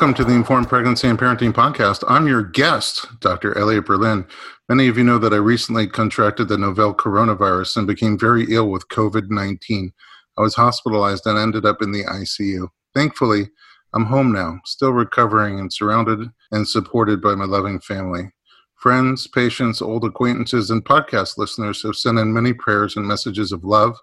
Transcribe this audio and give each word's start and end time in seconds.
Welcome 0.00 0.14
to 0.14 0.24
the 0.24 0.34
Informed 0.34 0.66
Pregnancy 0.66 1.08
and 1.08 1.18
Parenting 1.18 1.52
Podcast. 1.52 2.04
I'm 2.08 2.26
your 2.26 2.42
guest, 2.42 3.06
Dr. 3.20 3.58
Elliot 3.58 3.84
Berlin. 3.84 4.26
Many 4.66 4.88
of 4.88 4.96
you 4.96 5.04
know 5.04 5.18
that 5.18 5.34
I 5.34 5.36
recently 5.36 5.86
contracted 5.86 6.48
the 6.48 6.56
novel 6.56 6.94
coronavirus 6.94 7.76
and 7.76 7.86
became 7.86 8.18
very 8.18 8.46
ill 8.48 8.70
with 8.70 8.88
COVID 8.88 9.28
19. 9.28 9.92
I 10.38 10.40
was 10.40 10.54
hospitalized 10.54 11.26
and 11.26 11.38
ended 11.38 11.66
up 11.66 11.82
in 11.82 11.92
the 11.92 12.04
ICU. 12.04 12.68
Thankfully, 12.94 13.50
I'm 13.92 14.06
home 14.06 14.32
now, 14.32 14.60
still 14.64 14.94
recovering 14.94 15.60
and 15.60 15.70
surrounded 15.70 16.30
and 16.50 16.66
supported 16.66 17.20
by 17.20 17.34
my 17.34 17.44
loving 17.44 17.78
family. 17.78 18.32
Friends, 18.76 19.26
patients, 19.26 19.82
old 19.82 20.06
acquaintances, 20.06 20.70
and 20.70 20.82
podcast 20.82 21.36
listeners 21.36 21.82
have 21.82 21.94
sent 21.94 22.18
in 22.18 22.32
many 22.32 22.54
prayers 22.54 22.96
and 22.96 23.06
messages 23.06 23.52
of 23.52 23.64
love 23.64 23.98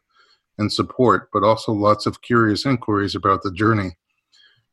and 0.59 0.71
support, 0.71 1.29
but 1.34 1.43
also 1.43 1.71
lots 1.71 2.05
of 2.05 2.21
curious 2.21 2.67
inquiries 2.67 3.15
about 3.15 3.41
the 3.41 3.51
journey. 3.51 3.98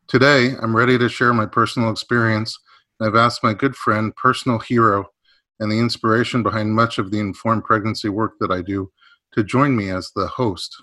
Today, 0.07 0.55
I'm 0.61 0.77
ready 0.77 0.99
to 0.99 1.09
share 1.09 1.33
my 1.33 1.47
personal 1.47 1.91
experience, 1.91 2.59
and 3.01 3.09
I've 3.09 3.17
asked 3.17 3.43
my 3.43 3.55
good 3.55 3.75
friend, 3.75 4.15
personal 4.17 4.59
hero, 4.59 5.07
and 5.59 5.73
the 5.73 5.79
inspiration 5.79 6.43
behind 6.43 6.75
much 6.75 6.99
of 6.99 7.11
the 7.11 7.19
informed 7.19 7.65
pregnancy 7.65 8.11
work 8.11 8.35
that 8.41 8.51
I 8.51 8.61
do 8.61 8.93
to 9.33 9.43
join 9.43 9.75
me 9.75 9.91
as 9.91 10.11
the 10.15 10.27
host. 10.27 10.77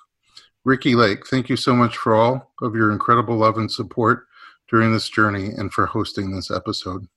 Ricki 0.65 0.95
Lake, 0.95 1.27
thank 1.27 1.49
you 1.49 1.55
so 1.55 1.75
much 1.75 1.97
for 1.97 2.15
all 2.15 2.51
of 2.63 2.75
your 2.75 2.91
incredible 2.91 3.37
love 3.37 3.57
and 3.57 3.71
support 3.71 4.25
during 4.69 4.91
this 4.91 5.07
journey 5.07 5.49
and 5.55 5.71
for 5.71 5.85
hosting 5.85 6.35
this 6.35 6.49
episode. 6.49 7.07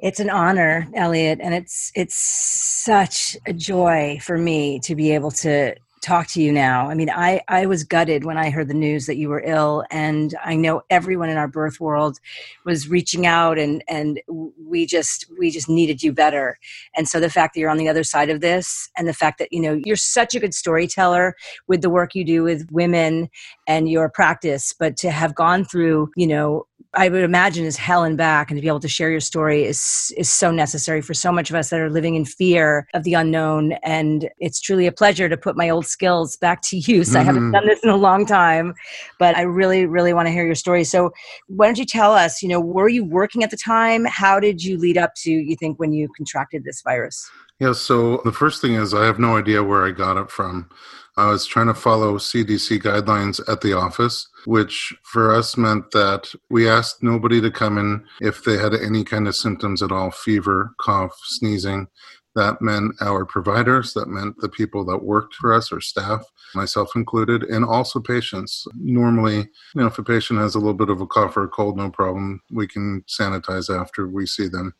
It's 0.00 0.18
an 0.18 0.30
honor, 0.30 0.88
Elliot, 0.94 1.38
and 1.40 1.54
it's 1.54 1.92
it's 1.94 2.16
such 2.16 3.36
a 3.46 3.52
joy 3.52 4.18
for 4.20 4.36
me 4.36 4.80
to 4.80 4.96
be 4.96 5.12
able 5.12 5.30
to 5.30 5.76
talk 6.02 6.26
to 6.26 6.42
you 6.42 6.52
now. 6.52 6.90
I 6.90 6.94
mean, 6.94 7.08
I, 7.08 7.40
I 7.48 7.66
was 7.66 7.84
gutted 7.84 8.24
when 8.24 8.36
I 8.36 8.50
heard 8.50 8.68
the 8.68 8.74
news 8.74 9.06
that 9.06 9.16
you 9.16 9.28
were 9.28 9.42
ill, 9.44 9.84
and 9.90 10.34
I 10.44 10.56
know 10.56 10.82
everyone 10.90 11.30
in 11.30 11.36
our 11.36 11.48
birth 11.48 11.80
world 11.80 12.18
was 12.64 12.88
reaching 12.88 13.26
out, 13.26 13.58
and 13.58 13.82
and 13.88 14.20
we 14.58 14.84
just 14.84 15.26
we 15.38 15.50
just 15.50 15.68
needed 15.68 16.02
you 16.02 16.12
better. 16.12 16.58
And 16.96 17.08
so 17.08 17.20
the 17.20 17.30
fact 17.30 17.54
that 17.54 17.60
you're 17.60 17.70
on 17.70 17.78
the 17.78 17.88
other 17.88 18.04
side 18.04 18.30
of 18.30 18.40
this, 18.40 18.90
and 18.96 19.08
the 19.08 19.14
fact 19.14 19.38
that 19.38 19.52
you 19.52 19.60
know 19.60 19.80
you're 19.84 19.96
such 19.96 20.34
a 20.34 20.40
good 20.40 20.54
storyteller 20.54 21.34
with 21.68 21.80
the 21.80 21.90
work 21.90 22.14
you 22.14 22.24
do 22.24 22.42
with 22.42 22.68
women 22.70 23.30
and 23.66 23.88
your 23.88 24.10
practice, 24.10 24.74
but 24.78 24.96
to 24.98 25.10
have 25.10 25.34
gone 25.34 25.64
through 25.64 26.10
you 26.16 26.26
know 26.26 26.66
I 26.94 27.08
would 27.08 27.22
imagine 27.22 27.64
is 27.64 27.76
hell 27.76 28.04
and 28.04 28.18
back, 28.18 28.50
and 28.50 28.58
to 28.58 28.60
be 28.60 28.68
able 28.68 28.80
to 28.80 28.88
share 28.88 29.10
your 29.10 29.20
story 29.20 29.64
is 29.64 30.12
is 30.16 30.30
so 30.30 30.50
necessary 30.50 31.00
for 31.00 31.14
so 31.14 31.32
much 31.32 31.48
of 31.48 31.56
us 31.56 31.70
that 31.70 31.80
are 31.80 31.88
living 31.88 32.16
in 32.16 32.24
fear 32.24 32.86
of 32.92 33.04
the 33.04 33.14
unknown. 33.14 33.72
And 33.82 34.28
it's 34.38 34.60
truly 34.60 34.86
a 34.86 34.92
pleasure 34.92 35.28
to 35.28 35.36
put 35.36 35.56
my 35.56 35.70
old 35.70 35.86
skills 35.86 36.36
back 36.36 36.60
to 36.62 36.76
use. 36.76 37.08
Mm-hmm. 37.08 37.16
I 37.16 37.22
haven't 37.22 37.42
mm-hmm. 37.44 37.52
done 37.52 37.66
this 37.66 37.80
in 37.82 37.88
a 37.88 37.96
long 37.96 38.26
time, 38.26 38.74
but 39.18 39.36
I 39.36 39.42
really, 39.42 39.86
really 39.86 40.12
want 40.12 40.26
to 40.28 40.32
hear 40.32 40.44
your 40.44 40.54
story. 40.54 40.84
So, 40.84 41.12
why 41.46 41.66
don't 41.66 41.78
you 41.78 41.86
tell 41.86 42.12
us? 42.12 42.42
You 42.42 42.50
know, 42.50 42.60
were 42.60 42.88
you 42.88 43.04
working 43.04 43.42
at 43.42 43.50
the 43.50 43.56
time? 43.56 44.04
How 44.04 44.38
did 44.38 44.62
you 44.62 44.76
lead 44.76 44.98
up 44.98 45.14
to 45.16 45.30
you 45.30 45.56
think 45.56 45.78
when 45.80 45.92
you 45.92 46.08
contracted 46.16 46.64
this 46.64 46.82
virus? 46.82 47.30
Yeah. 47.58 47.72
So 47.72 48.20
the 48.24 48.32
first 48.32 48.60
thing 48.60 48.74
is 48.74 48.92
I 48.92 49.06
have 49.06 49.18
no 49.18 49.36
idea 49.36 49.62
where 49.62 49.86
I 49.86 49.92
got 49.92 50.16
it 50.16 50.30
from. 50.30 50.68
I 51.16 51.26
was 51.26 51.44
trying 51.44 51.66
to 51.66 51.74
follow 51.74 52.16
CDC 52.16 52.80
guidelines 52.80 53.40
at 53.46 53.60
the 53.60 53.74
office, 53.74 54.26
which 54.46 54.94
for 55.02 55.34
us 55.34 55.58
meant 55.58 55.90
that 55.90 56.32
we 56.48 56.68
asked 56.68 57.02
nobody 57.02 57.40
to 57.42 57.50
come 57.50 57.76
in 57.76 58.04
if 58.20 58.44
they 58.44 58.56
had 58.56 58.74
any 58.74 59.04
kind 59.04 59.28
of 59.28 59.36
symptoms 59.36 59.82
at 59.82 59.92
all 59.92 60.10
fever, 60.10 60.74
cough, 60.80 61.14
sneezing. 61.24 61.88
That 62.34 62.62
meant 62.62 62.94
our 63.02 63.26
providers, 63.26 63.92
that 63.92 64.08
meant 64.08 64.38
the 64.38 64.48
people 64.48 64.86
that 64.86 65.04
worked 65.04 65.34
for 65.34 65.52
us, 65.52 65.70
or 65.70 65.82
staff, 65.82 66.24
myself 66.54 66.96
included, 66.96 67.42
and 67.42 67.62
also 67.62 68.00
patients. 68.00 68.66
Normally, 68.74 69.36
you 69.36 69.46
know, 69.74 69.86
if 69.86 69.98
a 69.98 70.02
patient 70.02 70.38
has 70.38 70.54
a 70.54 70.58
little 70.58 70.72
bit 70.72 70.88
of 70.88 71.02
a 71.02 71.06
cough 71.06 71.36
or 71.36 71.44
a 71.44 71.48
cold, 71.48 71.76
no 71.76 71.90
problem. 71.90 72.40
We 72.50 72.66
can 72.66 73.04
sanitize 73.06 73.68
after 73.68 74.08
we 74.08 74.24
see 74.24 74.48
them. 74.48 74.72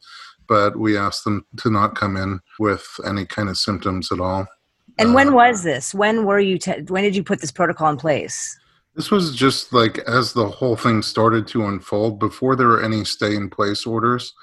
But 0.49 0.79
we 0.79 0.97
asked 0.97 1.25
them 1.25 1.45
to 1.59 1.71
not 1.71 1.95
come 1.95 2.17
in 2.17 2.41
with 2.59 2.87
any 3.05 3.27
kind 3.27 3.51
of 3.51 3.59
symptoms 3.59 4.11
at 4.11 4.21
all. 4.21 4.47
And 4.99 5.15
when 5.15 5.29
uh, 5.29 5.33
was 5.33 5.63
this? 5.63 5.95
When 5.95 6.25
were 6.25 6.41
you? 6.41 6.59
Te- 6.59 6.83
when 6.89 7.03
did 7.03 7.17
you 7.17 7.23
put 7.23 7.41
this 7.41 7.51
protocol 7.51 7.89
in 7.89 7.97
place? 7.97 8.59
This 8.95 9.11
was 9.11 9.35
just 9.35 9.73
like 9.73 9.99
as 10.01 10.33
the 10.33 10.49
whole 10.49 10.77
thing 10.77 11.03
started 11.03 11.47
to 11.49 11.65
unfold 11.65 12.19
before 12.19 12.57
there 12.57 12.69
were 12.69 12.83
any 12.83 13.05
stay 13.05 13.35
in 13.35 13.49
place 13.49 13.87
orders 13.87 14.35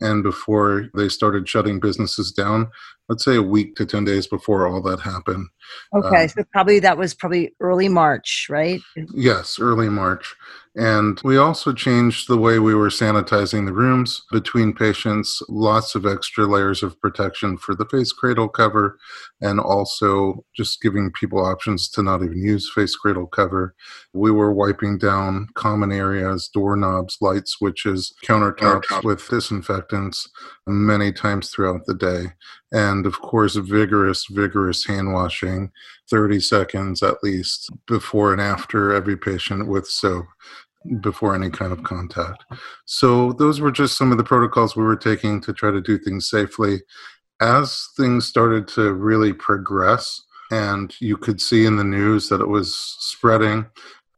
and 0.00 0.22
before 0.22 0.88
they 0.94 1.08
started 1.08 1.48
shutting 1.48 1.80
businesses 1.80 2.30
down 2.32 2.68
let's 3.08 3.24
say 3.24 3.36
a 3.36 3.42
week 3.42 3.76
to 3.76 3.86
10 3.86 4.04
days 4.04 4.26
before 4.26 4.66
all 4.66 4.82
that 4.82 5.00
happened 5.00 5.46
okay 5.94 6.22
um, 6.22 6.28
so 6.28 6.44
probably 6.52 6.78
that 6.78 6.98
was 6.98 7.14
probably 7.14 7.54
early 7.60 7.88
march 7.88 8.46
right 8.50 8.80
yes 9.14 9.58
early 9.58 9.88
march 9.88 10.34
and 10.76 11.18
we 11.24 11.38
also 11.38 11.72
changed 11.72 12.28
the 12.28 12.36
way 12.36 12.58
we 12.58 12.74
were 12.74 12.90
sanitizing 12.90 13.64
the 13.64 13.72
rooms 13.72 14.22
between 14.30 14.74
patients, 14.74 15.40
lots 15.48 15.94
of 15.94 16.04
extra 16.04 16.44
layers 16.44 16.82
of 16.82 17.00
protection 17.00 17.56
for 17.56 17.74
the 17.74 17.86
face 17.86 18.12
cradle 18.12 18.48
cover, 18.48 18.98
and 19.40 19.58
also 19.58 20.44
just 20.54 20.82
giving 20.82 21.10
people 21.12 21.42
options 21.42 21.88
to 21.88 22.02
not 22.02 22.22
even 22.22 22.42
use 22.42 22.70
face 22.70 22.94
cradle 22.94 23.26
cover. 23.26 23.74
We 24.12 24.30
were 24.30 24.52
wiping 24.52 24.98
down 24.98 25.48
common 25.54 25.92
areas, 25.92 26.50
doorknobs, 26.52 27.16
light 27.22 27.48
switches, 27.48 28.12
countertops 28.22 29.02
with 29.02 29.26
disinfectants 29.26 30.28
many 30.66 31.10
times 31.10 31.48
throughout 31.48 31.86
the 31.86 31.94
day. 31.94 32.32
And 32.70 33.06
of 33.06 33.22
course, 33.22 33.54
vigorous, 33.54 34.26
vigorous 34.26 34.84
hand 34.84 35.14
washing, 35.14 35.70
30 36.10 36.40
seconds 36.40 37.02
at 37.02 37.22
least 37.22 37.70
before 37.86 38.32
and 38.32 38.40
after 38.40 38.92
every 38.92 39.16
patient 39.16 39.68
with 39.68 39.88
soap 39.88 40.26
before 41.00 41.34
any 41.34 41.50
kind 41.50 41.72
of 41.72 41.82
contact. 41.82 42.44
So 42.84 43.32
those 43.32 43.60
were 43.60 43.72
just 43.72 43.96
some 43.96 44.12
of 44.12 44.18
the 44.18 44.24
protocols 44.24 44.76
we 44.76 44.84
were 44.84 44.96
taking 44.96 45.40
to 45.42 45.52
try 45.52 45.70
to 45.70 45.80
do 45.80 45.98
things 45.98 46.28
safely. 46.28 46.82
As 47.40 47.88
things 47.96 48.26
started 48.26 48.66
to 48.68 48.92
really 48.94 49.32
progress, 49.32 50.22
and 50.50 50.94
you 51.00 51.16
could 51.16 51.40
see 51.40 51.66
in 51.66 51.76
the 51.76 51.84
news 51.84 52.28
that 52.28 52.40
it 52.40 52.48
was 52.48 52.74
spreading, 53.00 53.66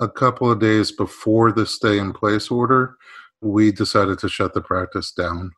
a 0.00 0.08
couple 0.08 0.50
of 0.50 0.60
days 0.60 0.92
before 0.92 1.50
the 1.50 1.66
stay 1.66 1.98
in 1.98 2.12
place 2.12 2.50
order, 2.50 2.96
we 3.40 3.72
decided 3.72 4.18
to 4.20 4.28
shut 4.28 4.54
the 4.54 4.60
practice 4.60 5.12
down. 5.12 5.50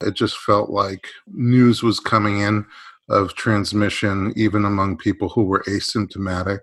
It 0.00 0.14
just 0.14 0.36
felt 0.38 0.70
like 0.70 1.06
news 1.26 1.82
was 1.82 2.00
coming 2.00 2.40
in 2.40 2.66
of 3.08 3.34
transmission, 3.34 4.32
even 4.36 4.64
among 4.64 4.96
people 4.96 5.28
who 5.28 5.44
were 5.44 5.64
asymptomatic 5.66 6.60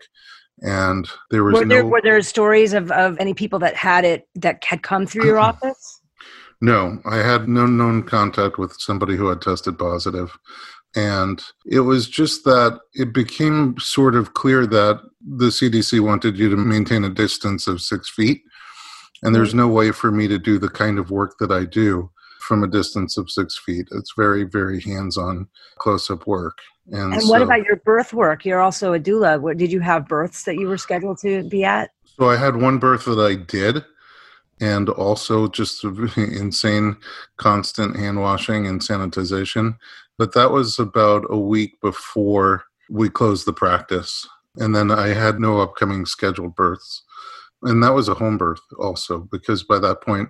and 0.61 1.09
there 1.31 1.43
was 1.43 1.53
were 1.53 1.65
there, 1.65 1.83
no, 1.83 1.89
were 1.89 2.01
there 2.01 2.21
stories 2.21 2.73
of, 2.73 2.91
of 2.91 3.17
any 3.19 3.33
people 3.33 3.59
that 3.59 3.75
had 3.75 4.03
it 4.03 4.27
that 4.35 4.63
had 4.63 4.83
come 4.83 5.05
through 5.05 5.25
your 5.25 5.39
office? 5.49 6.01
No 6.61 6.99
i 7.05 7.17
had 7.17 7.47
no 7.47 7.65
known 7.65 8.03
contact 8.03 8.57
with 8.57 8.73
somebody 8.79 9.15
who 9.15 9.27
had 9.27 9.41
tested 9.41 9.77
positive. 9.77 10.37
And 10.95 11.41
it 11.67 11.81
was 11.81 12.09
just 12.09 12.45
that 12.45 12.79
it 12.93 13.13
became 13.13 13.77
sort 13.77 14.15
of 14.15 14.33
clear 14.33 14.65
that 14.65 14.99
the 15.21 15.47
cdc 15.47 15.99
wanted 15.99 16.37
you 16.37 16.49
to 16.49 16.57
maintain 16.57 17.03
a 17.03 17.09
distance 17.09 17.67
of 17.67 17.81
six 17.81 18.09
feet. 18.09 18.41
And 19.21 19.35
there's 19.35 19.53
no 19.53 19.67
way 19.67 19.91
for 19.91 20.11
me 20.11 20.27
to 20.27 20.39
do 20.39 20.57
the 20.57 20.69
kind 20.69 20.97
of 20.99 21.11
work 21.11 21.35
that 21.39 21.51
i 21.51 21.63
do 21.63 22.09
from 22.41 22.63
a 22.63 22.67
distance 22.67 23.15
of 23.15 23.29
six 23.29 23.57
feet. 23.57 23.87
It's 23.91 24.13
very 24.17 24.43
very 24.43 24.81
hands-on 24.81 25.47
close-up 25.77 26.27
work 26.27 26.57
and, 26.91 27.13
and 27.13 27.21
so, 27.21 27.29
what 27.29 27.41
about 27.41 27.63
your 27.63 27.77
birth 27.77 28.13
work? 28.13 28.45
You're 28.45 28.61
also 28.61 28.93
a 28.93 28.99
doula. 28.99 29.39
What, 29.39 29.57
did 29.57 29.71
you 29.71 29.79
have 29.79 30.07
births 30.07 30.43
that 30.43 30.55
you 30.55 30.67
were 30.67 30.77
scheduled 30.77 31.19
to 31.19 31.43
be 31.43 31.63
at? 31.63 31.91
So 32.17 32.29
I 32.29 32.35
had 32.35 32.55
one 32.55 32.79
birth 32.79 33.05
that 33.05 33.19
I 33.19 33.35
did, 33.35 33.83
and 34.59 34.89
also 34.89 35.47
just 35.47 35.83
insane 36.17 36.97
constant 37.37 37.95
hand 37.95 38.21
washing 38.21 38.67
and 38.67 38.81
sanitization. 38.81 39.77
But 40.17 40.33
that 40.33 40.51
was 40.51 40.79
about 40.79 41.25
a 41.29 41.37
week 41.37 41.79
before 41.81 42.63
we 42.89 43.09
closed 43.09 43.45
the 43.45 43.53
practice. 43.53 44.27
And 44.57 44.75
then 44.75 44.91
I 44.91 45.07
had 45.07 45.39
no 45.39 45.59
upcoming 45.59 46.05
scheduled 46.05 46.55
births. 46.55 47.03
And 47.61 47.83
that 47.83 47.93
was 47.93 48.07
a 48.07 48.13
home 48.13 48.37
birth 48.37 48.61
also, 48.77 49.19
because 49.31 49.63
by 49.63 49.79
that 49.79 50.01
point, 50.01 50.29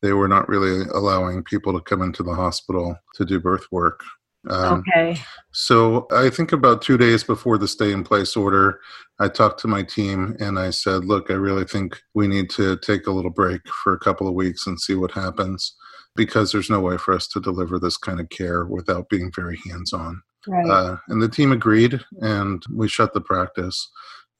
they 0.00 0.12
were 0.12 0.28
not 0.28 0.48
really 0.48 0.88
allowing 0.94 1.42
people 1.42 1.72
to 1.72 1.80
come 1.80 2.02
into 2.02 2.22
the 2.22 2.34
hospital 2.34 2.96
to 3.14 3.24
do 3.24 3.40
birth 3.40 3.66
work. 3.70 4.02
Um, 4.48 4.84
okay. 4.88 5.20
So 5.52 6.06
I 6.12 6.30
think 6.30 6.52
about 6.52 6.82
two 6.82 6.96
days 6.96 7.24
before 7.24 7.58
the 7.58 7.68
stay 7.68 7.92
in 7.92 8.04
place 8.04 8.36
order, 8.36 8.80
I 9.18 9.28
talked 9.28 9.60
to 9.60 9.68
my 9.68 9.82
team 9.82 10.36
and 10.38 10.58
I 10.58 10.70
said, 10.70 11.04
look, 11.04 11.30
I 11.30 11.34
really 11.34 11.64
think 11.64 12.00
we 12.14 12.28
need 12.28 12.50
to 12.50 12.76
take 12.78 13.06
a 13.06 13.10
little 13.10 13.30
break 13.30 13.62
for 13.82 13.92
a 13.92 13.98
couple 13.98 14.28
of 14.28 14.34
weeks 14.34 14.66
and 14.66 14.80
see 14.80 14.94
what 14.94 15.10
happens 15.10 15.74
because 16.14 16.52
there's 16.52 16.70
no 16.70 16.80
way 16.80 16.96
for 16.96 17.14
us 17.14 17.26
to 17.28 17.40
deliver 17.40 17.78
this 17.78 17.96
kind 17.96 18.20
of 18.20 18.28
care 18.28 18.64
without 18.64 19.08
being 19.08 19.32
very 19.34 19.58
hands 19.68 19.92
on. 19.92 20.22
Right. 20.46 20.70
Uh, 20.70 20.96
and 21.08 21.20
the 21.20 21.28
team 21.28 21.52
agreed 21.52 22.00
and 22.20 22.62
we 22.72 22.88
shut 22.88 23.12
the 23.12 23.20
practice. 23.20 23.90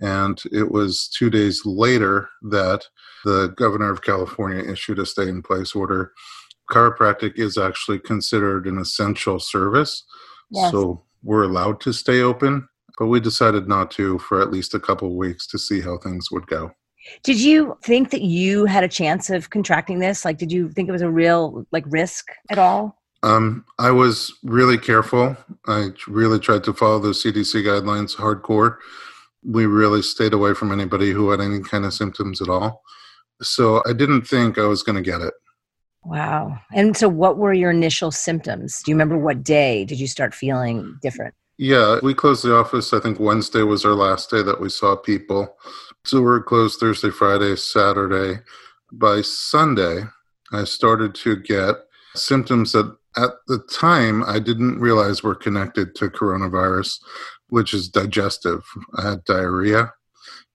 And 0.00 0.40
it 0.52 0.70
was 0.70 1.08
two 1.08 1.28
days 1.28 1.62
later 1.64 2.28
that 2.50 2.84
the 3.24 3.48
governor 3.56 3.90
of 3.90 4.02
California 4.02 4.62
issued 4.62 5.00
a 5.00 5.06
stay 5.06 5.28
in 5.28 5.42
place 5.42 5.74
order 5.74 6.12
chiropractic 6.70 7.38
is 7.38 7.58
actually 7.58 7.98
considered 7.98 8.66
an 8.66 8.78
essential 8.78 9.38
service. 9.38 10.04
Yes. 10.50 10.70
So 10.70 11.02
we're 11.22 11.44
allowed 11.44 11.80
to 11.82 11.92
stay 11.92 12.20
open, 12.20 12.68
but 12.98 13.06
we 13.06 13.20
decided 13.20 13.68
not 13.68 13.90
to 13.92 14.18
for 14.18 14.40
at 14.40 14.50
least 14.50 14.74
a 14.74 14.80
couple 14.80 15.08
of 15.08 15.14
weeks 15.14 15.46
to 15.48 15.58
see 15.58 15.80
how 15.80 15.98
things 15.98 16.30
would 16.30 16.46
go. 16.46 16.72
Did 17.22 17.40
you 17.40 17.76
think 17.84 18.10
that 18.10 18.22
you 18.22 18.66
had 18.66 18.84
a 18.84 18.88
chance 18.88 19.30
of 19.30 19.50
contracting 19.50 19.98
this? 19.98 20.24
Like, 20.24 20.38
did 20.38 20.52
you 20.52 20.70
think 20.70 20.88
it 20.88 20.92
was 20.92 21.02
a 21.02 21.10
real 21.10 21.66
like 21.72 21.84
risk 21.88 22.26
at 22.50 22.58
all? 22.58 22.96
Um, 23.22 23.64
I 23.78 23.90
was 23.90 24.32
really 24.44 24.78
careful. 24.78 25.36
I 25.66 25.88
really 26.06 26.38
tried 26.38 26.64
to 26.64 26.72
follow 26.72 27.00
the 27.00 27.08
CDC 27.08 27.64
guidelines 27.64 28.14
hardcore. 28.14 28.76
We 29.44 29.66
really 29.66 30.02
stayed 30.02 30.34
away 30.34 30.54
from 30.54 30.72
anybody 30.72 31.10
who 31.10 31.30
had 31.30 31.40
any 31.40 31.60
kind 31.60 31.84
of 31.84 31.94
symptoms 31.94 32.40
at 32.40 32.48
all. 32.48 32.82
So 33.42 33.82
I 33.86 33.92
didn't 33.92 34.22
think 34.22 34.58
I 34.58 34.66
was 34.66 34.82
going 34.82 35.02
to 35.02 35.10
get 35.10 35.20
it. 35.20 35.34
Wow. 36.04 36.58
And 36.74 36.96
so, 36.96 37.08
what 37.08 37.38
were 37.38 37.52
your 37.52 37.70
initial 37.70 38.10
symptoms? 38.10 38.80
Do 38.84 38.90
you 38.90 38.94
remember 38.94 39.18
what 39.18 39.42
day 39.42 39.84
did 39.84 40.00
you 40.00 40.06
start 40.06 40.34
feeling 40.34 40.96
different? 41.02 41.34
Yeah, 41.58 41.98
we 42.02 42.14
closed 42.14 42.44
the 42.44 42.54
office. 42.54 42.92
I 42.92 43.00
think 43.00 43.18
Wednesday 43.18 43.62
was 43.62 43.84
our 43.84 43.94
last 43.94 44.30
day 44.30 44.42
that 44.42 44.60
we 44.60 44.68
saw 44.68 44.94
people. 44.94 45.56
So 46.04 46.18
we 46.18 46.24
were 46.24 46.42
closed 46.42 46.78
Thursday, 46.78 47.10
Friday, 47.10 47.56
Saturday. 47.56 48.40
By 48.92 49.22
Sunday, 49.22 50.04
I 50.52 50.64
started 50.64 51.14
to 51.16 51.36
get 51.36 51.74
symptoms 52.14 52.72
that 52.72 52.96
at 53.16 53.30
the 53.48 53.58
time 53.70 54.22
I 54.24 54.38
didn't 54.38 54.78
realize 54.78 55.22
were 55.22 55.34
connected 55.34 55.94
to 55.96 56.08
coronavirus, 56.08 57.00
which 57.48 57.74
is 57.74 57.88
digestive. 57.88 58.64
I 58.96 59.10
had 59.10 59.24
diarrhea, 59.24 59.92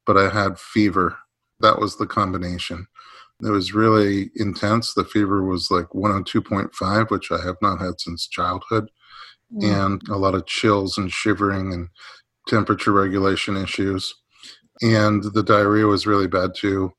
but 0.06 0.18
I 0.18 0.30
had 0.30 0.57
fever. 0.57 1.18
That 1.60 1.80
was 1.80 1.98
the 1.98 2.07
combination. 2.07 2.88
It 3.41 3.50
was 3.50 3.74
really 3.74 4.30
intense. 4.35 4.94
The 4.94 5.03
fever 5.03 5.44
was 5.44 5.69
like 5.71 5.88
102.5, 5.88 7.09
which 7.09 7.31
I 7.31 7.41
have 7.41 7.57
not 7.62 7.80
had 7.80 8.00
since 8.00 8.27
childhood, 8.27 8.89
mm. 9.53 9.63
and 9.63 10.01
a 10.09 10.18
lot 10.18 10.35
of 10.35 10.45
chills 10.45 10.97
and 10.97 11.12
shivering 11.12 11.74
and 11.74 11.89
temperature 12.47 12.91
regulation 12.91 13.57
issues. 13.57 14.13
And 14.81 15.24
the 15.33 15.44
diarrhea 15.44 15.85
was 15.85 16.07
really 16.07 16.27
bad 16.27 16.51
too. 16.56 16.91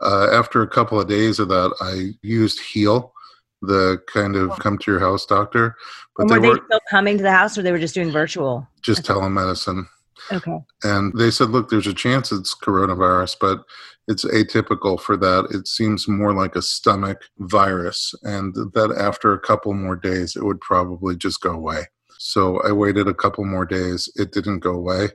Uh, 0.00 0.28
after 0.32 0.62
a 0.62 0.68
couple 0.68 1.00
of 1.00 1.08
days 1.08 1.38
of 1.38 1.48
that, 1.48 1.74
I 1.80 2.12
used 2.22 2.60
Heal, 2.60 3.12
the 3.60 3.98
kind 4.06 4.36
of 4.36 4.58
come 4.58 4.78
to 4.78 4.90
your 4.90 5.00
house 5.00 5.26
doctor. 5.26 5.76
But 6.16 6.22
and 6.22 6.30
were 6.30 6.40
they, 6.40 6.48
were, 6.48 6.64
still 6.66 6.80
coming 6.90 7.18
to 7.18 7.22
the 7.22 7.32
house, 7.32 7.58
or 7.58 7.62
they 7.62 7.72
were 7.72 7.78
just 7.78 7.94
doing 7.94 8.10
virtual? 8.10 8.66
Just 8.82 9.04
telemedicine. 9.04 9.86
Okay. 10.32 10.58
And 10.84 11.12
they 11.18 11.30
said, 11.30 11.50
look, 11.50 11.70
there's 11.70 11.86
a 11.86 11.94
chance 11.94 12.30
it's 12.30 12.54
coronavirus, 12.54 13.36
but 13.40 13.62
it's 14.08 14.24
atypical 14.24 15.00
for 15.00 15.16
that. 15.16 15.48
It 15.50 15.66
seems 15.66 16.08
more 16.08 16.32
like 16.32 16.56
a 16.56 16.62
stomach 16.62 17.22
virus, 17.38 18.14
and 18.22 18.54
that 18.54 18.94
after 18.98 19.32
a 19.32 19.40
couple 19.40 19.72
more 19.74 19.96
days, 19.96 20.36
it 20.36 20.44
would 20.44 20.60
probably 20.60 21.16
just 21.16 21.40
go 21.40 21.50
away. 21.50 21.86
So 22.18 22.60
I 22.62 22.72
waited 22.72 23.08
a 23.08 23.14
couple 23.14 23.44
more 23.44 23.64
days. 23.64 24.08
It 24.16 24.32
didn't 24.32 24.60
go 24.60 24.72
away. 24.72 25.08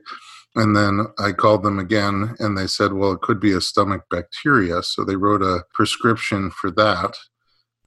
And 0.54 0.74
then 0.74 1.06
I 1.18 1.32
called 1.32 1.62
them 1.62 1.78
again, 1.78 2.34
and 2.38 2.56
they 2.56 2.66
said, 2.66 2.94
well, 2.94 3.12
it 3.12 3.20
could 3.20 3.38
be 3.38 3.52
a 3.52 3.60
stomach 3.60 4.04
bacteria. 4.10 4.82
So 4.82 5.04
they 5.04 5.16
wrote 5.16 5.42
a 5.42 5.64
prescription 5.74 6.50
for 6.50 6.70
that, 6.72 7.16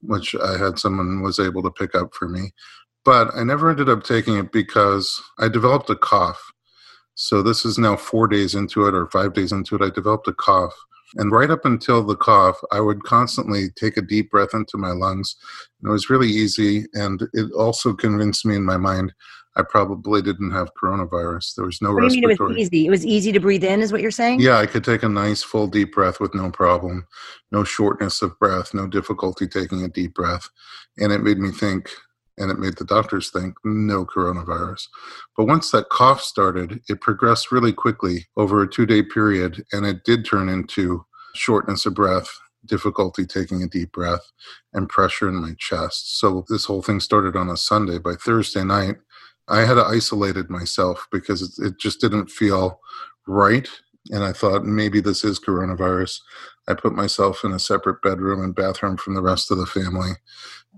which 0.02 0.36
I 0.36 0.58
had 0.58 0.78
someone 0.78 1.22
was 1.22 1.40
able 1.40 1.64
to 1.64 1.72
pick 1.72 1.96
up 1.96 2.14
for 2.14 2.30
me. 2.30 2.52
But 3.04 3.34
I 3.36 3.44
never 3.44 3.72
ended 3.72 3.90
up 3.90 4.04
taking 4.04 4.38
it 4.38 4.52
because 4.52 5.22
I 5.40 5.48
developed 5.48 5.90
a 5.90 5.96
cough. 5.96 6.40
So 7.20 7.42
this 7.42 7.66
is 7.66 7.78
now 7.78 7.98
four 7.98 8.28
days 8.28 8.56
into 8.56 8.88
it 8.88 8.96
or 8.96 9.08
five 9.08 9.34
days 9.34 9.52
into 9.52 9.76
it. 9.76 9.82
I 9.82 9.90
developed 9.90 10.28
a 10.30 10.34
cough 10.34 10.74
and 11.16 11.32
right 11.32 11.50
up 11.50 11.66
until 11.66 12.04
the 12.04 12.16
cough, 12.16 12.60
I 12.72 12.80
would 12.82 13.04
constantly 13.04 13.70
take 13.72 13.98
a 13.98 14.02
deep 14.02 14.30
breath 14.30 14.54
into 14.54 14.78
my 14.78 14.92
lungs. 14.92 15.36
And 15.82 15.90
it 15.90 15.92
was 15.92 16.10
really 16.10 16.28
easy. 16.28 16.86
And 16.94 17.24
it 17.34 17.52
also 17.54 17.94
convinced 17.94 18.46
me 18.46 18.56
in 18.56 18.66
my 18.66 18.78
mind 18.78 19.14
I 19.56 19.64
probably 19.64 20.22
didn't 20.22 20.52
have 20.52 20.72
coronavirus. 20.82 21.56
There 21.56 21.66
was 21.66 21.82
no 21.82 21.92
what 21.92 22.04
respiratory. 22.04 22.36
Do 22.36 22.42
you 22.42 22.48
mean 22.48 22.56
it 22.56 22.60
was 22.60 22.72
easy? 22.72 22.86
It 22.86 22.90
was 22.92 23.06
easy 23.06 23.32
to 23.32 23.40
breathe 23.40 23.64
in, 23.64 23.82
is 23.82 23.92
what 23.92 24.02
you're 24.02 24.12
saying? 24.12 24.40
Yeah, 24.40 24.58
I 24.58 24.68
could 24.68 24.86
take 24.86 25.04
a 25.04 25.10
nice 25.10 25.42
full 25.44 25.68
deep 25.68 25.92
breath 25.92 26.20
with 26.20 26.34
no 26.36 26.52
problem, 26.52 27.08
no 27.52 27.64
shortness 27.64 28.22
of 28.22 28.38
breath, 28.40 28.74
no 28.74 28.88
difficulty 28.88 29.48
taking 29.48 29.84
a 29.84 29.90
deep 29.90 30.14
breath. 30.14 30.48
And 31.00 31.12
it 31.12 31.24
made 31.24 31.40
me 31.40 31.52
think, 31.52 31.90
and 32.40 32.50
it 32.50 32.58
made 32.58 32.78
the 32.78 32.86
doctors 32.86 33.30
think 33.30 33.56
no 33.64 34.06
coronavirus. 34.06 34.88
But 35.38 35.46
once 35.46 35.72
that 35.72 35.90
cough 35.90 36.22
started, 36.22 36.82
it 36.90 37.02
progressed 37.02 37.52
really 37.52 37.74
quickly 37.74 38.28
over 38.38 38.64
a 38.64 38.70
two 38.70 38.86
day 38.86 39.04
period, 39.04 39.64
and 39.72 39.86
it 39.86 40.04
did 40.04 40.26
turn 40.26 40.50
into 40.50 41.06
shortness 41.36 41.86
of 41.86 41.94
breath, 41.94 42.30
difficulty 42.66 43.26
taking 43.26 43.62
a 43.62 43.68
deep 43.68 43.92
breath, 43.92 44.32
and 44.74 44.90
pressure 44.90 45.30
in 45.30 45.36
my 45.36 45.54
chest. 45.60 46.20
So 46.20 46.46
this 46.50 46.66
whole 46.66 46.82
thing 46.82 47.00
started 47.00 47.36
on 47.36 47.50
a 47.50 47.58
Sunday. 47.58 48.00
By 48.00 48.16
Thursday 48.16 48.64
night, 48.64 48.96
I 49.48 49.62
had 49.62 49.78
isolated 49.78 50.50
myself 50.50 51.08
because 51.12 51.60
it 51.60 51.80
just 51.80 52.02
didn't 52.02 52.30
feel 52.30 52.80
right. 53.28 53.68
And 54.10 54.24
I 54.24 54.34
thought 54.34 54.66
maybe 54.66 55.02
this 55.02 55.24
is 55.24 55.40
coronavirus. 55.40 56.20
I 56.68 56.74
put 56.74 56.94
myself 56.94 57.44
in 57.44 57.52
a 57.52 57.60
separate 57.60 58.02
bedroom 58.02 58.44
and 58.44 58.56
bathroom 58.56 58.98
from 58.98 59.16
the 59.16 59.22
rest 59.22 59.52
of 59.52 59.58
the 59.58 59.66
family 59.66 60.12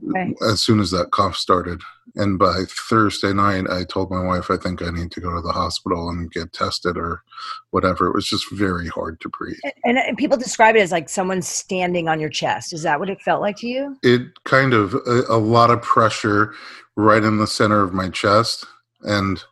okay. 0.10 0.33
as 0.50 0.62
soon 0.62 0.80
as 0.80 0.92
that 0.92 1.12
cough 1.12 1.36
started. 1.36 1.81
And 2.16 2.38
by 2.39 2.63
Thursday 2.68 3.33
night, 3.33 3.69
I 3.69 3.83
told 3.83 4.12
my 4.12 4.24
wife, 4.24 4.50
I 4.50 4.57
think 4.57 4.81
I 4.81 4.89
need 4.89 5.12
to 5.12 5.22
go 5.22 5.33
to 5.33 5.42
the 5.42 5.51
hospital 5.51 6.10
and 6.10 6.31
get 6.31 6.54
tested 6.54 6.98
or 6.98 7.24
whatever. 7.72 8.07
It 8.07 8.13
was 8.13 8.28
just 8.28 8.51
very 8.51 8.88
hard 8.88 9.19
to 9.22 9.30
breathe. 9.30 9.60
And, 9.83 9.98
uh, 9.98 10.04
and 10.07 10.18
people 10.18 10.38
describe 10.38 10.75
it 10.75 10.81
as 10.81 10.92
like 10.92 11.10
someone 11.10 11.42
standing 11.42 12.07
on 12.07 12.19
your 12.19 12.30
chest. 12.30 12.74
Is 12.74 12.83
that 12.83 13.00
what 13.00 13.10
it 13.10 13.22
felt 13.22 13.42
like 13.42 13.57
to 13.57 13.68
you? 13.68 13.98
It 14.04 14.24
kind 14.44 14.74
of, 14.74 14.94
a, 14.94 15.24
a 15.30 15.38
lot 15.38 15.72
of 15.72 15.81
pressure 15.81 16.54
right 16.95 17.24
in 17.24 17.38
the 17.38 17.48
center 17.48 17.81
of 17.81 17.94
my 17.94 18.10
chest. 18.10 18.66
And 19.04 19.44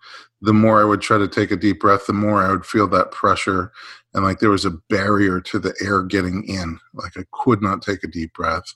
the 0.41 0.53
more 0.53 0.81
I 0.81 0.85
would 0.85 1.01
try 1.01 1.17
to 1.17 1.27
take 1.27 1.51
a 1.51 1.57
deep 1.57 1.81
breath, 1.81 2.05
the 2.07 2.13
more 2.13 2.43
I 2.43 2.51
would 2.51 2.65
feel 2.65 2.87
that 2.87 3.11
pressure. 3.11 3.71
And 4.13 4.23
like 4.23 4.39
there 4.39 4.49
was 4.49 4.65
a 4.65 4.77
barrier 4.89 5.41
to 5.41 5.59
the 5.59 5.75
air 5.81 6.03
getting 6.03 6.43
in. 6.45 6.79
Like 6.93 7.17
I 7.17 7.23
could 7.31 7.61
not 7.61 7.81
take 7.81 8.03
a 8.03 8.07
deep 8.07 8.33
breath. 8.33 8.73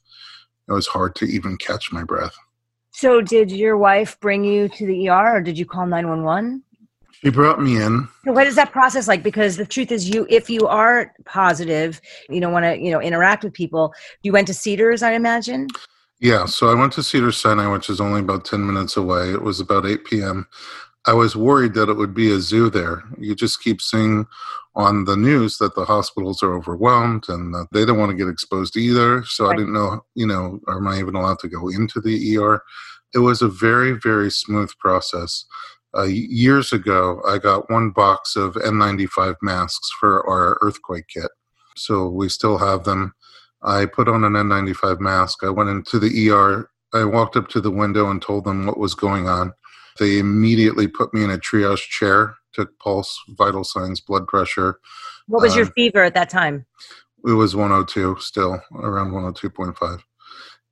It 0.67 0.73
was 0.73 0.87
hard 0.87 1.15
to 1.15 1.25
even 1.25 1.57
catch 1.57 1.91
my 1.91 2.03
breath. 2.03 2.35
So, 2.91 3.21
did 3.21 3.51
your 3.51 3.75
wife 3.75 4.19
bring 4.19 4.43
you 4.43 4.69
to 4.69 4.85
the 4.85 5.09
ER 5.09 5.37
or 5.37 5.41
did 5.41 5.57
you 5.57 5.65
call 5.65 5.87
911? 5.87 6.63
She 7.23 7.29
brought 7.29 7.61
me 7.61 7.81
in. 7.81 8.07
So 8.25 8.33
what 8.33 8.47
is 8.47 8.55
that 8.55 8.71
process 8.71 9.07
like? 9.07 9.23
Because 9.23 9.55
the 9.55 9.65
truth 9.65 9.91
is, 9.91 10.09
you 10.09 10.27
if 10.29 10.49
you 10.49 10.67
are 10.67 11.13
positive, 11.25 12.01
you 12.29 12.41
don't 12.41 12.51
want 12.51 12.65
to 12.65 12.77
you 12.77 12.91
know 12.91 13.01
interact 13.01 13.45
with 13.45 13.53
people. 13.53 13.93
You 14.23 14.33
went 14.33 14.47
to 14.47 14.53
Cedars, 14.53 15.01
I 15.01 15.13
imagine. 15.13 15.67
Yeah, 16.19 16.45
so 16.45 16.69
I 16.69 16.73
went 16.73 16.91
to 16.93 17.03
Cedars 17.03 17.37
Sinai, 17.37 17.67
which 17.67 17.89
is 17.89 18.01
only 18.01 18.19
about 18.19 18.43
ten 18.43 18.65
minutes 18.65 18.97
away. 18.97 19.31
It 19.31 19.41
was 19.41 19.61
about 19.61 19.85
eight 19.85 20.03
p.m. 20.03 20.47
I 21.05 21.13
was 21.13 21.35
worried 21.35 21.73
that 21.73 21.89
it 21.89 21.97
would 21.97 22.13
be 22.13 22.31
a 22.31 22.39
zoo 22.39 22.69
there. 22.69 23.03
You 23.17 23.35
just 23.35 23.61
keep 23.61 23.81
seeing 23.81 24.25
on 24.75 25.05
the 25.05 25.17
news 25.17 25.57
that 25.57 25.75
the 25.75 25.85
hospitals 25.85 26.41
are 26.41 26.55
overwhelmed 26.55 27.25
and 27.27 27.53
that 27.53 27.67
they 27.71 27.85
don't 27.85 27.99
want 27.99 28.11
to 28.11 28.17
get 28.17 28.31
exposed 28.31 28.77
either. 28.77 29.23
So 29.25 29.45
right. 29.45 29.53
I 29.53 29.57
didn't 29.57 29.73
know, 29.73 30.01
you 30.15 30.25
know, 30.25 30.59
am 30.67 30.87
I 30.87 30.99
even 30.99 31.15
allowed 31.15 31.39
to 31.39 31.49
go 31.49 31.67
into 31.69 31.99
the 31.99 32.37
ER? 32.37 32.63
It 33.13 33.19
was 33.19 33.41
a 33.41 33.47
very, 33.47 33.91
very 33.91 34.31
smooth 34.31 34.71
process. 34.79 35.45
Uh, 35.95 36.03
years 36.03 36.73
ago, 36.73 37.21
I 37.27 37.37
got 37.37 37.69
one 37.69 37.91
box 37.91 38.35
of 38.35 38.55
N95 38.55 39.35
masks 39.43 39.91
for 39.99 40.27
our 40.27 40.57
earthquake 40.61 41.07
kit. 41.07 41.29
So 41.75 42.07
we 42.07 42.29
still 42.29 42.57
have 42.57 42.83
them. 42.83 43.13
I 43.61 43.85
put 43.85 44.07
on 44.07 44.23
an 44.23 44.33
N95 44.33 44.99
mask. 44.99 45.43
I 45.43 45.49
went 45.49 45.69
into 45.69 45.99
the 45.99 46.29
ER. 46.29 46.69
I 46.93 47.05
walked 47.05 47.35
up 47.35 47.47
to 47.49 47.61
the 47.61 47.71
window 47.71 48.09
and 48.09 48.21
told 48.21 48.45
them 48.45 48.65
what 48.65 48.79
was 48.79 48.95
going 48.95 49.27
on. 49.27 49.53
They 49.99 50.19
immediately 50.19 50.87
put 50.87 51.13
me 51.13 51.23
in 51.23 51.29
a 51.29 51.37
triage 51.37 51.89
chair, 51.89 52.35
took 52.53 52.77
pulse, 52.79 53.17
vital 53.29 53.63
signs, 53.63 54.01
blood 54.01 54.27
pressure. 54.27 54.79
What 55.27 55.41
was 55.41 55.55
your 55.55 55.65
um, 55.65 55.71
fever 55.73 56.03
at 56.03 56.13
that 56.15 56.29
time? 56.29 56.65
It 57.25 57.31
was 57.31 57.55
102 57.55 58.17
still, 58.19 58.61
around 58.75 59.11
102.5. 59.11 60.01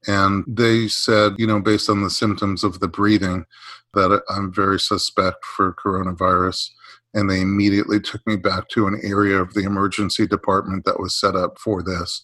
And 0.08 0.44
they 0.48 0.88
said, 0.88 1.36
you 1.38 1.46
know, 1.46 1.60
based 1.60 1.90
on 1.90 2.02
the 2.02 2.10
symptoms 2.10 2.64
of 2.64 2.80
the 2.80 2.88
breathing, 2.88 3.46
that 3.94 4.24
I'm 4.30 4.54
very 4.54 4.80
suspect 4.80 5.46
for 5.46 5.74
coronavirus. 5.74 6.70
And 7.14 7.30
they 7.30 7.42
immediately 7.42 8.00
took 8.00 8.26
me 8.26 8.38
back 8.38 8.70
to 8.70 8.88
an 8.88 9.00
area 9.04 9.38
of 9.38 9.54
the 9.54 9.64
emergency 9.64 10.26
department 10.26 10.86
that 10.86 11.00
was 11.00 11.14
set 11.14 11.36
up 11.36 11.60
for 11.60 11.84
this. 11.84 12.22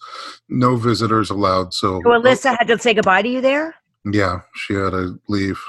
No 0.48 0.78
visitors 0.78 1.30
allowed. 1.30 1.74
So, 1.74 2.02
so 2.04 2.10
Alyssa 2.10 2.58
had 2.58 2.68
to 2.70 2.80
say 2.80 2.94
goodbye 2.94 3.22
to 3.22 3.28
you 3.28 3.42
there? 3.42 3.76
Yeah, 4.06 4.42
she 4.56 4.76
had 4.76 4.92
to 4.92 5.20
leave 5.28 5.62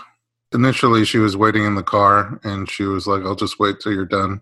initially 0.52 1.05
she 1.05 1.19
was 1.19 1.37
waiting 1.37 1.64
in 1.64 1.75
the 1.75 1.83
car 1.83 2.40
and 2.43 2.71
she 2.71 2.85
was 2.85 3.07
like 3.07 3.23
i'll 3.23 3.35
just 3.35 3.59
wait 3.59 3.81
till 3.81 3.93
you're 3.93 4.07
done. 4.07 4.40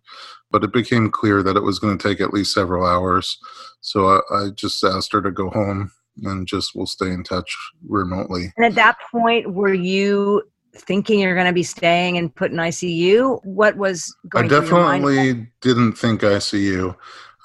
But 0.53 0.63
it 0.63 0.73
became 0.73 1.11
clear 1.11 1.43
that 1.43 1.57
it 1.57 1.63
was 1.63 1.81
going 1.81 1.99
to 1.99 2.09
take 2.09 2.21
at 2.21 2.33
least 2.33 2.55
several 2.55 2.87
hours. 2.87 3.37
So 3.81 4.07
I, 4.07 4.21
I, 4.33 4.51
just 4.55 4.83
asked 4.85 5.13
her 5.13 5.21
to 5.21 5.33
go 5.33 5.51
home 5.51 5.91
and 6.23 6.47
just 6.47 6.71
we'll 6.75 6.87
stay 6.87 7.11
in 7.11 7.25
touch 7.25 7.53
remotely. 7.87 8.53
And 8.57 8.65
at 8.65 8.77
that 8.77 8.97
point 9.11 9.53
were 9.53 9.75
you 9.75 10.43
thinking 10.73 11.19
you're 11.19 11.35
going 11.35 11.49
to 11.49 11.53
be 11.53 11.65
staying 11.65 12.19
and 12.19 12.35
put 12.35 12.51
in 12.51 12.59
icu 12.59 13.41
what 13.45 13.79
was 13.79 14.15
going 14.29 14.45
i 14.45 14.49
definitely 14.49 15.49
didn't 15.63 15.95
think 15.95 16.21
icu 16.21 16.95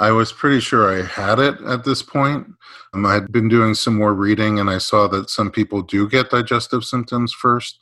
I 0.02 0.12
was 0.12 0.34
pretty 0.34 0.60
sure 0.62 0.92
I 0.92 1.06
had 1.06 1.38
it 1.38 1.62
at 1.62 1.84
this 1.84 2.02
point. 2.02 2.48
Um, 2.94 3.06
I 3.06 3.14
had 3.14 3.32
been 3.32 3.48
doing 3.48 3.74
some 3.74 3.96
more 3.96 4.14
reading 4.14 4.60
and 4.60 4.70
I 4.70 4.78
saw 4.78 5.08
that 5.08 5.30
some 5.30 5.50
people 5.52 5.82
do 5.82 6.10
get 6.10 6.30
digestive 6.30 6.84
symptoms 6.84 7.34
first. 7.34 7.80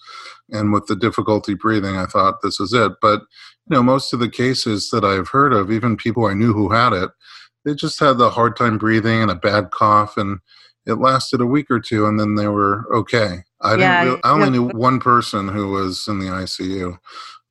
And 0.52 0.72
with 0.72 0.88
the 0.88 0.96
difficulty 0.96 1.54
breathing, 1.56 1.96
I 1.98 2.06
thought 2.06 2.42
this 2.42 2.60
is 2.60 2.74
it. 2.74 2.94
But, 3.02 3.22
you 3.22 3.76
know, 3.76 3.84
most 3.84 4.14
of 4.14 4.20
the 4.20 4.30
cases 4.30 4.90
that 4.92 5.04
I've 5.04 5.30
heard 5.30 5.54
of, 5.54 5.72
even 5.72 5.98
people 5.98 6.26
I 6.26 6.34
knew 6.34 6.54
who 6.54 6.70
had 6.72 6.94
it, 6.94 7.10
they 7.66 7.76
just 7.76 8.00
had 8.00 8.18
the 8.18 8.30
hard 8.30 8.56
time 8.56 8.78
breathing 8.78 9.22
and 9.22 9.32
a 9.32 9.36
bad 9.36 9.72
cough, 9.72 10.18
and 10.18 10.40
it 10.86 10.96
lasted 10.96 11.42
a 11.42 11.46
week 11.46 11.70
or 11.70 11.80
two, 11.80 12.06
and 12.06 12.20
then 12.20 12.36
they 12.36 12.48
were 12.48 12.86
okay. 12.96 13.44
I 13.62 13.76
Yeah, 13.76 14.06
didn't. 14.06 14.06
Really, 14.06 14.22
I 14.24 14.32
only 14.32 14.46
yeah. 14.46 14.52
knew 14.52 14.68
one 14.70 15.00
person 15.00 15.50
who 15.50 15.72
was 15.72 16.08
in 16.08 16.20
the 16.20 16.28
ICU, 16.28 16.98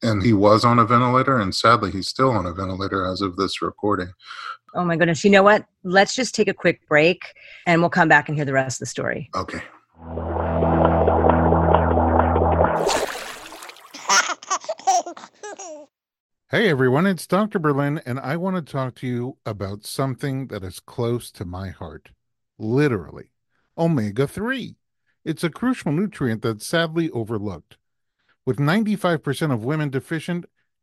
and 0.02 0.22
he 0.22 0.32
was 0.32 0.64
on 0.64 0.78
a 0.78 0.84
ventilator, 0.86 1.38
and 1.38 1.54
sadly, 1.54 1.90
he's 1.90 2.08
still 2.08 2.30
on 2.30 2.46
a 2.46 2.52
ventilator 2.52 3.04
as 3.04 3.20
of 3.20 3.36
this 3.36 3.60
recording. 3.60 4.12
Oh 4.74 4.84
my 4.84 4.96
goodness. 4.96 5.24
You 5.24 5.30
know 5.30 5.42
what? 5.42 5.64
Let's 5.82 6.14
just 6.14 6.34
take 6.34 6.48
a 6.48 6.54
quick 6.54 6.86
break 6.88 7.22
and 7.66 7.80
we'll 7.80 7.90
come 7.90 8.08
back 8.08 8.28
and 8.28 8.36
hear 8.36 8.44
the 8.44 8.52
rest 8.52 8.76
of 8.76 8.80
the 8.80 8.86
story. 8.86 9.30
Okay. 9.34 9.60
Hey 16.50 16.70
everyone, 16.70 17.04
it's 17.04 17.26
Dr. 17.26 17.58
Berlin, 17.58 18.00
and 18.06 18.18
I 18.18 18.38
want 18.38 18.56
to 18.56 18.62
talk 18.62 18.94
to 18.94 19.06
you 19.06 19.36
about 19.44 19.84
something 19.84 20.46
that 20.46 20.64
is 20.64 20.80
close 20.80 21.30
to 21.32 21.44
my 21.44 21.68
heart. 21.68 22.12
Literally, 22.56 23.32
omega 23.76 24.26
3. 24.26 24.74
It's 25.26 25.44
a 25.44 25.50
crucial 25.50 25.92
nutrient 25.92 26.40
that's 26.40 26.66
sadly 26.66 27.10
overlooked. 27.10 27.76
With 28.46 28.56
95% 28.56 29.52
of 29.52 29.62
women 29.62 29.90
deficient, 29.90 30.46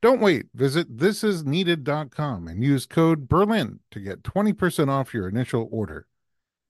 Don't 0.00 0.20
wait. 0.20 0.46
Visit 0.54 0.96
thisisneeded.com 0.96 2.46
and 2.46 2.62
use 2.62 2.86
code 2.86 3.28
BERLIN 3.28 3.80
to 3.90 3.98
get 3.98 4.22
20% 4.22 4.88
off 4.88 5.12
your 5.12 5.28
initial 5.28 5.68
order. 5.72 6.06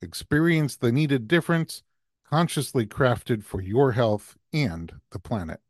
Experience 0.00 0.76
the 0.76 0.90
needed 0.90 1.28
difference, 1.28 1.82
consciously 2.26 2.86
crafted 2.86 3.44
for 3.44 3.60
your 3.60 3.92
health 3.92 4.36
and 4.52 4.94
the 5.10 5.18
planet. 5.18 5.60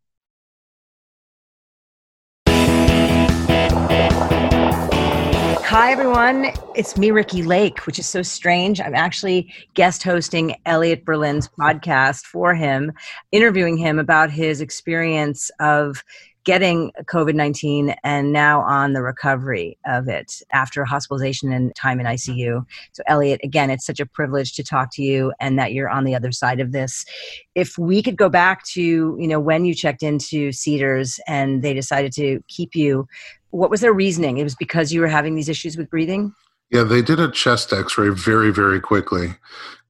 Hi, 5.70 5.92
everyone. 5.92 6.46
It's 6.74 6.96
me, 6.96 7.10
Ricki 7.10 7.42
Lake, 7.42 7.86
which 7.86 7.98
is 7.98 8.08
so 8.08 8.22
strange. 8.22 8.80
I'm 8.80 8.94
actually 8.94 9.52
guest 9.74 10.02
hosting 10.02 10.56
Elliot 10.64 11.04
Berlin's 11.04 11.48
podcast 11.48 12.22
for 12.24 12.54
him, 12.54 12.92
interviewing 13.32 13.76
him 13.76 13.98
about 13.98 14.30
his 14.30 14.62
experience 14.62 15.50
of 15.60 16.02
getting 16.48 16.90
COVID 17.04 17.34
19 17.34 17.94
and 18.04 18.32
now 18.32 18.62
on 18.62 18.94
the 18.94 19.02
recovery 19.02 19.76
of 19.84 20.08
it 20.08 20.40
after 20.50 20.82
hospitalization 20.82 21.52
and 21.52 21.74
time 21.76 22.00
in 22.00 22.06
ICU. 22.06 22.64
So, 22.92 23.02
Elliot, 23.06 23.38
again, 23.44 23.68
it's 23.68 23.84
such 23.84 24.00
a 24.00 24.06
privilege 24.06 24.54
to 24.54 24.64
talk 24.64 24.88
to 24.94 25.02
you 25.02 25.30
and 25.40 25.58
that 25.58 25.74
you're 25.74 25.90
on 25.90 26.04
the 26.04 26.14
other 26.14 26.32
side 26.32 26.58
of 26.58 26.72
this. 26.72 27.04
If 27.54 27.76
we 27.76 28.02
could 28.02 28.16
go 28.16 28.30
back 28.30 28.64
to, 28.68 28.80
you 28.80 29.28
know, 29.28 29.38
when 29.38 29.66
you 29.66 29.74
checked 29.74 30.02
into 30.02 30.50
Cedars 30.50 31.20
and 31.28 31.60
they 31.62 31.74
decided 31.74 32.14
to 32.14 32.42
keep 32.48 32.74
you, 32.74 33.06
what 33.50 33.68
was 33.68 33.82
their 33.82 33.92
reasoning? 33.92 34.38
It 34.38 34.44
was 34.44 34.54
because 34.54 34.90
you 34.90 35.02
were 35.02 35.06
having 35.06 35.34
these 35.34 35.50
issues 35.50 35.76
with 35.76 35.90
breathing? 35.90 36.32
Yeah, 36.70 36.84
they 36.84 37.02
did 37.02 37.20
a 37.20 37.30
chest 37.30 37.74
x 37.74 37.98
ray 37.98 38.08
very, 38.08 38.50
very 38.50 38.80
quickly. 38.80 39.34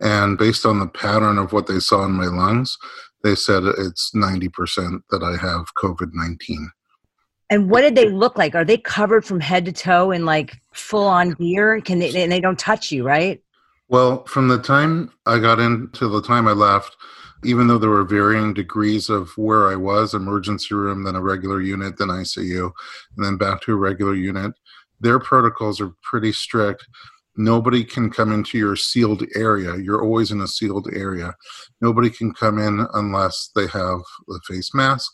And 0.00 0.36
based 0.36 0.66
on 0.66 0.80
the 0.80 0.88
pattern 0.88 1.38
of 1.38 1.52
what 1.52 1.68
they 1.68 1.78
saw 1.78 2.04
in 2.04 2.12
my 2.12 2.26
lungs, 2.26 2.78
they 3.22 3.34
said 3.34 3.64
it's 3.64 4.12
90% 4.14 5.00
that 5.10 5.22
I 5.22 5.36
have 5.36 5.74
COVID 5.74 6.10
19. 6.12 6.70
And 7.50 7.70
what 7.70 7.80
did 7.80 7.94
they 7.94 8.10
look 8.10 8.36
like? 8.36 8.54
Are 8.54 8.64
they 8.64 8.76
covered 8.76 9.24
from 9.24 9.40
head 9.40 9.64
to 9.64 9.72
toe 9.72 10.10
in 10.10 10.24
like 10.24 10.60
full 10.72 11.06
on 11.06 11.32
gear? 11.32 11.80
Can 11.80 11.98
they, 11.98 12.22
and 12.22 12.30
they 12.30 12.40
don't 12.40 12.58
touch 12.58 12.92
you, 12.92 13.06
right? 13.06 13.42
Well, 13.88 14.24
from 14.24 14.48
the 14.48 14.58
time 14.58 15.10
I 15.24 15.38
got 15.38 15.58
in 15.58 15.88
to 15.94 16.08
the 16.08 16.20
time 16.20 16.46
I 16.46 16.52
left, 16.52 16.94
even 17.44 17.66
though 17.66 17.78
there 17.78 17.88
were 17.88 18.04
varying 18.04 18.52
degrees 18.52 19.08
of 19.08 19.30
where 19.38 19.68
I 19.68 19.76
was 19.76 20.12
emergency 20.12 20.74
room, 20.74 21.04
then 21.04 21.14
a 21.14 21.22
regular 21.22 21.62
unit, 21.62 21.96
then 21.96 22.08
ICU, 22.08 22.70
and 23.16 23.24
then 23.24 23.38
back 23.38 23.62
to 23.62 23.72
a 23.72 23.76
regular 23.76 24.14
unit 24.14 24.52
their 25.00 25.18
protocols 25.18 25.80
are 25.80 25.92
pretty 26.02 26.32
strict. 26.32 26.86
Nobody 27.38 27.84
can 27.84 28.10
come 28.10 28.32
into 28.32 28.58
your 28.58 28.74
sealed 28.74 29.22
area. 29.36 29.76
You're 29.76 30.02
always 30.02 30.32
in 30.32 30.40
a 30.40 30.48
sealed 30.48 30.88
area. 30.92 31.36
Nobody 31.80 32.10
can 32.10 32.34
come 32.34 32.58
in 32.58 32.84
unless 32.94 33.52
they 33.54 33.68
have 33.68 34.00
the 34.26 34.40
face 34.48 34.74
mask, 34.74 35.12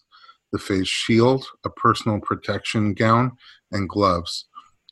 the 0.51 0.59
face 0.59 0.89
shield, 0.89 1.45
a 1.67 1.71
personal 1.71 2.19
protection 2.21 2.95
gown, 2.95 3.37
and 3.73 3.91
gloves. 3.91 4.47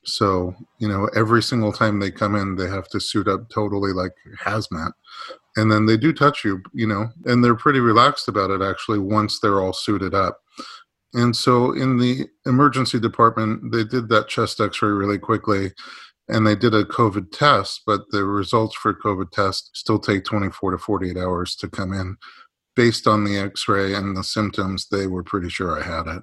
So, 0.05 0.55
you 0.79 0.87
know, 0.87 1.09
every 1.17 1.43
single 1.43 1.73
time 1.73 2.01
they 2.01 2.11
come 2.11 2.35
in, 2.35 2.57
they 2.57 2.69
have 2.69 2.89
to 2.89 3.01
suit 3.01 3.29
up 3.29 3.49
totally 3.49 3.95
like 3.95 4.13
hazmat. 4.39 4.93
And 5.57 5.73
then 5.73 5.87
they 5.87 5.97
do 5.97 6.13
touch 6.13 6.45
you, 6.45 6.63
you 6.75 6.87
know, 6.87 7.09
and 7.25 7.43
they're 7.43 7.55
pretty 7.55 7.81
relaxed 7.81 8.29
about 8.29 8.51
it 8.51 8.61
actually 8.61 8.99
once 8.99 9.41
they're 9.41 9.63
all 9.63 9.73
suited 9.73 10.15
up. 10.15 10.39
And 11.15 11.35
so 11.35 11.73
in 11.73 11.97
the 11.97 12.27
emergency 12.45 13.01
department, 13.01 13.73
they 13.73 13.85
did 13.85 14.11
that 14.11 14.29
chest 14.29 14.61
x 14.61 14.83
ray 14.83 14.91
really 14.91 15.19
quickly 15.19 15.73
and 16.33 16.47
they 16.47 16.57
did 16.57 16.75
a 16.75 16.85
COVID 16.85 17.31
test, 17.31 17.83
but 17.87 18.11
the 18.11 18.25
results 18.25 18.75
for 18.75 18.95
COVID 18.95 19.31
test 19.31 19.71
still 19.75 19.99
take 19.99 20.25
24 20.25 20.73
to 20.73 20.79
48 20.79 21.17
hours 21.19 21.55
to 21.57 21.69
come 21.69 21.93
in. 21.93 22.17
Based 22.75 23.07
on 23.07 23.25
the 23.25 23.37
x 23.37 23.69
ray 23.69 23.95
and 23.95 24.17
the 24.17 24.25
symptoms, 24.25 24.89
they 24.91 25.07
were 25.07 25.23
pretty 25.23 25.51
sure 25.51 25.79
I 25.79 25.85
had 25.85 26.07
it. 26.07 26.23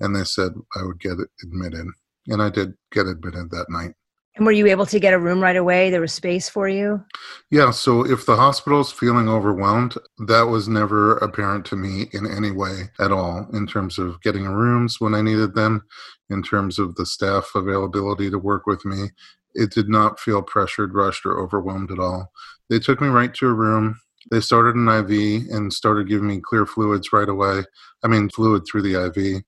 And 0.00 0.16
they 0.16 0.24
said 0.24 0.52
I 0.74 0.82
would 0.82 0.98
get 0.98 1.18
admitted. 1.42 1.86
And 2.26 2.42
I 2.42 2.48
did 2.48 2.72
get 2.90 3.06
admitted 3.06 3.50
that 3.50 3.66
night. 3.68 3.92
And 4.36 4.46
were 4.46 4.52
you 4.52 4.68
able 4.68 4.86
to 4.86 5.00
get 5.00 5.12
a 5.12 5.18
room 5.18 5.40
right 5.40 5.56
away? 5.56 5.90
There 5.90 6.00
was 6.00 6.12
space 6.12 6.48
for 6.48 6.68
you? 6.68 7.04
Yeah, 7.50 7.72
so 7.72 8.06
if 8.06 8.24
the 8.24 8.36
hospital's 8.36 8.92
feeling 8.92 9.28
overwhelmed, 9.28 9.96
that 10.26 10.46
was 10.46 10.68
never 10.68 11.18
apparent 11.18 11.66
to 11.66 11.76
me 11.76 12.06
in 12.12 12.26
any 12.26 12.50
way 12.52 12.84
at 13.00 13.10
all 13.12 13.48
in 13.52 13.66
terms 13.66 13.98
of 13.98 14.22
getting 14.22 14.44
rooms 14.44 15.00
when 15.00 15.14
I 15.14 15.20
needed 15.20 15.54
them, 15.54 15.82
in 16.30 16.42
terms 16.42 16.78
of 16.78 16.94
the 16.94 17.04
staff 17.04 17.50
availability 17.54 18.30
to 18.30 18.38
work 18.38 18.66
with 18.66 18.84
me. 18.84 19.08
It 19.54 19.70
did 19.70 19.88
not 19.88 20.20
feel 20.20 20.42
pressured, 20.42 20.94
rushed, 20.94 21.26
or 21.26 21.38
overwhelmed 21.40 21.90
at 21.90 21.98
all. 21.98 22.32
They 22.68 22.78
took 22.78 23.00
me 23.00 23.08
right 23.08 23.34
to 23.34 23.48
a 23.48 23.52
room. 23.52 24.00
They 24.30 24.40
started 24.40 24.76
an 24.76 24.88
IV 24.88 25.50
and 25.50 25.72
started 25.72 26.08
giving 26.08 26.28
me 26.28 26.40
clear 26.40 26.66
fluids 26.66 27.12
right 27.12 27.28
away. 27.28 27.64
I 28.04 28.08
mean, 28.08 28.28
fluid 28.28 28.64
through 28.66 28.82
the 28.82 29.06
IV. 29.06 29.42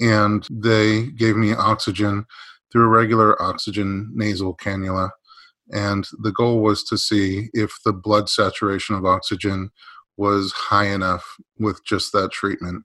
And 0.00 0.46
they 0.50 1.06
gave 1.08 1.36
me 1.36 1.52
oxygen 1.54 2.24
through 2.72 2.84
a 2.84 2.88
regular 2.88 3.40
oxygen 3.40 4.10
nasal 4.14 4.56
cannula. 4.56 5.10
And 5.72 6.06
the 6.22 6.32
goal 6.32 6.60
was 6.60 6.84
to 6.84 6.98
see 6.98 7.48
if 7.54 7.72
the 7.84 7.92
blood 7.92 8.28
saturation 8.28 8.96
of 8.96 9.06
oxygen 9.06 9.70
was 10.16 10.52
high 10.52 10.86
enough 10.86 11.24
with 11.58 11.84
just 11.84 12.12
that 12.12 12.32
treatment, 12.32 12.84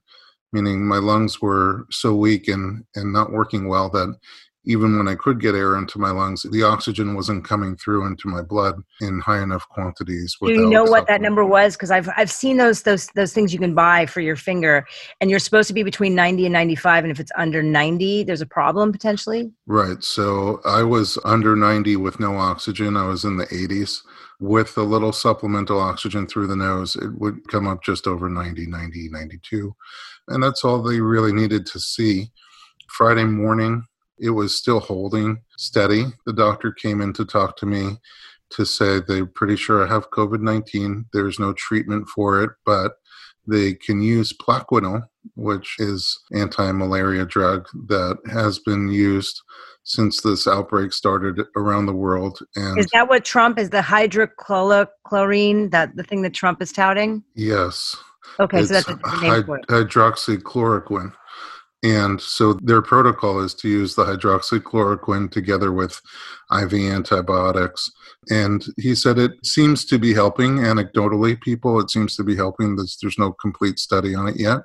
meaning 0.52 0.86
my 0.86 0.98
lungs 0.98 1.40
were 1.40 1.86
so 1.90 2.14
weak 2.14 2.48
and, 2.48 2.84
and 2.94 3.12
not 3.12 3.32
working 3.32 3.68
well 3.68 3.90
that 3.90 4.16
even 4.64 4.98
when 4.98 5.08
I 5.08 5.14
could 5.14 5.40
get 5.40 5.54
air 5.54 5.76
into 5.76 5.98
my 5.98 6.10
lungs, 6.10 6.42
the 6.50 6.62
oxygen 6.62 7.14
wasn't 7.14 7.44
coming 7.44 7.76
through 7.76 8.06
into 8.06 8.28
my 8.28 8.42
blood 8.42 8.82
in 9.00 9.18
high 9.20 9.42
enough 9.42 9.66
quantities. 9.68 10.36
Do 10.40 10.52
you 10.52 10.68
know 10.68 10.84
what 10.84 11.06
that 11.06 11.22
number 11.22 11.44
was? 11.44 11.76
Because 11.76 11.90
I've 11.90 12.10
I've 12.16 12.30
seen 12.30 12.58
those 12.58 12.82
those 12.82 13.06
those 13.14 13.32
things 13.32 13.52
you 13.52 13.58
can 13.58 13.74
buy 13.74 14.06
for 14.06 14.20
your 14.20 14.36
finger, 14.36 14.86
and 15.20 15.30
you're 15.30 15.38
supposed 15.38 15.68
to 15.68 15.74
be 15.74 15.82
between 15.82 16.14
90 16.14 16.46
and 16.46 16.52
95, 16.52 17.04
and 17.04 17.10
if 17.10 17.18
it's 17.18 17.32
under 17.36 17.62
90, 17.62 18.24
there's 18.24 18.42
a 18.42 18.46
problem 18.46 18.92
potentially. 18.92 19.50
Right. 19.66 20.02
So 20.04 20.60
I 20.66 20.82
was 20.82 21.18
under 21.24 21.56
90 21.56 21.96
with 21.96 22.20
no 22.20 22.36
oxygen. 22.36 22.96
I 22.96 23.06
was 23.06 23.24
in 23.24 23.36
the 23.36 23.46
80s. 23.46 24.02
With 24.42 24.78
a 24.78 24.82
little 24.82 25.12
supplemental 25.12 25.78
oxygen 25.78 26.26
through 26.26 26.46
the 26.46 26.56
nose, 26.56 26.96
it 26.96 27.10
would 27.18 27.46
come 27.48 27.68
up 27.68 27.82
just 27.82 28.06
over 28.06 28.26
90, 28.30 28.66
90, 28.66 29.10
92. 29.10 29.76
And 30.28 30.42
that's 30.42 30.64
all 30.64 30.82
they 30.82 30.98
really 30.98 31.30
needed 31.30 31.66
to 31.66 31.78
see. 31.78 32.30
Friday 32.88 33.24
morning, 33.24 33.84
it 34.20 34.30
was 34.30 34.56
still 34.56 34.80
holding 34.80 35.42
steady. 35.56 36.06
The 36.26 36.32
doctor 36.32 36.72
came 36.72 37.00
in 37.00 37.12
to 37.14 37.24
talk 37.24 37.56
to 37.58 37.66
me 37.66 37.98
to 38.50 38.64
say 38.66 39.00
they're 39.00 39.26
pretty 39.26 39.56
sure 39.56 39.84
I 39.84 39.88
have 39.92 40.10
COVID 40.10 40.40
19. 40.40 41.06
There's 41.12 41.38
no 41.38 41.52
treatment 41.54 42.08
for 42.08 42.42
it, 42.42 42.50
but 42.66 42.92
they 43.46 43.74
can 43.74 44.00
use 44.02 44.32
Plaquenil, 44.32 45.02
which 45.34 45.76
is 45.78 46.18
anti-malaria 46.34 47.24
drug 47.24 47.66
that 47.88 48.18
has 48.30 48.58
been 48.58 48.88
used 48.90 49.40
since 49.82 50.20
this 50.20 50.46
outbreak 50.46 50.92
started 50.92 51.40
around 51.56 51.86
the 51.86 51.94
world. 51.94 52.38
And 52.54 52.78
Is 52.78 52.86
that 52.92 53.08
what 53.08 53.24
Trump 53.24 53.58
is 53.58 53.70
the 53.70 53.80
hydrochlorine 53.80 55.70
that 55.70 55.96
the 55.96 56.02
thing 56.02 56.22
that 56.22 56.34
Trump 56.34 56.60
is 56.62 56.70
touting? 56.72 57.24
yes, 57.34 57.96
Okay, 58.38 58.64
so 58.64 58.74
that's 58.74 58.86
different 58.86 59.22
name 59.22 59.44
for 59.44 59.58
hyd- 59.58 59.62
it. 59.62 59.88
hydroxychloroquine. 59.88 61.12
And 61.82 62.20
so 62.20 62.54
their 62.54 62.82
protocol 62.82 63.40
is 63.40 63.54
to 63.54 63.68
use 63.68 63.94
the 63.94 64.04
hydroxychloroquine 64.04 65.30
together 65.30 65.72
with 65.72 66.00
IV 66.52 66.74
antibiotics. 66.74 67.90
And 68.28 68.62
he 68.76 68.94
said 68.94 69.18
it 69.18 69.44
seems 69.44 69.86
to 69.86 69.98
be 69.98 70.12
helping 70.12 70.58
anecdotally 70.58 71.40
people. 71.40 71.80
It 71.80 71.90
seems 71.90 72.16
to 72.16 72.24
be 72.24 72.36
helping. 72.36 72.76
There's, 72.76 72.98
there's 73.00 73.18
no 73.18 73.32
complete 73.32 73.78
study 73.78 74.14
on 74.14 74.28
it 74.28 74.38
yet. 74.38 74.58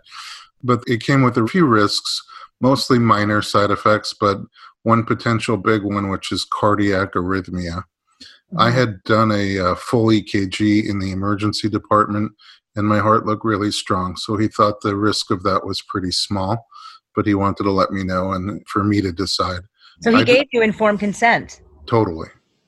But 0.62 0.84
it 0.88 1.04
came 1.04 1.22
with 1.22 1.38
a 1.38 1.48
few 1.48 1.66
risks, 1.66 2.22
mostly 2.60 3.00
minor 3.00 3.42
side 3.42 3.72
effects, 3.72 4.14
but 4.14 4.40
one 4.84 5.06
potential 5.06 5.56
big 5.56 5.84
one, 5.84 6.10
which 6.10 6.34
is 6.34 6.46
cardiac 6.46 7.14
arrhythmia. 7.14 7.84
Mm-hmm. 7.84 8.60
I 8.60 8.72
had 8.72 9.02
done 9.04 9.32
a 9.32 9.60
uh, 9.60 9.76
full 9.76 10.08
EKG 10.08 10.90
in 10.90 11.00
the 11.00 11.12
emergency 11.12 11.70
department 11.70 12.34
and 12.76 12.88
my 12.88 13.00
heart 13.00 13.26
looked 13.26 13.46
really 13.46 13.72
strong. 13.72 14.18
So 14.18 14.36
he 14.36 14.50
thought 14.50 14.82
the 14.82 14.98
risk 14.98 15.32
of 15.32 15.44
that 15.44 15.66
was 15.66 15.82
pretty 15.82 16.12
small 16.12 16.68
but 17.16 17.26
he 17.26 17.36
wanted 17.36 17.64
to 17.64 17.72
let 17.72 17.92
me 17.92 18.04
know 18.04 18.34
and 18.34 18.66
for 18.68 18.84
me 18.84 19.02
to 19.02 19.12
decide. 19.12 19.62
So 20.02 20.12
he 20.12 20.18
I 20.18 20.24
gave 20.24 20.48
you 20.52 20.62
informed 20.62 21.00
consent. 21.00 21.62
Totally, 21.86 22.28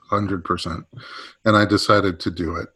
hundred 0.09 0.43
percent, 0.43 0.85
and 1.45 1.57
I 1.57 1.65
decided 1.65 2.19
to 2.21 2.31
do 2.31 2.55
it. 2.55 2.69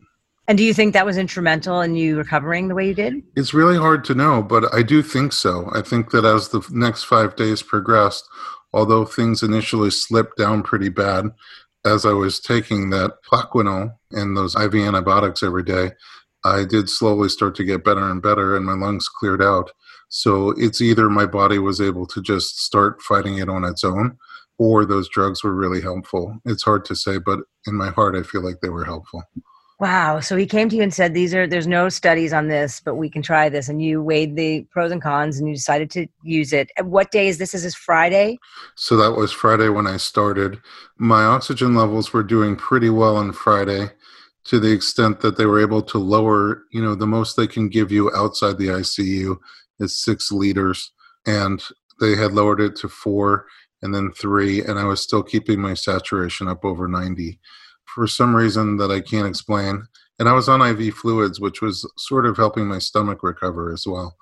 And 0.47 0.57
do 0.57 0.63
you 0.63 0.73
think 0.73 0.93
that 0.93 1.05
was 1.05 1.17
instrumental 1.17 1.81
in 1.81 1.95
you 1.95 2.17
recovering 2.17 2.67
the 2.67 2.75
way 2.75 2.87
you 2.87 2.93
did? 2.93 3.23
It's 3.35 3.53
really 3.53 3.77
hard 3.77 4.03
to 4.05 4.15
know, 4.15 4.41
but 4.41 4.73
I 4.73 4.81
do 4.81 5.01
think 5.01 5.33
so. 5.33 5.69
I 5.73 5.81
think 5.81 6.11
that 6.11 6.25
as 6.25 6.49
the 6.49 6.67
next 6.71 7.03
five 7.03 7.35
days 7.35 7.61
progressed, 7.61 8.27
although 8.73 9.05
things 9.05 9.43
initially 9.43 9.91
slipped 9.91 10.37
down 10.37 10.63
pretty 10.63 10.89
bad, 10.89 11.27
as 11.85 12.05
I 12.05 12.13
was 12.13 12.39
taking 12.39 12.89
that 12.89 13.23
Plaquenil 13.23 13.95
and 14.11 14.35
those 14.35 14.55
IV 14.55 14.75
antibiotics 14.75 15.41
every 15.43 15.63
day, 15.63 15.91
I 16.43 16.65
did 16.65 16.89
slowly 16.89 17.29
start 17.29 17.55
to 17.55 17.63
get 17.63 17.83
better 17.83 18.09
and 18.09 18.21
better, 18.21 18.55
and 18.55 18.65
my 18.65 18.73
lungs 18.73 19.07
cleared 19.07 19.41
out. 19.41 19.71
So 20.11 20.51
it's 20.57 20.81
either 20.81 21.09
my 21.09 21.25
body 21.25 21.57
was 21.57 21.79
able 21.79 22.05
to 22.07 22.21
just 22.21 22.59
start 22.59 23.01
fighting 23.01 23.37
it 23.37 23.47
on 23.47 23.63
its 23.63 23.85
own, 23.85 24.17
or 24.57 24.85
those 24.85 25.07
drugs 25.07 25.41
were 25.41 25.55
really 25.55 25.81
helpful. 25.81 26.37
It's 26.43 26.63
hard 26.63 26.83
to 26.85 26.95
say, 26.97 27.17
but 27.17 27.39
in 27.65 27.75
my 27.75 27.91
heart, 27.91 28.17
I 28.17 28.23
feel 28.23 28.43
like 28.43 28.59
they 28.61 28.67
were 28.67 28.83
helpful. 28.83 29.23
Wow. 29.79 30.19
So 30.19 30.35
he 30.35 30.45
came 30.45 30.67
to 30.67 30.75
you 30.75 30.83
and 30.83 30.93
said, 30.93 31.13
These 31.13 31.33
are, 31.33 31.47
there's 31.47 31.65
no 31.65 31.87
studies 31.87 32.33
on 32.33 32.49
this, 32.49 32.81
but 32.81 32.95
we 32.95 33.09
can 33.09 33.21
try 33.21 33.47
this. 33.47 33.69
And 33.69 33.81
you 33.81 34.03
weighed 34.03 34.35
the 34.35 34.67
pros 34.69 34.91
and 34.91 35.01
cons 35.01 35.39
and 35.39 35.47
you 35.47 35.55
decided 35.55 35.89
to 35.91 36.05
use 36.23 36.51
it. 36.51 36.69
And 36.77 36.91
what 36.91 37.09
day 37.11 37.29
is 37.29 37.37
this? 37.37 37.53
Is 37.53 37.63
this 37.63 37.73
Friday? 37.73 38.37
So 38.75 38.97
that 38.97 39.13
was 39.13 39.31
Friday 39.31 39.69
when 39.69 39.87
I 39.87 39.95
started. 39.95 40.59
My 40.97 41.23
oxygen 41.23 41.73
levels 41.73 42.11
were 42.11 42.21
doing 42.21 42.57
pretty 42.57 42.89
well 42.89 43.15
on 43.15 43.31
Friday 43.31 43.89
to 44.43 44.59
the 44.59 44.71
extent 44.71 45.21
that 45.21 45.37
they 45.37 45.45
were 45.45 45.61
able 45.61 45.81
to 45.83 45.97
lower, 45.97 46.63
you 46.71 46.81
know, 46.81 46.95
the 46.95 47.07
most 47.07 47.37
they 47.37 47.47
can 47.47 47.69
give 47.69 47.91
you 47.91 48.11
outside 48.13 48.57
the 48.57 48.67
ICU 48.67 49.37
is 49.79 50.01
six 50.01 50.31
liters, 50.31 50.91
and 51.25 51.63
they 51.99 52.15
had 52.15 52.33
lowered 52.33 52.61
it 52.61 52.75
to 52.77 52.89
four 52.89 53.45
and 53.81 53.93
then 53.93 54.11
three, 54.11 54.63
and 54.63 54.77
I 54.77 54.85
was 54.85 55.01
still 55.01 55.23
keeping 55.23 55.59
my 55.59 55.73
saturation 55.73 56.47
up 56.47 56.63
over 56.63 56.87
90 56.87 57.39
for 57.85 58.07
some 58.07 58.35
reason 58.35 58.77
that 58.77 58.91
I 58.91 59.01
can't 59.01 59.27
explain. 59.27 59.83
And 60.19 60.29
I 60.29 60.33
was 60.33 60.47
on 60.47 60.61
IV 60.61 60.93
fluids, 60.95 61.39
which 61.39 61.61
was 61.61 61.89
sort 61.97 62.25
of 62.25 62.37
helping 62.37 62.67
my 62.67 62.79
stomach 62.79 63.23
recover 63.23 63.73
as 63.73 63.85
well. 63.87 64.17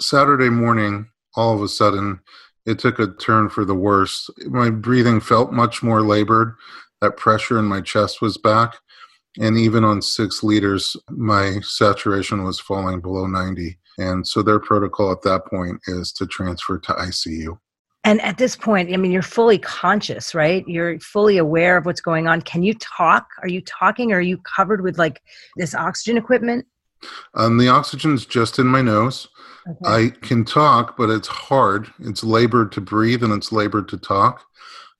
Saturday 0.00 0.48
morning, 0.48 1.08
all 1.36 1.54
of 1.54 1.62
a 1.62 1.68
sudden, 1.68 2.20
it 2.66 2.78
took 2.78 2.98
a 2.98 3.12
turn 3.14 3.50
for 3.50 3.64
the 3.64 3.74
worse. 3.74 4.30
My 4.46 4.70
breathing 4.70 5.20
felt 5.20 5.52
much 5.52 5.82
more 5.82 6.02
labored. 6.02 6.54
That 7.00 7.18
pressure 7.18 7.58
in 7.58 7.66
my 7.66 7.82
chest 7.82 8.22
was 8.22 8.38
back. 8.38 8.76
And 9.38 9.58
even 9.58 9.84
on 9.84 10.00
six 10.00 10.42
liters, 10.42 10.96
my 11.10 11.60
saturation 11.62 12.44
was 12.44 12.58
falling 12.58 13.00
below 13.00 13.26
90. 13.26 13.76
And 13.98 14.26
so 14.26 14.42
their 14.42 14.58
protocol 14.58 15.12
at 15.12 15.22
that 15.22 15.46
point 15.46 15.80
is 15.86 16.12
to 16.12 16.26
transfer 16.26 16.78
to 16.78 16.92
ICU. 16.92 17.58
And 18.04 18.20
at 18.20 18.36
this 18.36 18.54
point, 18.54 18.92
I 18.92 18.98
mean, 18.98 19.12
you're 19.12 19.22
fully 19.22 19.58
conscious, 19.58 20.34
right? 20.34 20.62
You're 20.68 21.00
fully 21.00 21.38
aware 21.38 21.78
of 21.78 21.86
what's 21.86 22.02
going 22.02 22.28
on. 22.28 22.42
Can 22.42 22.62
you 22.62 22.74
talk? 22.74 23.26
Are 23.42 23.48
you 23.48 23.62
talking? 23.62 24.12
Or 24.12 24.16
are 24.16 24.20
you 24.20 24.38
covered 24.38 24.82
with 24.82 24.98
like 24.98 25.22
this 25.56 25.74
oxygen 25.74 26.18
equipment? 26.18 26.66
Um, 27.34 27.56
the 27.56 27.68
oxygen's 27.68 28.26
just 28.26 28.58
in 28.58 28.66
my 28.66 28.82
nose. 28.82 29.28
Okay. 29.68 29.78
I 29.82 30.10
can 30.20 30.44
talk, 30.44 30.96
but 30.98 31.08
it's 31.08 31.28
hard. 31.28 31.90
It's 32.00 32.22
labored 32.22 32.72
to 32.72 32.82
breathe 32.82 33.22
and 33.22 33.32
it's 33.32 33.52
labored 33.52 33.88
to 33.88 33.96
talk. 33.96 34.44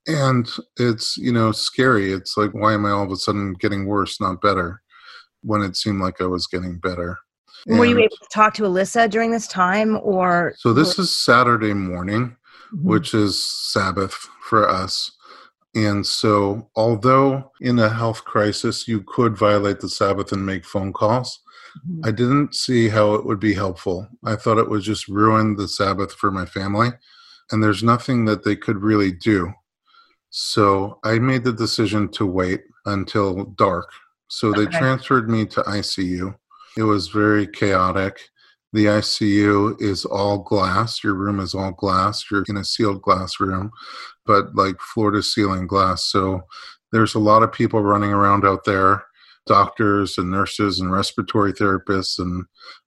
And 0.07 0.48
it's, 0.78 1.16
you 1.18 1.33
know, 1.33 1.52
scary. 1.52 2.12
It's 2.12 2.37
like, 2.37 2.52
why 2.52 2.72
am 2.72 2.87
I 2.87 2.90
all 2.90 3.04
of 3.04 3.11
a 3.11 3.16
sudden 3.16 3.54
getting 3.54 3.87
worse, 3.87 4.20
not 4.20 4.40
better, 4.40 4.80
when 5.42 5.62
it 5.62 5.76
seemed 5.76 6.00
like 6.00 6.20
I 6.20 6.26
was 6.26 6.46
getting 6.46 6.78
better? 6.78 7.18
And 7.66 7.79
Were 7.79 7.87
you 7.87 7.98
able 7.98 8.16
to 8.16 8.29
talk 8.31 8.55
to 8.55 8.62
Alyssa 8.64 9.09
during 9.09 9.31
this 9.31 9.46
time 9.46 9.98
or? 10.03 10.55
So 10.59 10.72
this 10.72 10.98
is 10.98 11.11
Saturday 11.11 11.72
morning, 11.72 12.37
mm-hmm. 12.72 12.88
which 12.88 13.14
is 13.14 13.42
Sabbath 13.42 14.12
for 14.48 14.68
us. 14.68 15.12
And 15.74 16.07
so, 16.07 16.70
although 16.77 17.50
in 17.61 17.79
a 17.79 17.88
health 17.88 18.24
crisis 18.24 18.87
you 18.87 19.03
could 19.03 19.37
violate 19.37 19.81
the 19.81 19.88
Sabbath 19.88 20.31
and 20.31 20.46
make 20.46 20.64
phone 20.64 20.92
calls, 20.92 21.40
mm-hmm. 21.79 22.07
I 22.07 22.11
didn't 22.11 22.55
see 22.55 22.88
how 22.88 23.14
it 23.14 23.24
would 23.27 23.40
be 23.40 23.55
helpful. 23.55 24.09
I 24.24 24.37
thought 24.37 24.59
it 24.59 24.70
would 24.70 24.83
just 24.83 25.09
ruin 25.09 25.57
the 25.57 25.66
Sabbath 25.66 26.12
for 26.12 26.31
my 26.31 26.46
family. 26.46 26.90
And 27.50 27.62
there's 27.62 27.83
nothing 27.83 28.24
that 28.27 28.44
they 28.44 28.57
could 28.57 28.79
really 28.79 29.12
do. 29.12 29.53
So 30.31 30.98
I 31.05 31.18
made 31.18 31.44
the 31.44 31.53
decision 31.53 32.09
to 32.12 32.27
wait 32.27 32.62
until 32.87 33.44
dark. 33.57 33.90
So 34.29 34.53
they 34.53 34.66
transferred 34.66 35.29
me 35.29 35.46
to 35.46 35.62
ICU. 35.62 36.35
It 36.76 36.82
was 36.82 37.08
very 37.08 37.46
chaotic. 37.46 38.18
The 38.72 38.87
ICU 38.87 39.80
is 39.80 40.04
all 40.04 40.38
glass. 40.38 41.04
Your 41.04 41.14
room 41.14 41.38
is 41.38 41.54
all 41.54 41.70
glass. 41.70 42.24
You're 42.30 42.44
in 42.48 42.56
a 42.56 42.64
sealed 42.64 43.02
glass 43.02 43.38
room, 43.38 43.70
but 44.26 44.54
like 44.56 44.80
floor 44.80 45.12
to 45.12 45.22
ceiling 45.22 45.68
glass. 45.68 46.04
So 46.04 46.42
there's 46.90 47.14
a 47.14 47.20
lot 47.20 47.42
of 47.42 47.52
people 47.52 47.82
running 47.82 48.12
around 48.12 48.44
out 48.44 48.64
there 48.64 49.04
doctors 49.46 50.16
and 50.16 50.30
nurses 50.30 50.80
and 50.80 50.90
respiratory 50.90 51.52
therapists 51.52 52.18
and 52.18 52.44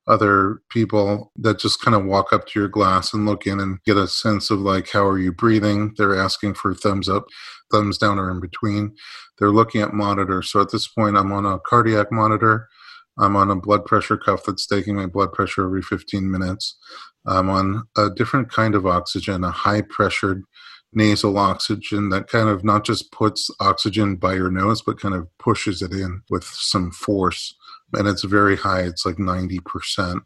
other 0.07 0.61
people 0.69 1.31
that 1.35 1.59
just 1.59 1.81
kind 1.81 1.95
of 1.95 2.05
walk 2.05 2.33
up 2.33 2.47
to 2.47 2.59
your 2.59 2.69
glass 2.69 3.13
and 3.13 3.25
look 3.25 3.45
in 3.45 3.59
and 3.59 3.81
get 3.83 3.97
a 3.97 4.07
sense 4.07 4.49
of 4.49 4.59
like 4.59 4.89
how 4.89 5.05
are 5.05 5.19
you 5.19 5.31
breathing 5.31 5.93
they're 5.97 6.19
asking 6.19 6.53
for 6.53 6.73
thumbs 6.73 7.07
up 7.07 7.25
thumbs 7.71 7.97
down 7.97 8.17
or 8.17 8.31
in 8.31 8.39
between 8.39 8.95
they're 9.37 9.51
looking 9.51 9.81
at 9.81 9.93
monitors 9.93 10.49
so 10.49 10.61
at 10.61 10.71
this 10.71 10.87
point 10.87 11.17
i'm 11.17 11.31
on 11.31 11.45
a 11.45 11.59
cardiac 11.59 12.11
monitor 12.11 12.67
I'm 13.19 13.35
on 13.35 13.49
a 13.49 13.55
blood 13.55 13.85
pressure 13.85 14.17
cuff 14.17 14.43
that's 14.45 14.67
taking 14.67 14.95
my 14.95 15.05
blood 15.05 15.33
pressure 15.33 15.65
every 15.65 15.81
15 15.81 16.29
minutes. 16.29 16.77
I'm 17.25 17.49
on 17.49 17.83
a 17.97 18.09
different 18.09 18.51
kind 18.51 18.75
of 18.75 18.85
oxygen, 18.85 19.43
a 19.43 19.51
high 19.51 19.81
pressured 19.81 20.43
nasal 20.93 21.37
oxygen 21.37 22.09
that 22.09 22.27
kind 22.27 22.49
of 22.49 22.63
not 22.63 22.85
just 22.85 23.11
puts 23.11 23.49
oxygen 23.59 24.15
by 24.15 24.33
your 24.33 24.49
nose, 24.49 24.81
but 24.81 24.99
kind 24.99 25.13
of 25.13 25.27
pushes 25.37 25.81
it 25.81 25.91
in 25.91 26.21
with 26.29 26.43
some 26.43 26.91
force. 26.91 27.55
And 27.93 28.07
it's 28.07 28.23
very 28.23 28.55
high, 28.55 28.81
it's 28.81 29.05
like 29.05 29.17
90%. 29.17 30.21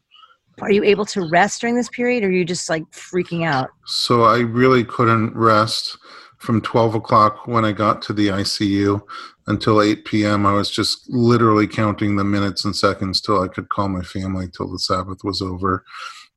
Are 0.61 0.71
you 0.71 0.83
able 0.83 1.05
to 1.05 1.27
rest 1.29 1.61
during 1.61 1.75
this 1.75 1.89
period 1.89 2.23
or 2.23 2.27
are 2.27 2.31
you 2.31 2.45
just 2.45 2.69
like 2.69 2.83
freaking 2.91 3.45
out? 3.45 3.69
So 3.85 4.23
I 4.23 4.39
really 4.39 4.83
couldn't 4.83 5.35
rest 5.35 5.97
from 6.37 6.61
12 6.61 6.95
o'clock 6.95 7.47
when 7.47 7.65
I 7.65 7.71
got 7.71 8.01
to 8.03 8.13
the 8.13 8.27
ICU 8.27 9.01
until 9.47 9.81
8 9.81 10.05
p.m. 10.05 10.45
I 10.45 10.53
was 10.53 10.69
just 10.69 11.09
literally 11.09 11.67
counting 11.67 12.15
the 12.15 12.23
minutes 12.23 12.65
and 12.65 12.75
seconds 12.75 13.21
till 13.21 13.41
I 13.41 13.47
could 13.47 13.69
call 13.69 13.89
my 13.89 14.01
family 14.01 14.47
till 14.55 14.71
the 14.71 14.79
Sabbath 14.79 15.23
was 15.23 15.41
over. 15.41 15.83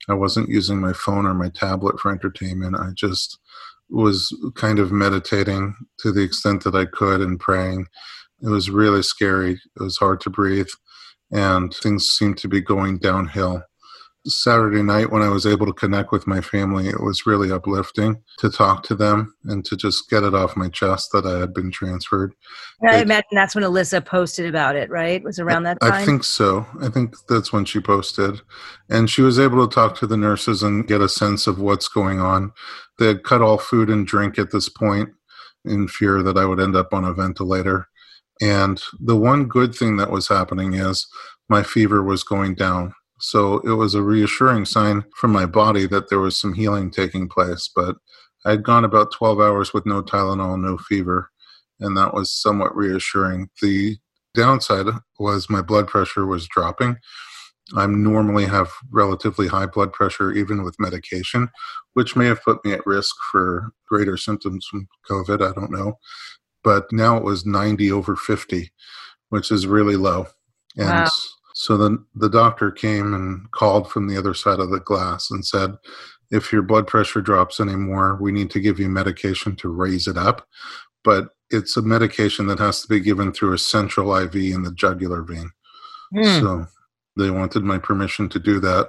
I 0.08 0.14
wasn't 0.14 0.48
using 0.48 0.80
my 0.80 0.92
phone 0.92 1.26
or 1.26 1.34
my 1.34 1.50
tablet 1.50 1.98
for 1.98 2.10
entertainment. 2.10 2.76
I 2.76 2.90
just 2.94 3.38
was 3.90 4.34
kind 4.54 4.78
of 4.78 4.92
meditating 4.92 5.74
to 5.98 6.12
the 6.12 6.22
extent 6.22 6.64
that 6.64 6.74
I 6.74 6.86
could 6.86 7.20
and 7.20 7.38
praying. 7.38 7.86
It 8.42 8.48
was 8.48 8.70
really 8.70 9.02
scary. 9.02 9.52
It 9.52 9.82
was 9.82 9.96
hard 9.96 10.20
to 10.22 10.30
breathe, 10.30 10.68
and 11.30 11.72
things 11.74 12.08
seemed 12.08 12.38
to 12.38 12.48
be 12.48 12.60
going 12.60 12.98
downhill. 12.98 13.62
Saturday 14.26 14.82
night 14.82 15.10
when 15.10 15.22
I 15.22 15.28
was 15.28 15.44
able 15.44 15.66
to 15.66 15.72
connect 15.72 16.10
with 16.10 16.26
my 16.26 16.40
family, 16.40 16.88
it 16.88 17.00
was 17.00 17.26
really 17.26 17.52
uplifting 17.52 18.22
to 18.38 18.48
talk 18.48 18.82
to 18.84 18.94
them 18.94 19.34
and 19.44 19.64
to 19.66 19.76
just 19.76 20.08
get 20.08 20.22
it 20.22 20.34
off 20.34 20.56
my 20.56 20.68
chest 20.68 21.10
that 21.12 21.26
I 21.26 21.38
had 21.40 21.52
been 21.52 21.70
transferred. 21.70 22.34
I 22.88 23.02
imagine 23.02 23.28
that's 23.32 23.54
when 23.54 23.64
Alyssa 23.64 24.04
posted 24.04 24.46
about 24.46 24.76
it, 24.76 24.88
right? 24.90 25.20
It 25.20 25.24
was 25.24 25.38
around 25.38 25.64
that 25.64 25.80
time? 25.80 25.92
I 25.92 26.04
think 26.04 26.24
so. 26.24 26.66
I 26.80 26.88
think 26.88 27.14
that's 27.28 27.52
when 27.52 27.64
she 27.64 27.80
posted. 27.80 28.40
And 28.88 29.10
she 29.10 29.20
was 29.20 29.38
able 29.38 29.66
to 29.66 29.74
talk 29.74 29.96
to 29.98 30.06
the 30.06 30.16
nurses 30.16 30.62
and 30.62 30.86
get 30.86 31.02
a 31.02 31.08
sense 31.08 31.46
of 31.46 31.60
what's 31.60 31.88
going 31.88 32.20
on. 32.20 32.52
They 32.98 33.08
had 33.08 33.24
cut 33.24 33.42
all 33.42 33.58
food 33.58 33.90
and 33.90 34.06
drink 34.06 34.38
at 34.38 34.52
this 34.52 34.68
point 34.70 35.10
in 35.66 35.86
fear 35.88 36.22
that 36.22 36.38
I 36.38 36.46
would 36.46 36.60
end 36.60 36.76
up 36.76 36.94
on 36.94 37.04
a 37.04 37.12
ventilator. 37.12 37.88
And 38.40 38.82
the 39.00 39.16
one 39.16 39.46
good 39.46 39.74
thing 39.74 39.96
that 39.98 40.10
was 40.10 40.28
happening 40.28 40.74
is 40.74 41.06
my 41.48 41.62
fever 41.62 42.02
was 42.02 42.24
going 42.24 42.54
down 42.54 42.94
so 43.24 43.60
it 43.60 43.72
was 43.72 43.94
a 43.94 44.02
reassuring 44.02 44.66
sign 44.66 45.02
from 45.16 45.32
my 45.32 45.46
body 45.46 45.86
that 45.86 46.10
there 46.10 46.18
was 46.18 46.38
some 46.38 46.52
healing 46.52 46.90
taking 46.90 47.26
place. 47.26 47.70
But 47.74 47.96
I'd 48.44 48.62
gone 48.62 48.84
about 48.84 49.12
12 49.12 49.40
hours 49.40 49.72
with 49.72 49.86
no 49.86 50.02
Tylenol, 50.02 50.60
no 50.60 50.76
fever, 50.76 51.30
and 51.80 51.96
that 51.96 52.12
was 52.12 52.30
somewhat 52.30 52.76
reassuring. 52.76 53.48
The 53.62 53.96
downside 54.34 54.88
was 55.18 55.48
my 55.48 55.62
blood 55.62 55.88
pressure 55.88 56.26
was 56.26 56.46
dropping. 56.46 56.98
I 57.74 57.86
normally 57.86 58.44
have 58.44 58.68
relatively 58.90 59.48
high 59.48 59.66
blood 59.66 59.94
pressure, 59.94 60.30
even 60.30 60.62
with 60.62 60.78
medication, 60.78 61.48
which 61.94 62.16
may 62.16 62.26
have 62.26 62.44
put 62.44 62.62
me 62.62 62.74
at 62.74 62.84
risk 62.84 63.16
for 63.32 63.70
greater 63.88 64.18
symptoms 64.18 64.66
from 64.66 64.86
COVID. 65.08 65.36
I 65.40 65.58
don't 65.58 65.70
know. 65.70 65.94
But 66.62 66.92
now 66.92 67.16
it 67.16 67.24
was 67.24 67.46
90 67.46 67.90
over 67.90 68.16
50, 68.16 68.70
which 69.30 69.50
is 69.50 69.66
really 69.66 69.96
low. 69.96 70.26
And 70.76 70.88
wow. 70.90 71.08
So 71.54 71.76
then 71.76 72.04
the 72.16 72.28
doctor 72.28 72.70
came 72.70 73.14
and 73.14 73.50
called 73.52 73.90
from 73.90 74.08
the 74.08 74.18
other 74.18 74.34
side 74.34 74.58
of 74.58 74.70
the 74.70 74.80
glass 74.80 75.30
and 75.30 75.46
said, 75.46 75.76
if 76.30 76.52
your 76.52 76.62
blood 76.62 76.88
pressure 76.88 77.20
drops 77.20 77.60
anymore, 77.60 78.18
we 78.20 78.32
need 78.32 78.50
to 78.50 78.60
give 78.60 78.80
you 78.80 78.88
medication 78.88 79.54
to 79.56 79.68
raise 79.68 80.08
it 80.08 80.18
up. 80.18 80.48
But 81.04 81.28
it's 81.50 81.76
a 81.76 81.82
medication 81.82 82.48
that 82.48 82.58
has 82.58 82.82
to 82.82 82.88
be 82.88 82.98
given 82.98 83.32
through 83.32 83.52
a 83.52 83.58
central 83.58 84.16
IV 84.16 84.34
in 84.34 84.64
the 84.64 84.72
jugular 84.74 85.22
vein. 85.22 85.48
Mm. 86.12 86.40
So 86.40 86.66
they 87.16 87.30
wanted 87.30 87.62
my 87.62 87.78
permission 87.78 88.28
to 88.30 88.40
do 88.40 88.58
that 88.58 88.88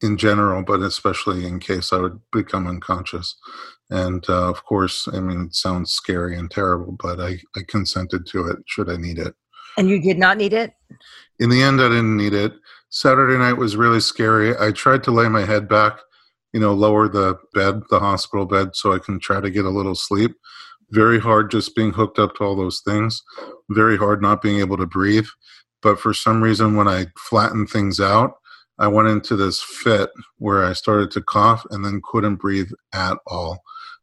in 0.00 0.16
general, 0.16 0.62
but 0.62 0.80
especially 0.80 1.44
in 1.44 1.60
case 1.60 1.92
I 1.92 1.98
would 1.98 2.18
become 2.32 2.66
unconscious. 2.66 3.36
And 3.90 4.24
uh, 4.30 4.48
of 4.48 4.64
course, 4.64 5.08
I 5.12 5.20
mean, 5.20 5.46
it 5.46 5.54
sounds 5.54 5.92
scary 5.92 6.38
and 6.38 6.50
terrible, 6.50 6.96
but 6.98 7.20
I, 7.20 7.38
I 7.54 7.60
consented 7.66 8.26
to 8.28 8.48
it 8.48 8.58
should 8.64 8.88
I 8.88 8.96
need 8.96 9.18
it. 9.18 9.34
And 9.78 9.88
you 9.88 10.02
did 10.02 10.18
not 10.18 10.36
need 10.36 10.52
it? 10.52 10.74
In 11.38 11.50
the 11.50 11.62
end, 11.62 11.80
I 11.80 11.88
didn't 11.88 12.16
need 12.16 12.34
it. 12.34 12.52
Saturday 12.90 13.38
night 13.38 13.52
was 13.52 13.76
really 13.76 14.00
scary. 14.00 14.58
I 14.58 14.72
tried 14.72 15.04
to 15.04 15.12
lay 15.12 15.28
my 15.28 15.44
head 15.44 15.68
back, 15.68 16.00
you 16.52 16.58
know, 16.58 16.74
lower 16.74 17.08
the 17.08 17.38
bed, 17.54 17.82
the 17.88 18.00
hospital 18.00 18.44
bed, 18.44 18.74
so 18.74 18.92
I 18.92 18.98
can 18.98 19.20
try 19.20 19.40
to 19.40 19.50
get 19.50 19.64
a 19.64 19.70
little 19.70 19.94
sleep. 19.94 20.32
Very 20.90 21.20
hard 21.20 21.52
just 21.52 21.76
being 21.76 21.92
hooked 21.92 22.18
up 22.18 22.34
to 22.34 22.44
all 22.44 22.56
those 22.56 22.80
things. 22.80 23.22
Very 23.70 23.96
hard 23.96 24.20
not 24.20 24.42
being 24.42 24.58
able 24.58 24.76
to 24.78 24.86
breathe. 24.86 25.28
But 25.80 26.00
for 26.00 26.12
some 26.12 26.42
reason, 26.42 26.74
when 26.74 26.88
I 26.88 27.06
flattened 27.16 27.70
things 27.70 28.00
out, 28.00 28.32
I 28.80 28.88
went 28.88 29.08
into 29.08 29.36
this 29.36 29.62
fit 29.62 30.10
where 30.38 30.64
I 30.64 30.72
started 30.72 31.12
to 31.12 31.22
cough 31.22 31.64
and 31.70 31.84
then 31.84 32.02
couldn't 32.02 32.36
breathe 32.36 32.70
at 32.92 33.16
all. 33.28 33.62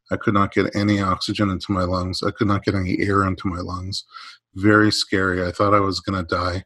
I 0.09 0.15
could 0.15 0.35
not 0.35 0.53
get 0.53 0.73
any 0.73 1.01
oxygen 1.01 1.49
into 1.49 1.71
my 1.71 1.83
lungs. 1.83 2.21
I 2.23 2.31
could 2.31 2.47
not 2.47 2.63
get 2.63 2.75
any 2.75 2.99
air 2.99 3.25
into 3.25 3.49
my 3.49 3.59
lungs. 3.59 4.05
Very 4.55 4.91
scary. 4.91 5.45
I 5.45 5.51
thought 5.51 5.73
I 5.73 5.79
was 5.79 5.99
going 5.99 6.23
to 6.23 6.35
die. 6.35 6.63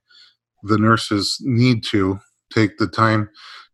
The 0.63 0.77
nurses 0.77 1.37
need 1.41 1.83
to 1.85 2.19
take 2.53 2.77
the 2.77 2.87
time 2.87 3.29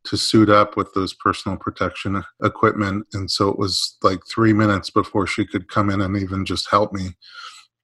to 0.06 0.18
suit 0.18 0.50
up 0.50 0.78
with 0.78 0.94
those 0.94 1.14
personal 1.14 1.58
protection 1.58 2.24
equipment. 2.44 3.08
And 3.14 3.30
so 3.30 3.50
it 3.50 3.58
was 3.58 3.98
like 4.04 4.20
three 4.30 4.54
minutes 4.54 4.90
before 4.90 5.26
she 5.28 5.46
could 5.46 5.68
come 5.68 5.90
in 5.90 6.00
and 6.02 6.16
even 6.16 6.46
just 6.46 6.70
help 6.70 6.94
me. 6.94 7.10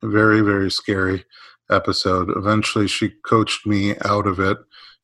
Very, 0.04 0.42
very 0.42 0.72
scary 0.72 1.26
episode. 1.70 2.30
Eventually, 2.36 2.88
she 2.88 3.14
coached 3.26 3.66
me 3.66 3.96
out 4.06 4.28
of 4.28 4.40
it 4.40 4.58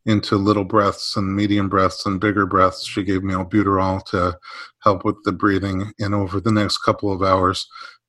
into 0.05 0.37
little 0.37 0.63
breaths 0.63 1.17
and 1.17 1.35
medium 1.35 1.67
breaths 1.69 2.05
and 2.05 2.21
bigger 2.21 2.45
breaths. 2.45 2.85
She 2.85 3.03
gave 3.03 3.23
me 3.23 3.33
albuterol 3.33 4.05
to 4.05 4.37
help 4.83 5.03
with 5.03 5.17
the 5.25 5.33
breathing. 5.33 5.91
And 5.99 6.15
over 6.15 6.39
the 6.39 6.51
next 6.51 6.77
couple 6.79 7.11
of 7.11 7.21
hours, 7.21 7.67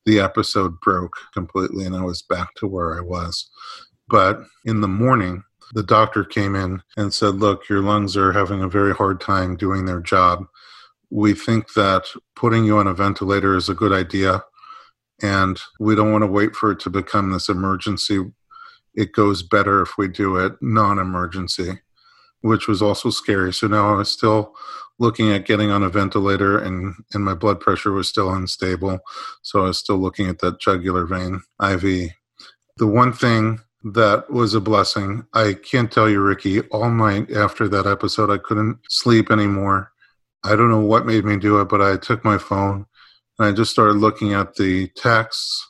the 0.09 0.21
episode 0.21 0.81
broke 0.81 1.15
completely 1.33 1.85
and 1.85 1.95
I 1.95 2.03
was 2.03 2.23
back 2.23 2.55
to 2.57 2.67
where 2.67 2.97
I 2.97 3.01
was. 3.01 3.49
But 4.09 4.41
in 4.65 4.81
the 4.81 4.89
morning, 4.89 5.45
the 5.75 5.83
doctor 5.83 6.25
came 6.25 6.57
in 6.57 6.83
and 6.97 7.13
said, 7.13 7.37
Look, 7.37 7.69
your 7.69 7.83
lungs 7.83 8.17
are 8.17 8.33
having 8.33 8.63
a 8.63 8.69
very 8.69 8.95
hard 8.95 9.21
time 9.21 9.57
doing 9.57 9.85
their 9.85 10.01
job. 10.01 10.47
We 11.11 11.35
think 11.35 11.75
that 11.75 12.05
putting 12.35 12.65
you 12.65 12.79
on 12.79 12.87
a 12.87 12.95
ventilator 12.95 13.55
is 13.55 13.69
a 13.69 13.75
good 13.75 13.93
idea. 13.93 14.43
And 15.21 15.61
we 15.79 15.95
don't 15.95 16.13
want 16.13 16.23
to 16.23 16.31
wait 16.31 16.57
for 16.57 16.71
it 16.71 16.81
to 16.81 16.91
become 16.91 17.31
this 17.31 17.49
emergency 17.49 18.25
it 18.99 19.13
goes 19.13 19.45
better 19.45 19.81
if 19.81 19.97
we 19.97 20.09
do 20.09 20.37
it 20.37 20.55
non 20.61 20.99
emergency, 20.99 21.81
which 22.41 22.69
was 22.69 22.83
also 22.83 23.11
scary. 23.11 23.53
So 23.53 23.67
now 23.67 23.93
I 23.93 23.97
was 23.97 24.11
still 24.11 24.55
looking 24.99 25.33
at 25.33 25.47
getting 25.47 25.71
on 25.71 25.83
a 25.83 25.89
ventilator 25.89 26.59
and, 26.59 26.95
and 27.15 27.25
my 27.25 27.35
blood 27.35 27.61
pressure 27.61 27.93
was 27.93 28.09
still 28.09 28.33
unstable. 28.33 28.99
So 29.43 29.61
I 29.61 29.69
was 29.69 29.79
still 29.79 29.99
looking 29.99 30.29
at 30.29 30.41
that 30.41 30.61
jugular 30.61 31.05
vein 31.07 31.43
IV. 31.63 32.11
The 32.77 32.87
one 32.87 33.13
thing 33.13 33.61
that 33.85 34.31
was 34.31 34.55
a 34.55 34.61
blessing, 34.61 35.25
I 35.35 35.55
can't 35.55 35.91
tell 35.91 36.09
you, 36.09 36.21
Ricki, 36.21 36.61
all 36.69 36.91
night 36.91 37.31
after 37.31 37.69
that 37.69 37.87
episode, 37.87 38.31
I 38.31 38.39
couldn't 38.39 38.79
sleep 38.89 39.31
anymore. 39.31 39.93
I 40.45 40.57
don't 40.57 40.71
know 40.71 40.81
what 40.81 41.07
made 41.07 41.25
me 41.25 41.37
do 41.37 41.61
it, 41.61 41.69
but 41.69 41.81
I 41.81 41.97
took 41.97 42.25
my 42.25 42.39
phone 42.39 42.87
and 43.39 43.49
I 43.49 43.53
just 43.53 43.71
started 43.71 43.95
looking 43.95 44.35
at 44.35 44.55
the 44.57 44.89
texts 44.97 45.67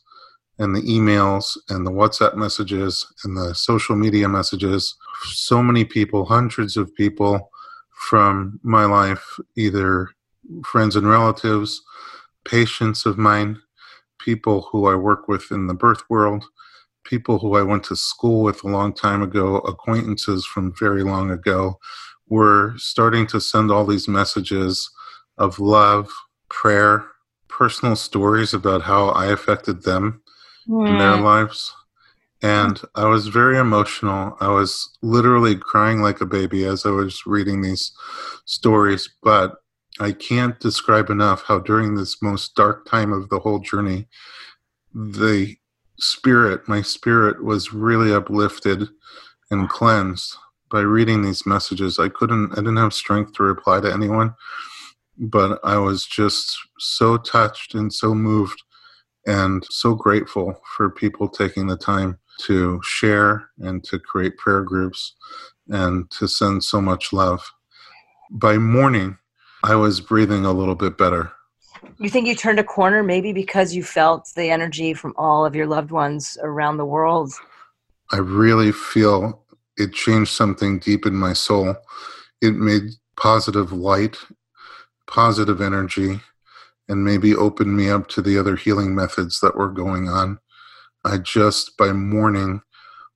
and 0.59 0.75
the 0.75 0.83
emails 0.83 1.57
and 1.69 1.87
the 1.87 1.91
WhatsApp 1.91 2.35
messages 2.35 3.07
and 3.25 3.37
the 3.37 3.55
social 3.55 3.95
media 3.95 4.29
messages. 4.29 4.97
So 5.25 5.63
many 5.63 5.85
people, 5.85 6.25
hundreds 6.25 6.77
of 6.77 6.95
people 6.95 7.51
from 7.93 8.61
my 8.63 8.85
life, 8.85 9.39
either 9.57 10.09
friends 10.65 10.97
and 10.97 11.09
relatives, 11.09 11.83
patients 12.45 13.05
of 13.07 13.19
mine, 13.19 13.61
people 14.19 14.69
who 14.71 14.87
I 14.87 14.95
work 14.95 15.29
with 15.29 15.51
in 15.51 15.67
the 15.67 15.75
birth 15.75 16.03
world, 16.09 16.45
people 17.05 17.39
who 17.39 17.57
I 17.57 17.63
went 17.63 17.85
to 17.85 17.97
school 17.97 18.43
with 18.43 18.65
a 18.65 18.69
long 18.69 18.93
time 18.93 19.23
ago, 19.23 19.57
acquaintances 19.59 20.47
from 20.47 20.75
very 20.79 21.03
long 21.03 21.31
ago, 21.31 21.79
were 22.29 22.75
starting 22.77 23.27
to 23.29 23.41
send 23.41 23.71
all 23.71 23.87
these 23.87 24.09
messages 24.09 24.91
of 25.39 25.59
love, 25.59 26.11
prayer, 26.49 27.07
personal 27.49 27.97
stories 27.97 28.55
about 28.55 28.83
how 28.83 29.09
I 29.09 29.27
affected 29.27 29.83
them 29.83 30.23
in 30.69 30.99
their 30.99 31.17
lives. 31.17 31.75
And 32.43 32.81
I 32.95 33.07
was 33.07 33.29
very 33.29 33.59
emotional. 33.59 34.37
I 34.41 34.49
was 34.49 34.97
literally 35.03 35.57
crying 35.57 36.03
like 36.03 36.21
a 36.21 36.27
baby 36.27 36.65
as 36.65 36.87
I 36.87 36.91
was 36.91 37.27
reading 37.27 37.63
these 37.63 37.93
stories. 38.45 39.11
But 39.23 39.57
I 40.01 40.13
can't 40.13 40.59
describe 40.61 41.11
enough 41.11 41.43
how 41.43 41.59
during 41.59 41.97
this 41.97 42.23
most 42.23 42.55
dark 42.55 42.87
time 42.89 43.13
of 43.13 43.29
the 43.29 43.41
whole 43.41 43.59
journey, 43.59 44.07
the 44.95 45.57
spirit, 45.99 46.69
my 46.69 46.83
spirit, 46.83 47.43
was 47.43 47.73
really 47.73 48.13
uplifted 48.13 48.89
and 49.51 49.69
cleansed 49.69 50.37
by 50.71 50.81
reading 50.81 51.23
these 51.23 51.47
messages. 51.47 51.99
I 51.99 52.09
couldn't, 52.09 52.53
I 52.53 52.57
didn't 52.57 52.77
have 52.77 52.95
strength 52.95 53.33
to 53.35 53.43
reply 53.43 53.81
to 53.81 53.93
anyone, 53.93 54.35
but 55.19 55.59
I 55.65 55.79
was 55.79 56.07
just 56.07 56.57
so 56.79 57.17
touched 57.17 57.75
and 57.75 57.93
so 57.93 58.15
moved 58.15 58.63
and 59.27 59.67
so 59.71 59.95
grateful 59.95 60.61
for 60.77 60.91
people 60.91 61.29
taking 61.29 61.67
the 61.67 61.77
time 61.77 62.19
to 62.39 62.81
share 62.83 63.51
and 63.59 63.83
to 63.85 63.99
create 63.99 64.37
prayer 64.39 64.63
groups 64.63 65.15
and 65.69 66.11
to 66.13 66.27
send 66.27 66.65
so 66.65 66.81
much 66.81 67.13
love. 67.13 67.51
By 68.31 68.59
morning, 68.59 69.19
I 69.63 69.75
was 69.75 70.01
breathing 70.01 70.45
a 70.45 70.53
little 70.53 70.75
bit 70.75 70.97
better. 70.97 71.33
You 71.99 72.09
think 72.09 72.27
you 72.27 72.35
turned 72.35 72.59
a 72.59 72.65
corner 72.65 73.03
maybe 73.03 73.33
because 73.33 73.75
you 73.75 73.83
felt 73.83 74.29
the 74.37 74.51
energy 74.51 74.95
from 74.95 75.15
all 75.17 75.45
of 75.45 75.55
your 75.55 75.67
loved 75.67 75.91
ones 75.91 76.39
around 76.43 76.77
the 76.77 76.85
world? 76.85 77.33
I 78.13 78.19
really 78.19 78.73
feel 78.73 79.45
it 79.77 79.93
changed 79.93 80.33
something 80.33 80.79
deep 80.79 81.07
in 81.07 81.15
my 81.15 81.33
soul. 81.33 81.77
It 82.41 82.55
made 82.55 82.83
positive 83.17 83.73
light, 83.73 84.17
positive 85.07 85.61
energy, 85.61 86.21
and 86.89 87.05
maybe 87.05 87.35
opened 87.35 87.77
me 87.77 87.91
up 87.91 88.09
to 88.09 88.23
the 88.23 88.39
other 88.39 88.57
healing 88.57 88.95
methods 88.95 89.41
that 89.41 89.57
were 89.57 89.69
going 89.69 90.09
on. 90.09 90.39
I 91.05 91.19
just, 91.19 91.77
by 91.77 91.93
morning, 91.93 92.61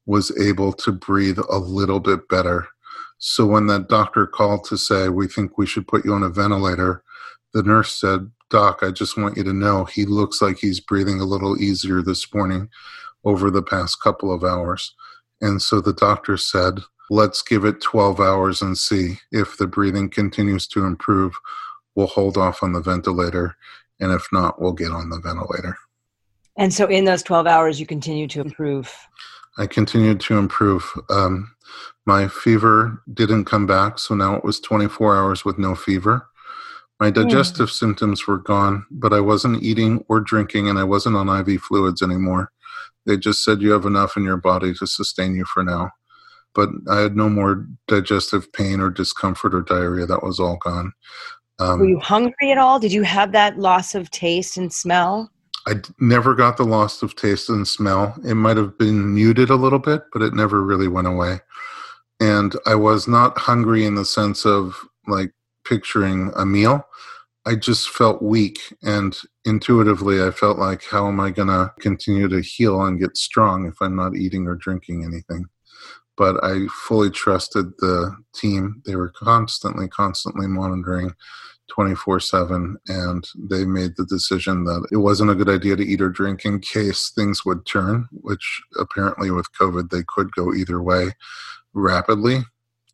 was 0.07 0.37
able 0.39 0.73
to 0.73 0.93
breathe 0.93 1.39
a 1.51 1.59
little 1.59 2.01
bit 2.01 2.29
better. 2.29 2.69
So 3.19 3.47
when 3.47 3.67
that 3.69 3.89
doctor 3.89 4.27
called 4.27 4.65
to 4.65 4.77
say, 4.77 5.09
We 5.09 5.29
think 5.29 5.57
we 5.57 5.67
should 5.67 5.87
put 5.87 6.05
you 6.05 6.15
on 6.15 6.23
a 6.23 6.29
ventilator, 6.29 7.03
the 7.55 7.63
nurse 7.63 7.99
said, 7.99 8.31
Doc, 8.51 8.81
I 8.83 8.91
just 8.91 9.17
want 9.17 9.37
you 9.37 9.45
to 9.45 9.53
know 9.53 9.85
he 9.85 10.05
looks 10.05 10.43
like 10.43 10.59
he's 10.59 10.81
breathing 10.81 11.21
a 11.21 11.25
little 11.25 11.61
easier 11.61 12.03
this 12.03 12.33
morning 12.35 12.69
over 13.25 13.51
the 13.51 13.63
past 13.63 14.03
couple 14.03 14.33
of 14.33 14.45
hours. 14.45 14.95
And 15.41 15.63
so 15.63 15.81
the 15.81 15.93
doctor 15.93 16.37
said, 16.37 16.81
Let's 17.11 17.43
give 17.43 17.65
it 17.65 17.83
12 17.83 18.21
hours 18.21 18.63
and 18.63 18.79
see 18.79 19.19
if 19.31 19.57
the 19.59 19.67
breathing 19.67 20.09
continues 20.09 20.67
to 20.69 20.85
improve 20.85 21.35
we'll 21.95 22.07
hold 22.07 22.37
off 22.37 22.63
on 22.63 22.73
the 22.73 22.81
ventilator. 22.81 23.57
And 24.01 24.13
if 24.13 24.27
not, 24.33 24.61
we'll 24.61 24.73
get 24.73 24.93
on 24.93 25.11
the 25.11 25.21
ventilator. 25.21 25.77
And 26.57 26.73
so 26.73 26.87
in 26.87 27.05
those 27.05 27.23
12 27.23 27.47
hours, 27.47 27.81
you 27.81 27.87
continue 27.87 28.29
to 28.29 28.41
improve? 28.41 28.95
I 29.59 29.67
continued 29.67 30.21
to 30.21 30.37
improve. 30.37 30.91
Um, 31.11 31.55
my 32.07 32.29
fever 32.29 33.03
didn't 33.13 33.45
come 33.45 33.67
back, 33.67 33.99
so 33.99 34.15
now 34.15 34.35
it 34.35 34.45
was 34.45 34.61
24 34.61 35.17
hours 35.17 35.45
with 35.45 35.59
no 35.59 35.75
fever. 35.75 36.27
My 37.01 37.09
hmm. 37.09 37.15
digestive 37.15 37.69
mm. 37.69 37.73
symptoms 37.73 38.27
were 38.27 38.39
gone, 38.39 38.87
but 38.91 39.13
I 39.13 39.21
wasn't 39.21 39.63
eating 39.63 40.05
or 40.09 40.21
drinking, 40.21 40.69
and 40.69 40.79
I 40.79 40.85
wasn't 40.85 41.17
on 41.17 41.29
IV 41.29 41.61
fluids 41.63 42.03
anymore. 42.03 42.51
They 43.07 43.17
just 43.17 43.45
said 43.45 43.61
you 43.61 43.73
have 43.73 43.87
enough 43.87 44.17
in 44.17 44.25
your 44.25 44.37
body 44.37 44.75
to 44.75 44.87
sustain 44.87 45.35
you 45.35 45.45
for 45.45 45.65
now. 45.65 45.91
But 46.55 46.69
I 46.89 47.01
had 47.01 47.17
no 47.17 47.29
more 47.29 47.67
digestive 47.89 48.53
pain 48.53 48.81
or 48.81 48.91
discomfort 48.91 49.55
or 49.55 49.63
diarrhea. 49.63 50.07
That 50.07 50.23
was 50.23 50.39
all 50.39 50.59
gone. 50.63 50.93
Um, 51.59 51.81
Were 51.81 51.89
you 51.89 51.99
hungry 51.99 52.53
at 52.53 52.59
all? 52.59 52.79
Did 52.79 52.93
you 52.93 53.03
have 53.03 53.33
that 53.33 53.59
loss 53.59 53.95
of 53.95 54.11
taste 54.11 54.57
and 54.57 54.73
smell? 54.73 55.31
I 55.67 55.75
never 56.01 56.35
got 56.35 56.57
the 56.57 56.65
loss 56.65 57.03
of 57.03 57.17
taste 57.17 57.49
and 57.49 57.67
smell. 57.69 58.17
It 58.25 58.35
might 58.35 58.57
have 58.57 58.79
been 58.79 59.15
muted 59.15 59.51
a 59.51 59.57
little 59.57 59.79
bit, 59.79 60.03
but 60.13 60.23
it 60.23 60.35
never 60.35 60.63
really 60.63 60.89
went 60.89 61.07
away. 61.09 61.41
and 62.21 62.55
I 62.67 62.75
was 62.77 63.09
not 63.09 63.39
hungry 63.39 63.85
in 63.85 63.97
the 63.97 64.05
sense 64.05 64.47
of 64.47 64.77
like 65.09 65.33
picturing 65.65 66.33
a 66.37 66.47
meal. 66.47 66.87
I 67.45 67.57
just 67.57 67.91
felt 67.91 68.23
weak, 68.23 68.61
and 68.83 69.17
intuitively, 69.45 70.23
I 70.23 70.31
felt 70.31 70.59
like, 70.59 70.85
how 70.85 71.09
am 71.09 71.19
I 71.19 71.31
going 71.31 71.49
to 71.49 71.73
continue 71.81 72.29
to 72.29 72.41
heal 72.41 72.81
and 72.83 73.01
get 73.01 73.17
strong 73.17 73.67
if 73.67 73.75
I'm 73.81 73.97
not 73.97 74.17
eating 74.17 74.47
or 74.47 74.55
drinking 74.55 75.05
anything? 75.05 75.47
But 76.17 76.43
I 76.45 76.67
fully 76.69 77.11
trusted 77.11 77.67
the 77.79 78.17
team. 78.35 78.83
They 78.87 78.95
were 78.95 79.11
constantly, 79.11 79.89
constantly 79.89 80.47
monitoring 80.47 81.13
24 81.73 82.21
7, 82.21 82.77
and 82.89 83.29
they 83.35 83.65
made 83.65 83.93
the 83.97 84.05
decision 84.05 84.65
that 84.65 84.87
it 84.93 84.99
wasn't 84.99 85.31
a 85.31 85.35
good 85.35 85.49
idea 85.49 85.75
to 85.75 85.85
eat 85.85 86.03
or 86.03 86.11
drink 86.11 86.45
in 86.45 86.61
case 86.61 87.11
things 87.11 87.45
would 87.47 87.65
turn, 87.67 88.07
which 88.13 88.61
apparently 88.79 89.31
with 89.31 89.47
COVID, 89.59 89.91
they 89.91 90.03
could 90.07 90.31
go 90.33 90.53
either 90.53 90.83
way 90.83 91.13
rapidly. 91.73 92.41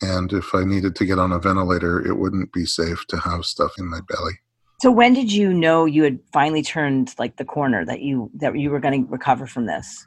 And 0.01 0.33
if 0.33 0.55
I 0.55 0.63
needed 0.63 0.95
to 0.97 1.05
get 1.05 1.19
on 1.19 1.33
a 1.33 1.41
ventilator, 1.41 2.07
it 2.07 2.17
wouldn't 2.19 2.53
be 2.53 2.67
safe 2.67 3.05
to 3.09 3.17
have 3.19 3.45
stuff 3.45 3.73
in 3.79 3.87
my 3.87 3.99
belly. 4.09 4.35
So 4.81 4.93
when 4.93 5.13
did 5.13 5.33
you 5.33 5.53
know 5.53 5.85
you 5.85 6.05
had 6.05 6.21
finally 6.33 6.63
turned 6.63 7.13
like 7.19 7.37
the 7.37 7.45
corner 7.45 7.85
that 7.85 8.01
you 8.01 8.31
that 8.35 8.57
you 8.57 8.71
were 8.71 8.79
going 8.79 9.05
to 9.05 9.11
recover 9.11 9.47
from 9.49 9.67
this? 9.67 10.07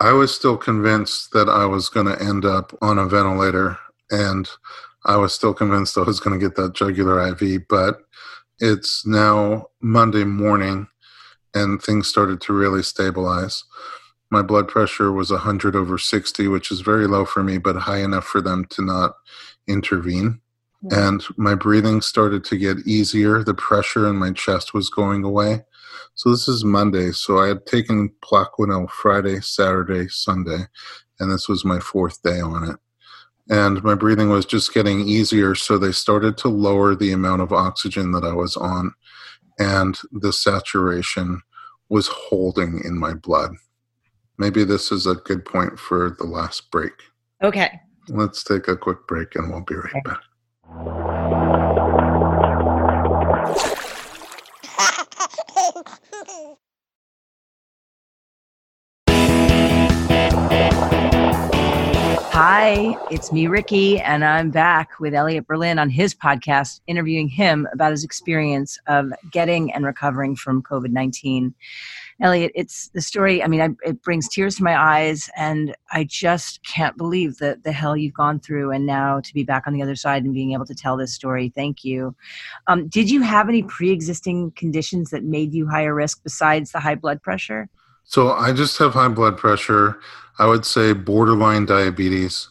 I 0.00 0.12
was 0.12 0.34
still 0.34 0.56
convinced 0.56 1.32
that 1.32 1.50
I 1.50 1.66
was 1.66 1.90
going 1.90 2.06
to 2.06 2.22
end 2.22 2.46
up 2.46 2.72
on 2.80 2.98
a 2.98 3.04
ventilator 3.04 3.76
and 4.10 4.48
I 5.04 5.16
was 5.16 5.34
still 5.34 5.54
convinced 5.54 5.96
I 5.96 6.02
was 6.02 6.20
going 6.20 6.38
to 6.38 6.44
get 6.44 6.56
that 6.56 6.74
jugular 6.74 7.26
IV, 7.28 7.68
but 7.68 8.00
it's 8.58 9.06
now 9.06 9.66
Monday 9.80 10.24
morning 10.24 10.86
and 11.54 11.82
things 11.82 12.08
started 12.08 12.40
to 12.42 12.52
really 12.52 12.82
stabilize 12.82 13.64
my 14.30 14.42
blood 14.42 14.68
pressure 14.68 15.10
was 15.10 15.30
100 15.30 15.74
over 15.74 15.98
60, 15.98 16.48
which 16.48 16.70
is 16.70 16.80
very 16.80 17.06
low 17.06 17.24
for 17.24 17.42
me, 17.42 17.58
but 17.58 17.76
high 17.76 17.98
enough 17.98 18.24
for 18.24 18.40
them 18.40 18.64
to 18.66 18.82
not 18.82 19.14
intervene. 19.66 20.40
And 20.90 21.22
my 21.36 21.54
breathing 21.54 22.00
started 22.00 22.42
to 22.44 22.56
get 22.56 22.86
easier. 22.86 23.42
The 23.44 23.54
pressure 23.54 24.08
in 24.08 24.16
my 24.16 24.32
chest 24.32 24.72
was 24.72 24.88
going 24.88 25.24
away. 25.24 25.64
So 26.14 26.30
this 26.30 26.48
is 26.48 26.64
Monday. 26.64 27.10
So 27.10 27.38
I 27.38 27.48
had 27.48 27.66
taken 27.66 28.12
Plaquenil 28.24 28.88
Friday, 28.88 29.40
Saturday, 29.40 30.08
Sunday, 30.08 30.60
and 31.18 31.30
this 31.30 31.48
was 31.48 31.64
my 31.64 31.80
fourth 31.80 32.22
day 32.22 32.40
on 32.40 32.70
it. 32.70 32.76
And 33.50 33.82
my 33.82 33.94
breathing 33.94 34.30
was 34.30 34.46
just 34.46 34.72
getting 34.72 35.00
easier. 35.00 35.54
So 35.54 35.76
they 35.76 35.92
started 35.92 36.38
to 36.38 36.48
lower 36.48 36.94
the 36.94 37.12
amount 37.12 37.42
of 37.42 37.52
oxygen 37.52 38.12
that 38.12 38.24
I 38.24 38.32
was 38.32 38.56
on, 38.56 38.94
and 39.58 39.98
the 40.12 40.32
saturation 40.32 41.42
was 41.88 42.06
holding 42.08 42.80
in 42.84 42.96
my 42.96 43.12
blood 43.12 43.52
maybe 44.40 44.64
this 44.64 44.90
is 44.90 45.06
a 45.06 45.14
good 45.14 45.44
point 45.44 45.78
for 45.78 46.16
the 46.18 46.24
last 46.24 46.70
break. 46.70 46.94
Okay. 47.42 47.78
Let's 48.08 48.42
take 48.42 48.66
a 48.66 48.76
quick 48.76 49.06
break 49.06 49.36
and 49.36 49.50
we'll 49.50 49.60
be 49.60 49.76
right 49.76 49.94
okay. 49.94 50.00
back. 50.04 50.99
It's 62.72 63.32
me, 63.32 63.48
Ricki, 63.48 63.98
and 63.98 64.24
I'm 64.24 64.52
back 64.52 65.00
with 65.00 65.12
Elliot 65.12 65.48
Berlin 65.48 65.80
on 65.80 65.90
his 65.90 66.14
podcast, 66.14 66.80
interviewing 66.86 67.28
him 67.28 67.66
about 67.72 67.90
his 67.90 68.04
experience 68.04 68.78
of 68.86 69.12
getting 69.32 69.72
and 69.72 69.84
recovering 69.84 70.36
from 70.36 70.62
COVID 70.62 70.90
19. 70.90 71.52
Elliot, 72.20 72.52
it's 72.54 72.88
the 72.90 73.00
story. 73.00 73.42
I 73.42 73.48
mean, 73.48 73.60
I, 73.60 73.70
it 73.82 74.00
brings 74.02 74.28
tears 74.28 74.54
to 74.56 74.62
my 74.62 74.80
eyes, 74.80 75.28
and 75.36 75.74
I 75.90 76.04
just 76.04 76.62
can't 76.62 76.96
believe 76.96 77.38
the 77.38 77.58
the 77.64 77.72
hell 77.72 77.96
you've 77.96 78.14
gone 78.14 78.38
through, 78.38 78.70
and 78.70 78.86
now 78.86 79.18
to 79.18 79.34
be 79.34 79.42
back 79.42 79.64
on 79.66 79.72
the 79.72 79.82
other 79.82 79.96
side 79.96 80.22
and 80.22 80.32
being 80.32 80.52
able 80.52 80.66
to 80.66 80.74
tell 80.74 80.96
this 80.96 81.12
story. 81.12 81.48
Thank 81.52 81.82
you. 81.82 82.14
Um, 82.68 82.86
did 82.86 83.10
you 83.10 83.20
have 83.22 83.48
any 83.48 83.64
pre-existing 83.64 84.52
conditions 84.52 85.10
that 85.10 85.24
made 85.24 85.52
you 85.52 85.66
higher 85.66 85.92
risk 85.92 86.22
besides 86.22 86.70
the 86.70 86.78
high 86.78 86.94
blood 86.94 87.20
pressure? 87.20 87.68
So 88.04 88.30
I 88.30 88.52
just 88.52 88.78
have 88.78 88.92
high 88.92 89.08
blood 89.08 89.36
pressure. 89.38 89.98
I 90.38 90.46
would 90.46 90.64
say 90.64 90.92
borderline 90.92 91.66
diabetes, 91.66 92.48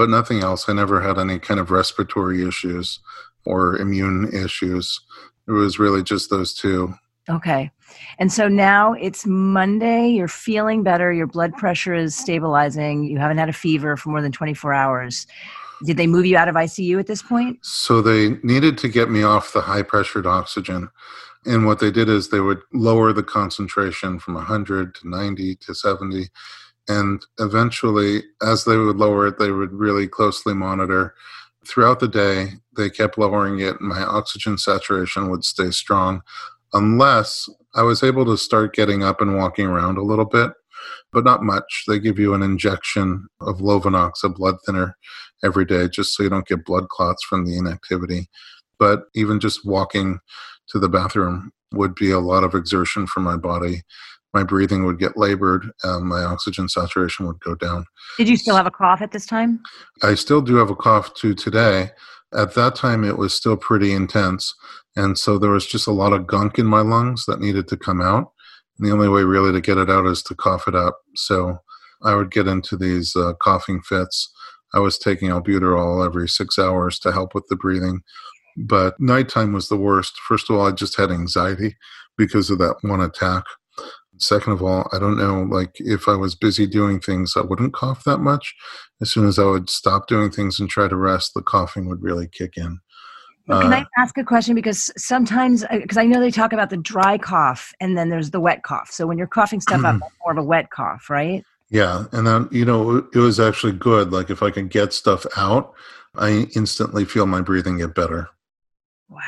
but 0.00 0.08
nothing 0.08 0.40
else. 0.40 0.66
I 0.66 0.72
never 0.72 1.02
had 1.02 1.18
any 1.18 1.38
kind 1.38 1.60
of 1.60 1.70
respiratory 1.70 2.42
issues 2.42 3.00
or 3.44 3.76
immune 3.76 4.30
issues. 4.32 4.98
It 5.46 5.50
was 5.50 5.78
really 5.78 6.02
just 6.02 6.30
those 6.30 6.54
two. 6.54 6.94
Okay. 7.28 7.70
And 8.18 8.32
so 8.32 8.48
now 8.48 8.94
it's 8.94 9.26
Monday, 9.26 10.08
you're 10.08 10.26
feeling 10.26 10.82
better, 10.82 11.12
your 11.12 11.26
blood 11.26 11.52
pressure 11.52 11.92
is 11.92 12.16
stabilizing, 12.16 13.04
you 13.04 13.18
haven't 13.18 13.36
had 13.36 13.50
a 13.50 13.52
fever 13.52 13.94
for 13.98 14.08
more 14.08 14.22
than 14.22 14.32
24 14.32 14.72
hours. 14.72 15.26
Did 15.84 15.98
they 15.98 16.06
move 16.06 16.24
you 16.24 16.38
out 16.38 16.48
of 16.48 16.54
ICU 16.54 16.98
at 16.98 17.06
this 17.06 17.20
point? 17.20 17.58
So 17.60 18.00
they 18.00 18.38
needed 18.42 18.78
to 18.78 18.88
get 18.88 19.10
me 19.10 19.22
off 19.22 19.52
the 19.52 19.60
high 19.60 19.82
pressured 19.82 20.26
oxygen. 20.26 20.88
And 21.44 21.66
what 21.66 21.78
they 21.78 21.90
did 21.90 22.08
is 22.08 22.30
they 22.30 22.40
would 22.40 22.62
lower 22.72 23.12
the 23.12 23.22
concentration 23.22 24.18
from 24.18 24.32
100 24.32 24.94
to 24.94 25.08
90 25.10 25.56
to 25.56 25.74
70. 25.74 26.30
And 26.90 27.24
eventually, 27.38 28.24
as 28.42 28.64
they 28.64 28.76
would 28.76 28.96
lower 28.96 29.28
it, 29.28 29.38
they 29.38 29.52
would 29.52 29.72
really 29.72 30.08
closely 30.08 30.54
monitor. 30.54 31.14
Throughout 31.64 32.00
the 32.00 32.08
day, 32.08 32.54
they 32.76 32.90
kept 32.90 33.16
lowering 33.16 33.60
it, 33.60 33.78
and 33.78 33.88
my 33.88 34.02
oxygen 34.02 34.58
saturation 34.58 35.30
would 35.30 35.44
stay 35.44 35.70
strong 35.70 36.22
unless 36.72 37.48
I 37.76 37.82
was 37.82 38.02
able 38.02 38.24
to 38.24 38.36
start 38.36 38.74
getting 38.74 39.04
up 39.04 39.20
and 39.20 39.36
walking 39.36 39.66
around 39.66 39.98
a 39.98 40.02
little 40.02 40.24
bit, 40.24 40.50
but 41.12 41.22
not 41.22 41.44
much. 41.44 41.84
They 41.86 42.00
give 42.00 42.18
you 42.18 42.34
an 42.34 42.42
injection 42.42 43.28
of 43.40 43.58
Lovenox, 43.58 44.24
a 44.24 44.28
blood 44.28 44.56
thinner, 44.66 44.96
every 45.44 45.64
day 45.64 45.86
just 45.88 46.16
so 46.16 46.24
you 46.24 46.28
don't 46.28 46.46
get 46.46 46.64
blood 46.64 46.88
clots 46.88 47.22
from 47.22 47.44
the 47.44 47.56
inactivity. 47.56 48.28
But 48.80 49.04
even 49.14 49.38
just 49.38 49.64
walking 49.64 50.18
to 50.70 50.80
the 50.80 50.88
bathroom 50.88 51.52
would 51.72 51.94
be 51.94 52.10
a 52.10 52.18
lot 52.18 52.42
of 52.42 52.54
exertion 52.54 53.06
for 53.06 53.20
my 53.20 53.36
body. 53.36 53.82
My 54.32 54.44
breathing 54.44 54.84
would 54.84 54.98
get 54.98 55.16
labored, 55.16 55.70
and 55.82 56.06
my 56.06 56.22
oxygen 56.22 56.68
saturation 56.68 57.26
would 57.26 57.40
go 57.40 57.54
down. 57.54 57.84
Did 58.16 58.28
you 58.28 58.36
still 58.36 58.56
have 58.56 58.66
a 58.66 58.70
cough 58.70 59.02
at 59.02 59.12
this 59.12 59.26
time? 59.26 59.60
I 60.02 60.14
still 60.14 60.40
do 60.40 60.56
have 60.56 60.70
a 60.70 60.76
cough 60.76 61.14
to 61.14 61.34
today. 61.34 61.90
At 62.32 62.54
that 62.54 62.76
time, 62.76 63.02
it 63.02 63.18
was 63.18 63.34
still 63.34 63.56
pretty 63.56 63.92
intense. 63.92 64.54
And 64.96 65.18
so 65.18 65.38
there 65.38 65.50
was 65.50 65.66
just 65.66 65.88
a 65.88 65.92
lot 65.92 66.12
of 66.12 66.26
gunk 66.26 66.58
in 66.58 66.66
my 66.66 66.80
lungs 66.80 67.24
that 67.26 67.40
needed 67.40 67.66
to 67.68 67.76
come 67.76 68.00
out. 68.00 68.32
And 68.78 68.86
the 68.88 68.92
only 68.92 69.08
way 69.08 69.24
really 69.24 69.52
to 69.52 69.60
get 69.60 69.78
it 69.78 69.90
out 69.90 70.06
is 70.06 70.22
to 70.24 70.34
cough 70.34 70.68
it 70.68 70.74
up. 70.74 71.00
So 71.16 71.58
I 72.02 72.14
would 72.14 72.30
get 72.30 72.46
into 72.46 72.76
these 72.76 73.14
uh, 73.16 73.34
coughing 73.40 73.82
fits. 73.82 74.32
I 74.72 74.78
was 74.78 74.98
taking 74.98 75.30
albuterol 75.30 76.06
every 76.06 76.28
six 76.28 76.58
hours 76.58 76.98
to 77.00 77.12
help 77.12 77.34
with 77.34 77.46
the 77.48 77.56
breathing. 77.56 78.02
But 78.56 78.98
nighttime 79.00 79.52
was 79.52 79.68
the 79.68 79.76
worst. 79.76 80.18
First 80.28 80.50
of 80.50 80.56
all, 80.56 80.66
I 80.66 80.72
just 80.72 80.96
had 80.96 81.10
anxiety 81.10 81.76
because 82.16 82.50
of 82.50 82.58
that 82.58 82.76
one 82.82 83.00
attack. 83.00 83.44
Second 84.20 84.52
of 84.52 84.62
all, 84.62 84.88
I 84.92 84.98
don't 84.98 85.16
know, 85.16 85.42
like 85.42 85.76
if 85.76 86.08
I 86.08 86.14
was 86.14 86.34
busy 86.34 86.66
doing 86.66 87.00
things, 87.00 87.34
I 87.36 87.40
wouldn't 87.40 87.72
cough 87.72 88.04
that 88.04 88.18
much. 88.18 88.54
As 89.00 89.10
soon 89.10 89.26
as 89.26 89.38
I 89.38 89.44
would 89.44 89.70
stop 89.70 90.08
doing 90.08 90.30
things 90.30 90.60
and 90.60 90.68
try 90.68 90.88
to 90.88 90.96
rest, 90.96 91.32
the 91.34 91.42
coughing 91.42 91.88
would 91.88 92.02
really 92.02 92.28
kick 92.28 92.56
in. 92.56 92.80
Can 93.48 93.72
I 93.72 93.80
uh, 93.80 93.84
ask 93.98 94.16
a 94.16 94.22
question? 94.22 94.54
Because 94.54 94.92
sometimes, 94.96 95.64
because 95.72 95.96
uh, 95.96 96.02
I 96.02 96.06
know 96.06 96.20
they 96.20 96.30
talk 96.30 96.52
about 96.52 96.70
the 96.70 96.76
dry 96.76 97.18
cough 97.18 97.72
and 97.80 97.98
then 97.98 98.08
there's 98.08 98.30
the 98.30 98.38
wet 98.38 98.62
cough. 98.62 98.90
So 98.92 99.06
when 99.06 99.18
you're 99.18 99.26
coughing 99.26 99.60
stuff 99.60 99.84
up, 99.84 99.98
more 100.22 100.32
of 100.32 100.38
a 100.38 100.44
wet 100.44 100.70
cough, 100.70 101.10
right? 101.10 101.44
Yeah. 101.70 102.04
And 102.12 102.26
then, 102.26 102.48
you 102.52 102.64
know, 102.64 102.98
it 103.12 103.18
was 103.18 103.40
actually 103.40 103.72
good. 103.72 104.12
Like 104.12 104.30
if 104.30 104.42
I 104.42 104.50
could 104.50 104.68
get 104.68 104.92
stuff 104.92 105.26
out, 105.36 105.72
I 106.14 106.46
instantly 106.54 107.04
feel 107.04 107.26
my 107.26 107.40
breathing 107.40 107.78
get 107.78 107.94
better. 107.94 108.28
Wow. 109.08 109.20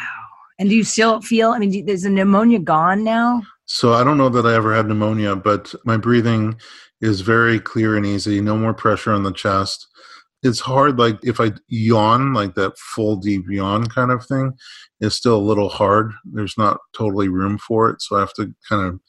And 0.58 0.68
do 0.68 0.76
you 0.76 0.84
still 0.84 1.20
feel, 1.20 1.50
I 1.50 1.58
mean, 1.58 1.88
is 1.88 2.02
the 2.02 2.10
pneumonia 2.10 2.60
gone 2.60 3.02
now? 3.02 3.42
So 3.66 3.92
I 3.92 4.04
don't 4.04 4.18
know 4.18 4.28
that 4.28 4.46
I 4.46 4.54
ever 4.54 4.74
had 4.74 4.86
pneumonia, 4.86 5.36
but 5.36 5.74
my 5.84 5.96
breathing 5.96 6.56
is 7.00 7.20
very 7.20 7.58
clear 7.58 7.96
and 7.96 8.06
easy. 8.06 8.40
No 8.40 8.56
more 8.56 8.74
pressure 8.74 9.12
on 9.12 9.22
the 9.22 9.32
chest. 9.32 9.86
It's 10.42 10.60
hard 10.60 10.98
like 10.98 11.18
if 11.22 11.40
i 11.40 11.52
yawn 11.68 12.34
like 12.34 12.54
that 12.56 12.76
full 12.76 13.16
deep 13.16 13.44
yawn 13.48 13.86
kind 13.86 14.10
of 14.10 14.26
thing 14.26 14.52
is 15.00 15.14
still 15.14 15.36
a 15.36 15.48
little 15.48 15.68
hard. 15.68 16.12
There's 16.24 16.58
not 16.58 16.78
totally 16.92 17.28
room 17.28 17.58
for 17.58 17.90
it 17.90 18.02
so 18.02 18.16
i 18.16 18.20
have 18.20 18.34
to 18.34 18.52
kind 18.68 18.86
of 18.86 19.00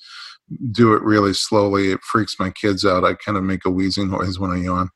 do 0.72 0.94
it 0.94 1.02
really 1.02 1.34
slowly. 1.34 1.92
It 1.92 2.02
freaks 2.04 2.36
my 2.39 2.52
kids 2.52 2.86
out. 2.86 3.04
I 3.04 3.16
kind 3.16 3.38
of 3.38 3.44
make 3.44 3.66
a 3.66 3.72
wheezing 3.72 4.12
noise 4.12 4.38
when 4.39 4.52
i 4.52 4.58
yawn 4.58 4.89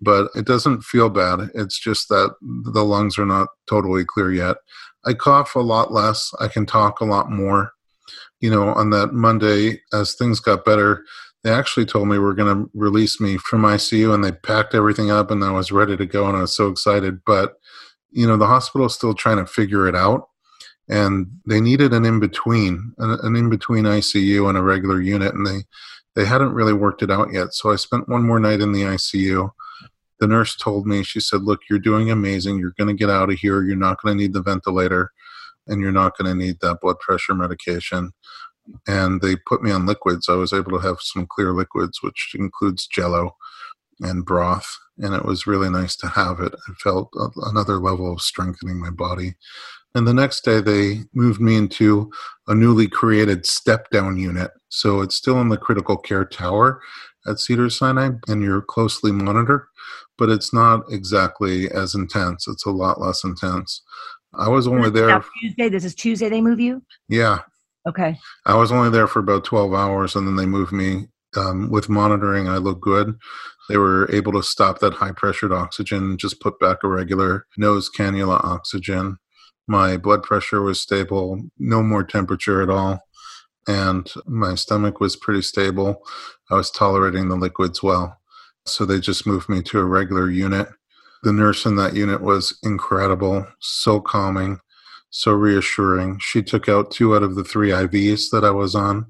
but 0.00 0.30
it 0.34 0.46
doesn't 0.46 0.82
feel 0.82 1.10
bad. 1.10 1.50
It's 1.54 1.78
just 1.78 2.08
that 2.08 2.34
the 2.40 2.84
lungs 2.84 3.18
are 3.18 3.26
not 3.26 3.48
totally 3.68 4.04
clear 4.04 4.32
yet. 4.32 4.56
I 5.04 5.14
cough 5.14 5.54
a 5.54 5.60
lot 5.60 5.92
less. 5.92 6.32
I 6.40 6.48
can 6.48 6.66
talk 6.66 7.00
a 7.00 7.04
lot 7.04 7.30
more 7.30 7.72
you 8.40 8.50
know 8.50 8.68
on 8.74 8.90
that 8.90 9.12
monday 9.12 9.80
as 9.92 10.14
things 10.14 10.40
got 10.40 10.64
better 10.64 11.04
they 11.42 11.50
actually 11.50 11.86
told 11.86 12.08
me 12.08 12.18
we're 12.18 12.34
going 12.34 12.54
to 12.54 12.70
release 12.74 13.20
me 13.20 13.38
from 13.38 13.62
ICU 13.62 14.12
and 14.14 14.22
they 14.22 14.32
packed 14.32 14.74
everything 14.74 15.10
up 15.10 15.30
and 15.30 15.42
I 15.42 15.52
was 15.52 15.72
ready 15.72 15.96
to 15.96 16.06
go 16.06 16.26
and 16.26 16.36
I 16.36 16.42
was 16.42 16.54
so 16.54 16.68
excited. 16.68 17.24
But, 17.24 17.54
you 18.10 18.26
know, 18.26 18.36
the 18.36 18.46
hospital's 18.46 18.94
still 18.94 19.14
trying 19.14 19.38
to 19.38 19.46
figure 19.46 19.88
it 19.88 19.96
out 19.96 20.28
and 20.88 21.28
they 21.46 21.60
needed 21.60 21.94
an 21.94 22.04
in 22.04 22.20
between, 22.20 22.92
an 22.98 23.36
in 23.36 23.48
between 23.48 23.84
ICU 23.84 24.48
and 24.48 24.58
a 24.58 24.62
regular 24.62 25.00
unit. 25.00 25.34
And 25.34 25.46
they, 25.46 25.62
they 26.14 26.26
hadn't 26.26 26.52
really 26.52 26.74
worked 26.74 27.02
it 27.02 27.10
out 27.10 27.32
yet. 27.32 27.54
So 27.54 27.70
I 27.70 27.76
spent 27.76 28.08
one 28.08 28.26
more 28.26 28.40
night 28.40 28.60
in 28.60 28.72
the 28.72 28.82
ICU. 28.82 29.50
the 30.18 30.26
nurse 30.26 30.56
told 30.56 30.86
me, 30.86 31.02
she 31.02 31.20
said, 31.20 31.42
Look, 31.42 31.60
you're 31.70 31.78
doing 31.78 32.10
amazing. 32.10 32.58
You're 32.58 32.74
going 32.76 32.88
to 32.88 32.98
get 32.98 33.08
out 33.08 33.30
of 33.30 33.38
here. 33.38 33.62
You're 33.62 33.76
not 33.76 34.02
going 34.02 34.18
to 34.18 34.22
need 34.22 34.34
the 34.34 34.42
ventilator 34.42 35.10
and 35.70 35.80
you're 35.80 35.92
not 35.92 36.18
going 36.18 36.30
to 36.30 36.34
need 36.34 36.60
that 36.60 36.80
blood 36.82 36.98
pressure 36.98 37.34
medication. 37.34 38.12
And 38.86 39.22
they 39.22 39.36
put 39.36 39.62
me 39.62 39.70
on 39.70 39.86
liquids. 39.86 40.28
I 40.28 40.34
was 40.34 40.52
able 40.52 40.72
to 40.72 40.86
have 40.86 40.98
some 41.00 41.26
clear 41.26 41.52
liquids, 41.52 42.02
which 42.02 42.32
includes 42.34 42.86
jello 42.86 43.36
and 44.00 44.24
broth. 44.24 44.76
And 44.98 45.14
it 45.14 45.24
was 45.24 45.46
really 45.46 45.70
nice 45.70 45.96
to 45.96 46.08
have 46.08 46.40
it. 46.40 46.54
I 46.68 46.72
felt 46.74 47.10
another 47.46 47.78
level 47.78 48.12
of 48.12 48.20
strengthening 48.20 48.78
my 48.78 48.90
body. 48.90 49.34
And 49.94 50.06
the 50.06 50.14
next 50.14 50.44
day, 50.44 50.60
they 50.60 51.00
moved 51.14 51.40
me 51.40 51.56
into 51.56 52.12
a 52.46 52.54
newly 52.54 52.86
created 52.86 53.44
step 53.46 53.90
down 53.90 54.18
unit. 54.18 54.52
So 54.68 55.00
it's 55.00 55.16
still 55.16 55.40
in 55.40 55.48
the 55.48 55.56
critical 55.56 55.96
care 55.96 56.24
tower 56.24 56.80
at 57.26 57.40
Cedars-Sinai, 57.40 58.10
and 58.28 58.42
you're 58.42 58.62
closely 58.62 59.10
monitored, 59.10 59.66
but 60.16 60.28
it's 60.28 60.54
not 60.54 60.84
exactly 60.90 61.70
as 61.70 61.94
intense. 61.94 62.46
It's 62.46 62.66
a 62.66 62.70
lot 62.70 63.00
less 63.00 63.24
intense. 63.24 63.82
I 64.34 64.48
was 64.48 64.66
only 64.66 64.90
there. 64.90 65.08
Now, 65.08 65.24
Tuesday. 65.40 65.68
This 65.68 65.84
is 65.84 65.94
Tuesday. 65.94 66.28
They 66.28 66.40
move 66.40 66.60
you. 66.60 66.82
Yeah. 67.08 67.40
Okay. 67.88 68.18
I 68.46 68.54
was 68.54 68.70
only 68.70 68.90
there 68.90 69.06
for 69.06 69.18
about 69.18 69.44
twelve 69.44 69.74
hours, 69.74 70.14
and 70.14 70.26
then 70.26 70.36
they 70.36 70.46
moved 70.46 70.72
me 70.72 71.08
um, 71.36 71.70
with 71.70 71.88
monitoring. 71.88 72.48
I 72.48 72.58
looked 72.58 72.80
good. 72.80 73.18
They 73.68 73.76
were 73.76 74.10
able 74.12 74.32
to 74.32 74.42
stop 74.42 74.80
that 74.80 74.94
high 74.94 75.12
pressured 75.12 75.52
oxygen, 75.52 76.18
just 76.18 76.40
put 76.40 76.58
back 76.58 76.78
a 76.82 76.88
regular 76.88 77.46
nose 77.56 77.88
cannula 77.88 78.42
oxygen. 78.44 79.18
My 79.68 79.96
blood 79.96 80.24
pressure 80.24 80.60
was 80.60 80.80
stable, 80.80 81.40
no 81.58 81.82
more 81.82 82.02
temperature 82.02 82.62
at 82.62 82.70
all, 82.70 83.00
and 83.68 84.12
my 84.26 84.56
stomach 84.56 84.98
was 84.98 85.14
pretty 85.14 85.42
stable. 85.42 86.02
I 86.50 86.56
was 86.56 86.70
tolerating 86.70 87.28
the 87.28 87.36
liquids 87.36 87.82
well. 87.82 88.18
So 88.66 88.84
they 88.84 88.98
just 88.98 89.26
moved 89.26 89.48
me 89.48 89.62
to 89.62 89.78
a 89.78 89.84
regular 89.84 90.28
unit. 90.28 90.68
The 91.22 91.32
nurse 91.32 91.66
in 91.66 91.76
that 91.76 91.94
unit 91.94 92.22
was 92.22 92.58
incredible, 92.62 93.46
so 93.60 94.00
calming, 94.00 94.58
so 95.10 95.32
reassuring. 95.32 96.18
She 96.20 96.42
took 96.42 96.68
out 96.68 96.90
two 96.90 97.14
out 97.14 97.22
of 97.22 97.34
the 97.34 97.44
three 97.44 97.70
IVs 97.70 98.30
that 98.30 98.44
I 98.44 98.50
was 98.50 98.74
on. 98.74 99.06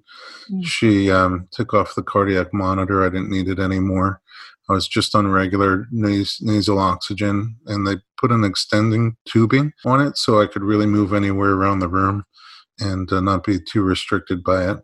Mm. 0.51 0.65
She 0.65 1.11
um, 1.11 1.49
took 1.53 1.73
off 1.73 1.95
the 1.95 2.03
cardiac 2.03 2.53
monitor. 2.53 3.05
I 3.05 3.11
didn't 3.11 3.31
need 3.31 3.49
it 3.49 3.61
anymore. 3.61 4.21
I 4.69 4.73
was 4.73 4.87
just 4.87 5.15
on 5.15 5.27
regular 5.29 5.87
nas- 5.91 6.39
nasal 6.41 6.79
oxygen, 6.79 7.57
and 7.67 7.87
they 7.87 7.97
put 8.19 8.31
an 8.31 8.45
extending 8.45 9.17
tubing 9.25 9.73
on 9.85 10.01
it 10.01 10.17
so 10.17 10.41
I 10.41 10.47
could 10.47 10.63
really 10.63 10.87
move 10.87 11.13
anywhere 11.13 11.51
around 11.51 11.81
the 11.81 11.89
room 11.89 12.25
and 12.79 13.13
uh, 13.13 13.21
not 13.21 13.45
be 13.45 13.59
too 13.61 13.83
restricted 13.83 14.43
by 14.43 14.71
it. 14.71 14.79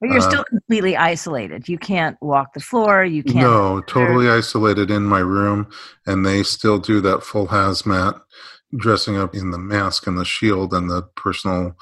But 0.00 0.10
you're 0.10 0.18
uh, 0.18 0.28
still 0.28 0.44
completely 0.44 0.96
isolated. 0.96 1.68
You 1.68 1.78
can't 1.78 2.20
walk 2.20 2.52
the 2.52 2.60
floor. 2.60 3.04
You 3.04 3.22
can't. 3.22 3.36
No, 3.36 3.80
totally 3.82 4.28
isolated 4.28 4.90
in 4.90 5.04
my 5.04 5.20
room, 5.20 5.70
and 6.06 6.24
they 6.24 6.42
still 6.42 6.78
do 6.78 7.00
that 7.00 7.22
full 7.22 7.48
hazmat, 7.48 8.20
dressing 8.76 9.16
up 9.16 9.34
in 9.34 9.50
the 9.50 9.58
mask 9.58 10.06
and 10.06 10.18
the 10.18 10.24
shield 10.24 10.74
and 10.74 10.90
the 10.90 11.02
personal 11.14 11.76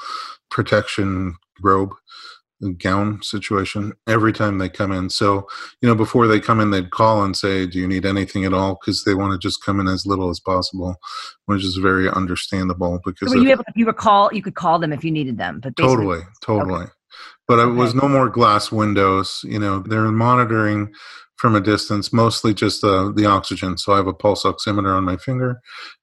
protection 0.50 1.35
robe 1.61 1.92
gown 2.79 3.22
situation 3.22 3.92
every 4.07 4.33
time 4.33 4.59
they 4.59 4.68
come 4.68 4.92
in. 4.92 5.11
So, 5.11 5.46
you 5.81 5.88
know, 5.88 5.94
before 5.94 6.27
they 6.27 6.40
come 6.40 6.61
in, 6.61 6.70
they'd 6.70 6.90
call 6.90 7.22
and 7.22 7.37
say, 7.37 7.66
Do 7.66 7.79
you 7.79 7.87
need 7.87 8.07
anything 8.07 8.44
at 8.44 8.55
all? 8.55 8.79
Because 8.81 9.05
they 9.05 9.14
want 9.14 9.33
to 9.33 9.38
just 9.38 9.62
come 9.62 9.81
in 9.81 9.88
as 9.88 10.07
little 10.07 10.31
as 10.31 10.40
possible, 10.40 10.96
which 11.46 11.64
is 11.64 11.77
very 11.77 12.09
understandable. 12.09 13.00
Because 13.05 13.33
so 13.33 13.38
you, 13.38 13.50
able, 13.50 13.64
you 13.74 13.87
were 13.87 13.92
call, 13.92 14.31
you 14.33 14.42
could 14.42 14.55
call 14.55 14.79
them 14.79 14.92
if 14.92 15.05
you 15.05 15.11
needed 15.11 15.37
them, 15.37 15.61
but 15.61 15.77
totally, 15.77 16.20
totally. 16.42 16.85
Okay. 16.85 16.90
But 17.46 17.59
it 17.59 17.72
was 17.72 17.94
no 17.94 18.09
more 18.09 18.28
glass 18.30 18.72
windows. 18.72 19.44
You 19.44 19.59
know, 19.59 19.80
they're 19.80 20.11
monitoring 20.11 20.94
from 21.37 21.54
a 21.54 21.61
distance, 21.61 22.12
mostly 22.12 22.54
just 22.54 22.83
uh, 22.83 23.11
the 23.14 23.26
oxygen. 23.26 23.76
So 23.76 23.92
I 23.92 23.96
have 23.96 24.07
a 24.07 24.14
pulse 24.14 24.44
oximeter 24.44 24.96
on 24.96 25.04
my 25.04 25.16
finger. 25.16 25.61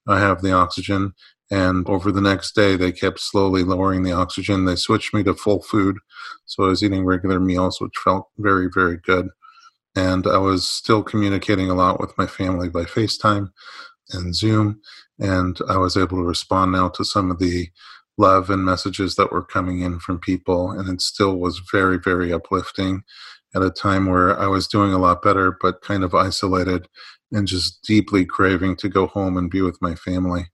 I 0.08 0.19
have 0.19 0.41
the 0.41 0.51
oxygen, 0.51 1.13
and 1.51 1.88
over 1.89 2.12
the 2.12 2.21
next 2.21 2.56
day, 2.56 2.77
they 2.77 2.93
kept 2.93 3.19
slowly 3.19 3.63
lowering 3.63 4.04
the 4.04 4.13
oxygen. 4.13 4.63
They 4.63 4.77
switched 4.77 5.13
me 5.13 5.21
to 5.23 5.34
full 5.34 5.62
food. 5.62 5.97
So 6.45 6.63
I 6.63 6.67
was 6.67 6.82
eating 6.82 7.06
regular 7.06 7.41
meals, 7.41 7.82
which 7.82 7.91
felt 8.01 8.30
very, 8.38 8.69
very 8.73 8.97
good. 8.97 9.27
And 9.93 10.25
I 10.25 10.38
was 10.38 10.67
still 10.67 11.04
communicating 11.04 11.69
a 11.69 11.75
lot 11.75 11.99
with 11.99 12.17
my 12.17 12.25
family 12.25 12.69
by 12.69 12.84
FaceTime 12.84 13.51
and 14.12 14.34
Zoom. 14.34 14.80
And 15.19 15.60
I 15.67 15.77
was 15.77 15.97
able 15.97 16.17
to 16.17 16.23
respond 16.23 16.71
now 16.71 16.88
to 16.89 17.04
some 17.04 17.30
of 17.30 17.39
the 17.39 17.69
love 18.17 18.50
and 18.50 18.65
messages 18.65 19.15
that 19.15 19.32
were 19.32 19.43
coming 19.43 19.82
in 19.82 20.00
from 20.00 20.19
people. 20.19 20.71
And 20.71 20.89
it 20.89 21.02
still 21.02 21.38
was 21.38 21.62
very, 21.71 21.97
very 21.97 22.32
uplifting 22.32 23.04
at 23.56 23.62
a 23.62 23.69
time 23.69 24.06
where 24.06 24.39
I 24.39 24.47
was 24.47 24.67
doing 24.67 24.93
a 24.93 25.00
lot 25.00 25.21
better, 25.21 25.58
but 25.62 25.82
kind 25.82 26.04
of 26.04 26.15
isolated 26.15 26.88
and 27.32 27.47
just 27.47 27.82
deeply 27.84 28.26
craving 28.26 28.76
to 28.78 28.89
go 28.89 29.08
home 29.08 29.38
and 29.38 29.50
be 29.50 29.62
with 29.62 29.82
my 29.82 29.95
family. 29.95 30.45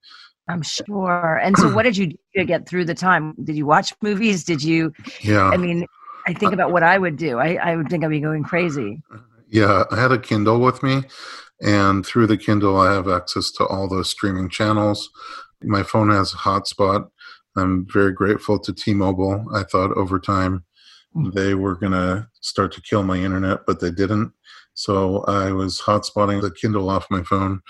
I'm 0.50 0.62
sure. 0.62 1.38
And 1.44 1.58
so, 1.58 1.74
what 1.74 1.84
did 1.84 1.98
you 1.98 2.08
do 2.08 2.18
to 2.38 2.46
get 2.46 2.68
through 2.68 2.86
the 2.86 2.94
time? 2.94 3.34
Did 3.44 3.58
you 3.58 3.66
watch 3.66 3.94
movies? 4.02 4.46
Did 4.46 4.64
you? 4.64 4.94
Yeah. 5.22 5.50
I 5.50 5.58
mean, 5.58 5.86
I 6.26 6.34
think 6.34 6.52
uh, 6.52 6.56
about 6.56 6.72
what 6.72 6.84
I 6.84 6.98
would 6.98 7.18
do. 7.18 7.38
I, 7.38 7.56
I 7.56 7.76
would 7.76 7.90
think 7.90 8.04
I'd 8.04 8.10
be 8.10 8.22
going 8.22 8.44
crazy. 8.44 9.02
Yeah, 9.50 9.84
I 9.92 10.00
had 10.00 10.12
a 10.12 10.20
Kindle 10.20 10.60
with 10.60 10.84
me, 10.84 11.04
and 11.62 12.06
through 12.06 12.28
the 12.28 12.38
Kindle, 12.38 12.80
I 12.80 12.94
have 12.94 13.10
access 13.10 13.52
to 13.52 13.66
all 13.66 13.90
those 13.90 14.10
streaming 14.10 14.50
channels. 14.50 15.10
My 15.64 15.84
phone 15.84 16.12
has 16.12 16.34
a 16.34 16.38
hotspot. 16.38 17.10
I'm 17.58 17.88
very 17.92 18.12
grateful 18.12 18.60
to 18.60 18.74
T-Mobile. 18.74 19.46
I 19.54 19.64
thought 19.64 19.92
over 19.98 20.20
time 20.20 20.64
hmm. 21.14 21.30
they 21.32 21.54
were 21.56 21.76
going 21.76 21.94
to 21.94 22.28
start 22.42 22.72
to 22.74 22.82
kill 22.82 23.04
my 23.04 23.18
internet, 23.18 23.66
but 23.66 23.80
they 23.80 23.92
didn't. 23.92 24.32
So 24.74 25.24
I 25.24 25.52
was 25.52 25.82
hotspotting 25.82 26.42
the 26.42 26.52
Kindle 26.52 26.90
off 26.90 27.10
my 27.10 27.24
phone 27.24 27.62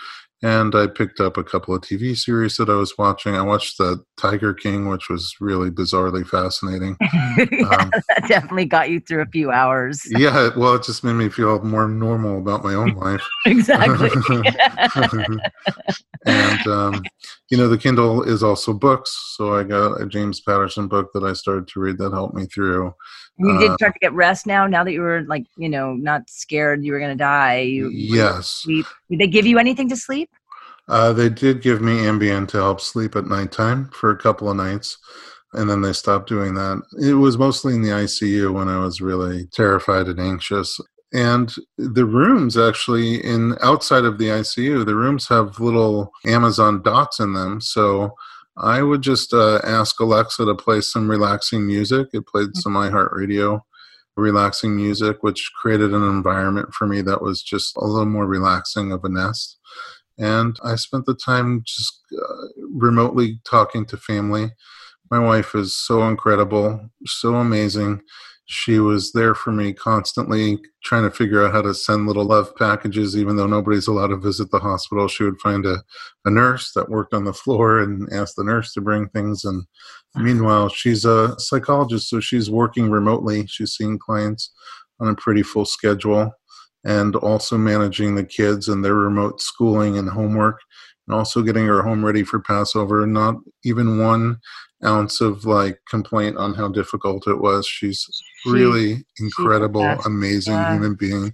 and 0.44 0.76
I 0.76 0.86
picked 0.86 1.20
up 1.20 1.36
a 1.36 1.44
couple 1.44 1.74
of 1.74 1.82
TV 1.82 2.16
series 2.16 2.58
that 2.58 2.70
I 2.70 2.76
was 2.76 2.96
watching. 2.98 3.36
I 3.36 3.42
watched 3.42 3.80
the 3.80 4.04
Tiger 4.18 4.54
King, 4.54 4.88
which 4.88 5.10
was 5.10 5.36
really 5.40 5.72
bizarrely 5.72 6.28
fascinating. 6.28 6.96
yeah, 7.02 7.46
um, 7.80 7.92
that 8.10 8.26
definitely 8.28 8.66
got 8.66 8.92
you 8.92 9.00
through 9.00 9.24
a 9.24 9.28
few 9.28 9.50
hours. 9.50 10.02
yeah, 10.10 10.50
well, 10.56 10.76
it 10.76 10.84
just 10.84 11.04
made 11.04 11.14
me 11.14 11.30
feel 11.30 11.60
more 11.64 11.88
normal 11.88 12.38
about 12.38 12.64
my 12.64 12.76
own 12.76 12.94
life. 12.94 13.26
exactly. 13.48 14.12
and 16.26 16.68
um, 16.68 17.04
you 17.50 17.58
know, 17.58 17.68
the 17.68 17.78
Kindle 17.78 18.22
is 18.22 18.44
also 18.44 18.74
books, 18.74 19.34
so 19.36 19.56
I 19.56 19.64
got 19.64 20.00
a 20.00 20.06
James 20.06 20.40
Patterson 20.40 20.88
book 20.88 21.10
that 21.14 21.24
I 21.24 21.34
started 21.34 21.68
to 21.70 21.80
read 21.80 21.98
that 21.98 22.14
helped 22.14 22.36
me 22.36 22.46
through. 22.46 22.94
You 23.40 23.60
did 23.60 23.72
uh, 23.72 23.76
start 23.76 23.94
to 23.94 24.00
get 24.00 24.14
rest 24.14 24.48
now. 24.48 24.66
Now 24.66 24.84
that 24.84 24.92
you 24.92 25.02
were 25.02 25.22
like, 25.24 25.46
you 25.58 25.70
know, 25.70 25.94
not 25.94 26.30
scared 26.30 26.84
you 26.84 26.92
were 26.92 27.00
going 27.00 27.16
to 27.16 27.24
die. 27.24 27.60
You 27.60 27.90
yes. 27.90 28.48
Sleep. 28.48 28.86
Did 29.10 29.20
they 29.20 29.28
give 29.28 29.46
you 29.46 29.60
anything 29.60 29.90
to 29.90 29.96
sleep? 29.96 30.30
Uh, 30.88 31.14
they 31.14 31.30
did 31.30 31.62
give 31.62 31.82
me 31.82 31.98
Ambien 31.98 32.48
to 32.48 32.58
help 32.58 32.82
sleep 32.82 33.16
at 33.16 33.26
nighttime 33.26 33.90
for 33.90 34.10
a 34.10 34.18
couple 34.18 34.50
of 34.50 34.56
nights, 34.56 34.98
and 35.54 35.70
then 35.70 35.82
they 35.82 35.94
stopped 35.94 36.30
doing 36.30 36.54
that. 36.54 36.82
It 37.02 37.14
was 37.14 37.38
mostly 37.38 37.76
in 37.76 37.82
the 37.82 37.90
ICU 37.90 38.54
when 38.54 38.70
I 38.70 38.80
was 38.80 39.02
really 39.02 39.48
terrified 39.48 40.08
and 40.08 40.20
anxious. 40.20 40.80
And 41.14 41.54
the 41.78 42.06
rooms 42.06 42.58
actually 42.58 43.24
in 43.24 43.56
outside 43.62 44.06
of 44.06 44.18
the 44.18 44.28
ICU, 44.28 44.86
the 44.86 44.96
rooms 44.96 45.28
have 45.28 45.60
little 45.60 46.12
Amazon 46.26 46.82
dots 46.82 47.20
in 47.20 47.34
them. 47.34 47.62
So 47.62 48.14
I 48.60 48.82
would 48.82 49.02
just 49.02 49.34
uh, 49.34 49.60
ask 49.64 50.00
Alexa 50.00 50.46
to 50.46 50.56
play 50.56 50.82
some 50.82 51.10
relaxing 51.10 51.66
music. 51.68 52.08
It 52.14 52.28
played 52.28 52.48
mm-hmm. 52.48 52.60
some 52.60 52.74
iHeartRadio 52.74 53.62
relaxing 54.16 54.76
music, 54.76 55.22
which 55.22 55.52
created 55.56 55.94
an 55.94 56.04
environment 56.04 56.74
for 56.74 56.88
me 56.88 57.02
that 57.02 57.22
was 57.22 57.44
just 57.44 57.78
a 57.78 57.86
little 57.86 58.06
more 58.06 58.26
relaxing 58.26 58.92
of 58.92 59.04
a 59.04 59.10
nest. 59.10 59.60
And 60.18 60.58
I 60.64 60.76
spent 60.76 61.06
the 61.06 61.14
time 61.14 61.62
just 61.66 62.02
uh, 62.12 62.64
remotely 62.72 63.40
talking 63.48 63.86
to 63.86 63.98
family. 63.98 64.50
My 65.12 65.20
wife 65.20 65.54
is 65.54 65.78
so 65.78 66.08
incredible, 66.08 66.90
so 67.06 67.36
amazing 67.36 68.02
she 68.50 68.80
was 68.80 69.12
there 69.12 69.36
for 69.36 69.52
me 69.52 69.74
constantly 69.74 70.58
trying 70.82 71.04
to 71.04 71.12
figure 71.12 71.46
out 71.46 71.52
how 71.52 71.62
to 71.62 71.74
send 71.74 72.08
little 72.08 72.24
love 72.24 72.56
packages 72.56 73.18
even 73.18 73.36
though 73.36 73.46
nobody's 73.46 73.88
allowed 73.88 74.08
to 74.08 74.16
visit 74.16 74.50
the 74.52 74.60
hospital. 74.60 75.10
She 75.10 75.24
would 75.24 75.40
find 75.42 75.66
a, 75.66 75.84
a 76.24 76.32
nurse 76.32 76.72
that 76.72 76.90
worked 76.90 77.14
on 77.14 77.26
the 77.26 77.34
floor 77.34 77.80
and 77.80 78.08
ask 78.14 78.36
the 78.36 78.46
nurse 78.46 78.72
to 78.74 78.82
bring 78.82 79.10
things 79.10 79.44
and 79.44 79.64
mm-hmm. 79.64 80.24
meanwhile 80.24 80.70
she's 80.70 81.04
a 81.04 81.38
psychologist 81.38 82.10
so 82.10 82.22
she's 82.22 82.50
working 82.50 82.90
remotely. 82.90 83.46
She's 83.48 83.74
seeing 83.74 84.00
clients 84.00 84.50
on 85.02 85.10
a 85.10 85.16
pretty 85.16 85.44
full 85.44 85.66
schedule 85.66 86.32
and 86.86 87.18
also 87.18 87.58
managing 87.58 88.16
the 88.16 88.24
kids 88.24 88.70
and 88.70 88.84
their 88.84 88.96
remote 88.96 89.42
schooling 89.42 89.98
and 89.98 90.10
homework 90.10 90.62
and 91.06 91.16
also 91.16 91.42
getting 91.42 91.66
her 91.66 91.82
home 91.82 92.04
ready 92.04 92.24
for 92.24 92.40
passover. 92.40 93.06
Not 93.06 93.36
even 93.66 94.00
one 94.00 94.40
ounce 94.86 95.20
of 95.20 95.44
like 95.44 95.80
complaint 95.90 96.38
on 96.38 96.54
how 96.54 96.70
difficult 96.70 97.28
it 97.28 97.42
was. 97.42 97.68
She's 97.68 98.08
really 98.46 99.06
incredible, 99.20 99.84
amazing 100.06 100.54
yeah. 100.54 100.74
human 100.74 100.96
being. 100.96 101.34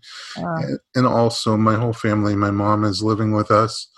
And 0.95 1.05
also, 1.05 1.57
my 1.57 1.75
whole 1.75 1.93
family, 1.93 2.35
my 2.35 2.51
mom 2.51 2.83
is 2.83 3.03
living 3.03 3.33
with 3.33 3.51
us 3.51 3.89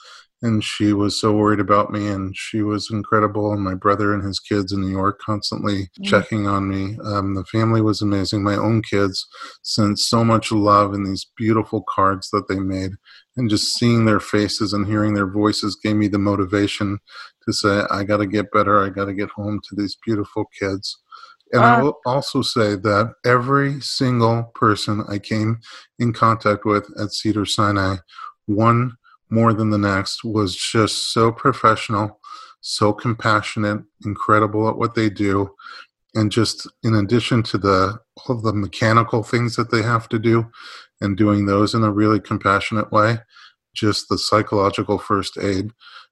and 0.41 0.63
she 0.63 0.93
was 0.93 1.19
so 1.19 1.33
worried 1.33 1.59
about 1.59 1.91
me 1.91 2.07
and 2.07 2.35
she 2.37 2.61
was 2.61 2.89
incredible 2.91 3.51
and 3.51 3.61
my 3.61 3.73
brother 3.73 4.13
and 4.13 4.23
his 4.23 4.39
kids 4.39 4.71
in 4.71 4.81
new 4.81 4.89
york 4.89 5.19
constantly 5.19 5.89
mm. 5.99 6.03
checking 6.03 6.47
on 6.47 6.67
me 6.67 6.97
um, 7.03 7.35
the 7.35 7.43
family 7.45 7.81
was 7.81 8.01
amazing 8.01 8.43
my 8.43 8.55
own 8.55 8.81
kids 8.81 9.25
sent 9.63 9.97
so 9.97 10.23
much 10.23 10.51
love 10.51 10.93
in 10.93 11.03
these 11.03 11.27
beautiful 11.37 11.83
cards 11.89 12.29
that 12.31 12.47
they 12.47 12.59
made 12.59 12.91
and 13.37 13.49
just 13.49 13.73
seeing 13.73 14.05
their 14.05 14.19
faces 14.19 14.73
and 14.73 14.87
hearing 14.87 15.13
their 15.13 15.29
voices 15.29 15.79
gave 15.81 15.95
me 15.95 16.07
the 16.07 16.19
motivation 16.19 16.99
to 17.45 17.53
say 17.53 17.81
i 17.89 18.03
got 18.03 18.17
to 18.17 18.27
get 18.27 18.51
better 18.51 18.83
i 18.83 18.89
got 18.89 19.05
to 19.05 19.13
get 19.13 19.29
home 19.29 19.59
to 19.67 19.75
these 19.75 19.97
beautiful 20.05 20.45
kids 20.59 21.01
and 21.55 21.63
uh, 21.63 21.67
I 21.67 21.81
will 21.81 22.01
also 22.05 22.41
say 22.41 22.75
that 22.75 23.13
every 23.25 23.79
single 23.79 24.51
person 24.55 25.05
I 25.07 25.19
came 25.19 25.61
in 25.99 26.11
contact 26.11 26.65
with 26.65 26.85
at 26.99 27.13
Cedars-Sinai, 27.13 27.95
one 28.45 28.97
more 29.29 29.53
than 29.53 29.69
the 29.69 29.77
next, 29.77 30.25
was 30.25 30.53
just 30.53 31.13
so 31.13 31.31
professional, 31.31 32.19
so 32.59 32.91
compassionate, 32.91 33.81
incredible 34.03 34.67
at 34.67 34.77
what 34.77 34.95
they 34.95 35.09
do. 35.09 35.55
And 36.13 36.29
just 36.29 36.67
in 36.83 36.95
addition 36.95 37.41
to 37.43 37.57
the 37.57 37.99
all 38.27 38.35
the 38.35 38.53
mechanical 38.53 39.23
things 39.23 39.55
that 39.55 39.71
they 39.71 39.81
have 39.81 40.09
to 40.09 40.19
do 40.19 40.51
and 40.99 41.15
doing 41.15 41.45
those 41.45 41.73
in 41.73 41.83
a 41.83 41.91
really 41.91 42.19
compassionate 42.19 42.91
way, 42.91 43.19
just 43.73 44.09
the 44.09 44.17
psychological 44.17 44.97
first 44.97 45.37
aid, 45.37 45.71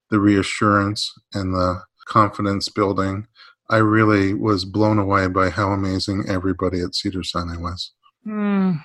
the 0.09 0.19
reassurance 0.19 1.13
and 1.33 1.53
the 1.53 1.81
confidence 2.05 2.69
building. 2.69 3.27
I 3.70 3.78
really 3.78 4.34
was 4.34 4.66
blown 4.66 4.99
away 4.99 5.28
by 5.28 5.49
how 5.49 5.72
amazing 5.72 6.26
everybody 6.28 6.82
at 6.82 6.95
Cedars-Sinai 6.95 7.57
was. 7.57 7.91
Mm. 8.28 8.84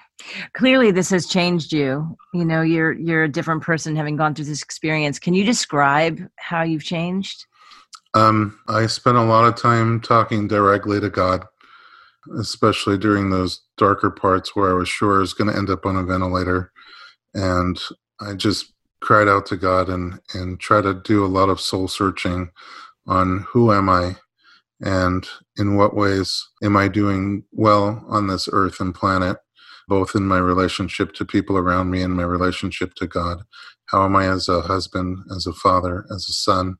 Clearly, 0.55 0.91
this 0.91 1.11
has 1.11 1.26
changed 1.26 1.72
you. 1.72 2.16
You 2.35 2.45
know, 2.45 2.62
you're 2.62 2.93
you're 2.93 3.24
a 3.24 3.29
different 3.29 3.62
person 3.62 3.95
having 3.95 4.16
gone 4.16 4.35
through 4.35 4.47
this 4.47 4.62
experience. 4.62 5.18
Can 5.18 5.35
you 5.35 5.45
describe 5.45 6.20
how 6.37 6.62
you've 6.62 6.85
changed? 6.85 7.47
Um, 8.14 8.59
I 8.68 8.87
spent 8.87 9.16
a 9.16 9.22
lot 9.22 9.47
of 9.47 9.55
time 9.55 10.01
talking 10.01 10.49
directly 10.49 11.01
to 11.01 11.11
God, 11.11 11.45
especially 12.37 12.99
during 12.99 13.31
those 13.31 13.61
darker 13.76 14.11
parts 14.11 14.57
where 14.57 14.70
I 14.70 14.74
was 14.74 14.89
sure 14.89 15.18
I 15.18 15.20
was 15.20 15.35
going 15.35 15.51
to 15.53 15.57
end 15.57 15.70
up 15.70 15.87
on 15.87 15.97
a 15.97 16.03
ventilator, 16.03 16.72
and 17.35 17.79
I 18.20 18.35
just 18.35 18.72
cried 19.01 19.29
out 19.29 19.47
to 19.47 19.57
God 19.57 19.89
and 19.89 20.18
and 20.35 20.59
try 20.59 20.81
to 20.81 20.95
do 20.95 21.24
a 21.24 21.26
lot 21.26 21.49
of 21.49 21.61
soul 21.61 21.87
searching 21.87 22.51
on 23.07 23.47
who 23.51 23.72
am 23.72 23.89
I 23.89 24.16
and 24.81 25.29
in 25.57 25.76
what 25.76 25.97
ways 25.97 26.49
am 26.62 26.76
I 26.76 26.89
doing 26.89 27.45
well 27.53 28.05
on 28.09 28.29
this 28.29 28.49
earth 28.53 28.81
and 28.81 28.95
planet, 28.95 29.39
both 29.89 30.14
in 30.14 30.24
my 30.24 30.39
relationship 30.39 31.12
to 31.14 31.24
people 31.24 31.57
around 31.57 31.91
me 31.91 32.03
and 32.03 32.14
my 32.14 32.22
relationship 32.22 32.95
to 32.95 33.07
God? 33.07 33.43
How 33.87 34.05
am 34.05 34.14
I 34.14 34.29
as 34.29 34.49
a 34.49 34.61
husband, 34.61 35.18
as 35.35 35.47
a 35.47 35.53
father, 35.53 36.05
as 36.14 36.29
a 36.29 36.33
son? 36.33 36.76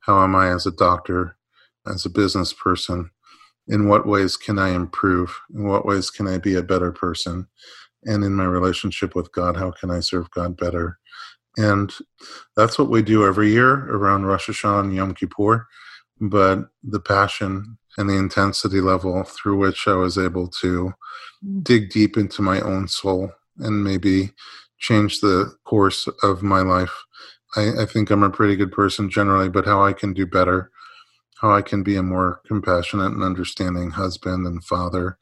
How 0.00 0.22
am 0.22 0.34
I 0.34 0.50
as 0.50 0.66
a 0.66 0.72
doctor, 0.72 1.36
as 1.86 2.04
a 2.04 2.10
business 2.10 2.52
person? 2.52 3.10
In 3.68 3.88
what 3.88 4.06
ways 4.06 4.36
can 4.36 4.58
I 4.58 4.70
improve? 4.70 5.38
In 5.54 5.64
what 5.64 5.86
ways 5.86 6.10
can 6.10 6.26
I 6.26 6.38
be 6.38 6.56
a 6.56 6.62
better 6.62 6.92
person? 6.92 7.46
And 8.04 8.24
in 8.24 8.34
my 8.34 8.44
relationship 8.44 9.14
with 9.14 9.32
God, 9.32 9.56
how 9.56 9.70
can 9.70 9.90
I 9.90 10.00
serve 10.00 10.30
God 10.30 10.56
better? 10.56 10.98
And 11.56 11.92
that's 12.56 12.78
what 12.78 12.90
we 12.90 13.02
do 13.02 13.26
every 13.26 13.50
year 13.50 13.72
around 13.94 14.24
Rosh 14.24 14.48
Hashanah 14.48 14.80
and 14.80 14.94
Yom 14.94 15.14
Kippur 15.14 15.66
but 16.20 16.68
the 16.82 17.00
passion 17.00 17.78
and 17.96 18.08
the 18.08 18.16
intensity 18.16 18.80
level 18.80 19.24
through 19.24 19.56
which 19.56 19.88
I 19.88 19.94
was 19.94 20.18
able 20.18 20.48
to 20.60 20.92
dig 21.62 21.90
deep 21.90 22.16
into 22.16 22.42
my 22.42 22.60
own 22.60 22.88
soul 22.88 23.32
and 23.58 23.82
maybe 23.82 24.32
change 24.78 25.20
the 25.20 25.54
course 25.64 26.08
of 26.22 26.42
my 26.42 26.60
life. 26.60 26.94
I, 27.56 27.82
I, 27.82 27.86
think 27.86 28.10
I'm 28.10 28.22
a 28.22 28.30
pretty 28.30 28.56
good 28.56 28.72
person 28.72 29.10
generally, 29.10 29.48
but 29.48 29.66
how 29.66 29.82
I 29.82 29.92
can 29.92 30.14
do 30.14 30.24
better, 30.24 30.70
how 31.38 31.52
I 31.52 31.62
can 31.62 31.82
be 31.82 31.96
a 31.96 32.02
more 32.02 32.40
compassionate 32.46 33.12
and 33.12 33.22
understanding 33.22 33.90
husband 33.90 34.46
and 34.46 34.62
father 34.64 35.18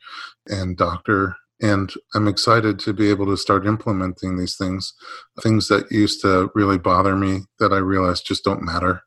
and 0.47 0.77
doctor. 0.77 1.37
And 1.61 1.93
I'm 2.15 2.29
excited 2.29 2.79
to 2.81 2.93
be 2.93 3.11
able 3.11 3.27
to 3.27 3.37
start 3.37 3.67
implementing 3.67 4.37
these 4.37 4.57
things, 4.57 4.95
things 5.41 5.69
that 5.69 5.91
used 5.91 6.21
to 6.23 6.51
really 6.55 6.79
bother 6.79 7.17
me 7.17 7.41
that 7.59 7.73
I 7.73 7.79
realized 7.79 8.27
just 8.27 8.45
don't 8.45 8.63
matter 8.63 9.03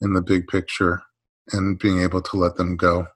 in 0.00 0.12
the 0.12 0.22
big 0.22 0.46
picture 0.46 1.02
and 1.52 1.78
being 1.78 2.00
able 2.00 2.22
to 2.22 2.36
let 2.36 2.56
them 2.56 2.76
go 2.76 3.06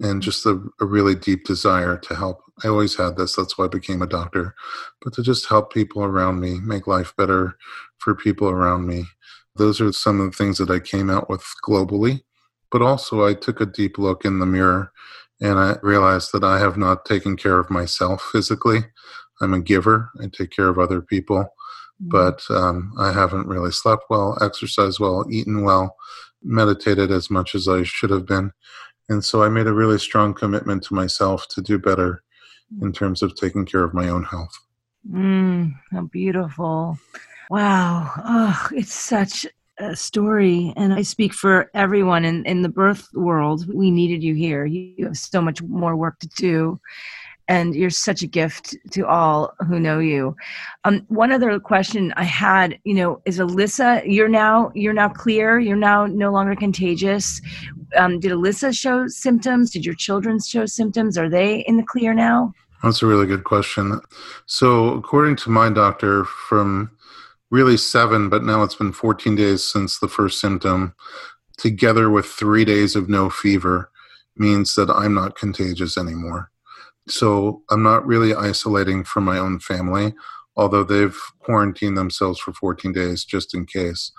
and 0.00 0.22
just 0.22 0.44
a, 0.46 0.60
a, 0.80 0.84
really 0.84 1.14
deep 1.14 1.44
desire 1.44 1.96
to 1.96 2.14
help. 2.14 2.42
I 2.64 2.68
always 2.68 2.96
had 2.96 3.16
this, 3.16 3.36
that's 3.36 3.56
why 3.56 3.66
I 3.66 3.68
became 3.68 4.02
a 4.02 4.06
doctor, 4.06 4.54
but 5.00 5.12
to 5.14 5.22
just 5.22 5.48
help 5.48 5.72
people 5.72 6.02
around 6.02 6.40
me, 6.40 6.58
make 6.60 6.86
life 6.86 7.14
better 7.16 7.56
for 7.98 8.14
people 8.14 8.48
around 8.48 8.86
me. 8.86 9.04
Those 9.56 9.80
are 9.80 9.92
some 9.92 10.20
of 10.20 10.30
the 10.30 10.36
things 10.36 10.58
that 10.58 10.70
I 10.70 10.80
came 10.80 11.10
out 11.10 11.28
with 11.28 11.44
globally, 11.64 12.22
but 12.70 12.82
also 12.82 13.24
I 13.24 13.34
took 13.34 13.60
a 13.60 13.66
deep 13.66 13.98
look 13.98 14.24
in 14.24 14.38
the 14.38 14.46
mirror 14.46 14.92
and 15.40 15.58
I 15.58 15.76
realized 15.82 16.30
that 16.32 16.44
I 16.44 16.58
have 16.58 16.76
not 16.76 17.04
taken 17.04 17.36
care 17.36 17.58
of 17.58 17.70
myself 17.70 18.28
physically. 18.32 18.80
I'm 19.40 19.54
a 19.54 19.60
giver, 19.60 20.10
I 20.20 20.26
take 20.32 20.50
care 20.50 20.68
of 20.68 20.78
other 20.78 21.02
people, 21.02 21.38
mm-hmm. 21.38 22.08
but 22.08 22.42
um, 22.50 22.92
I 22.98 23.12
haven't 23.12 23.48
really 23.48 23.72
slept 23.72 24.04
well, 24.08 24.38
exercised 24.40 25.00
well, 25.00 25.26
eaten 25.30 25.64
well, 25.64 25.96
meditated 26.44 27.10
as 27.10 27.30
much 27.30 27.54
as 27.54 27.68
I 27.68 27.82
should 27.82 28.10
have 28.10 28.26
been. 28.26 28.52
And 29.08 29.24
so 29.24 29.42
I 29.42 29.48
made 29.48 29.66
a 29.66 29.72
really 29.72 29.98
strong 29.98 30.34
commitment 30.34 30.82
to 30.84 30.94
myself 30.94 31.48
to 31.48 31.60
do 31.60 31.78
better 31.78 32.22
in 32.80 32.92
terms 32.92 33.22
of 33.22 33.34
taking 33.34 33.66
care 33.66 33.84
of 33.84 33.92
my 33.92 34.08
own 34.08 34.24
health. 34.24 34.52
Mm, 35.10 35.74
how 35.90 36.02
beautiful. 36.02 36.98
Wow. 37.50 38.10
Oh, 38.24 38.68
it's 38.72 38.94
such 38.94 39.46
a 39.78 39.96
story. 39.96 40.72
And 40.76 40.94
I 40.94 41.02
speak 41.02 41.34
for 41.34 41.70
everyone 41.74 42.24
in, 42.24 42.44
in 42.46 42.62
the 42.62 42.68
birth 42.68 43.08
world. 43.12 43.66
We 43.72 43.90
needed 43.90 44.22
you 44.22 44.34
here. 44.34 44.64
You, 44.64 44.94
you 44.96 45.04
have 45.06 45.16
so 45.16 45.42
much 45.42 45.62
more 45.62 45.96
work 45.96 46.18
to 46.20 46.28
do 46.28 46.80
and 47.52 47.74
you're 47.74 47.90
such 47.90 48.22
a 48.22 48.26
gift 48.26 48.74
to 48.92 49.06
all 49.06 49.52
who 49.68 49.78
know 49.78 49.98
you. 49.98 50.34
Um, 50.84 51.04
one 51.08 51.32
other 51.32 51.60
question 51.60 52.10
I 52.16 52.24
had, 52.24 52.78
you 52.84 52.94
know, 52.94 53.20
is 53.26 53.38
Alyssa. 53.38 54.02
You're 54.06 54.34
now 54.42 54.72
you're 54.74 54.94
now 54.94 55.10
clear. 55.10 55.60
You're 55.60 55.76
now 55.76 56.06
no 56.06 56.32
longer 56.32 56.56
contagious. 56.56 57.42
Um, 57.94 58.20
did 58.20 58.32
Alyssa 58.32 58.74
show 58.74 59.06
symptoms? 59.06 59.70
Did 59.70 59.84
your 59.84 59.94
children 59.94 60.40
show 60.40 60.64
symptoms? 60.64 61.18
Are 61.18 61.28
they 61.28 61.58
in 61.68 61.76
the 61.76 61.82
clear 61.82 62.14
now? 62.14 62.54
That's 62.82 63.02
a 63.02 63.06
really 63.06 63.26
good 63.26 63.44
question. 63.44 64.00
So, 64.46 64.94
according 64.94 65.36
to 65.44 65.50
my 65.50 65.68
doctor, 65.68 66.24
from 66.24 66.90
really 67.50 67.76
seven, 67.76 68.30
but 68.30 68.44
now 68.44 68.62
it's 68.62 68.74
been 68.76 68.92
14 68.92 69.36
days 69.36 69.62
since 69.62 69.98
the 69.98 70.08
first 70.08 70.40
symptom, 70.40 70.94
together 71.58 72.08
with 72.08 72.24
three 72.24 72.64
days 72.64 72.96
of 72.96 73.10
no 73.10 73.28
fever, 73.28 73.90
means 74.36 74.74
that 74.76 74.88
I'm 74.88 75.12
not 75.12 75.36
contagious 75.36 75.98
anymore. 75.98 76.51
So 77.08 77.62
I'm 77.70 77.82
not 77.82 78.06
really 78.06 78.34
isolating 78.34 79.04
from 79.04 79.24
my 79.24 79.38
own 79.38 79.58
family, 79.58 80.14
although 80.56 80.84
they've 80.84 81.18
quarantined 81.40 81.96
themselves 81.96 82.38
for 82.38 82.52
14 82.52 82.92
days 82.92 83.24
just 83.24 83.54
in 83.54 83.66
case, 83.66 84.12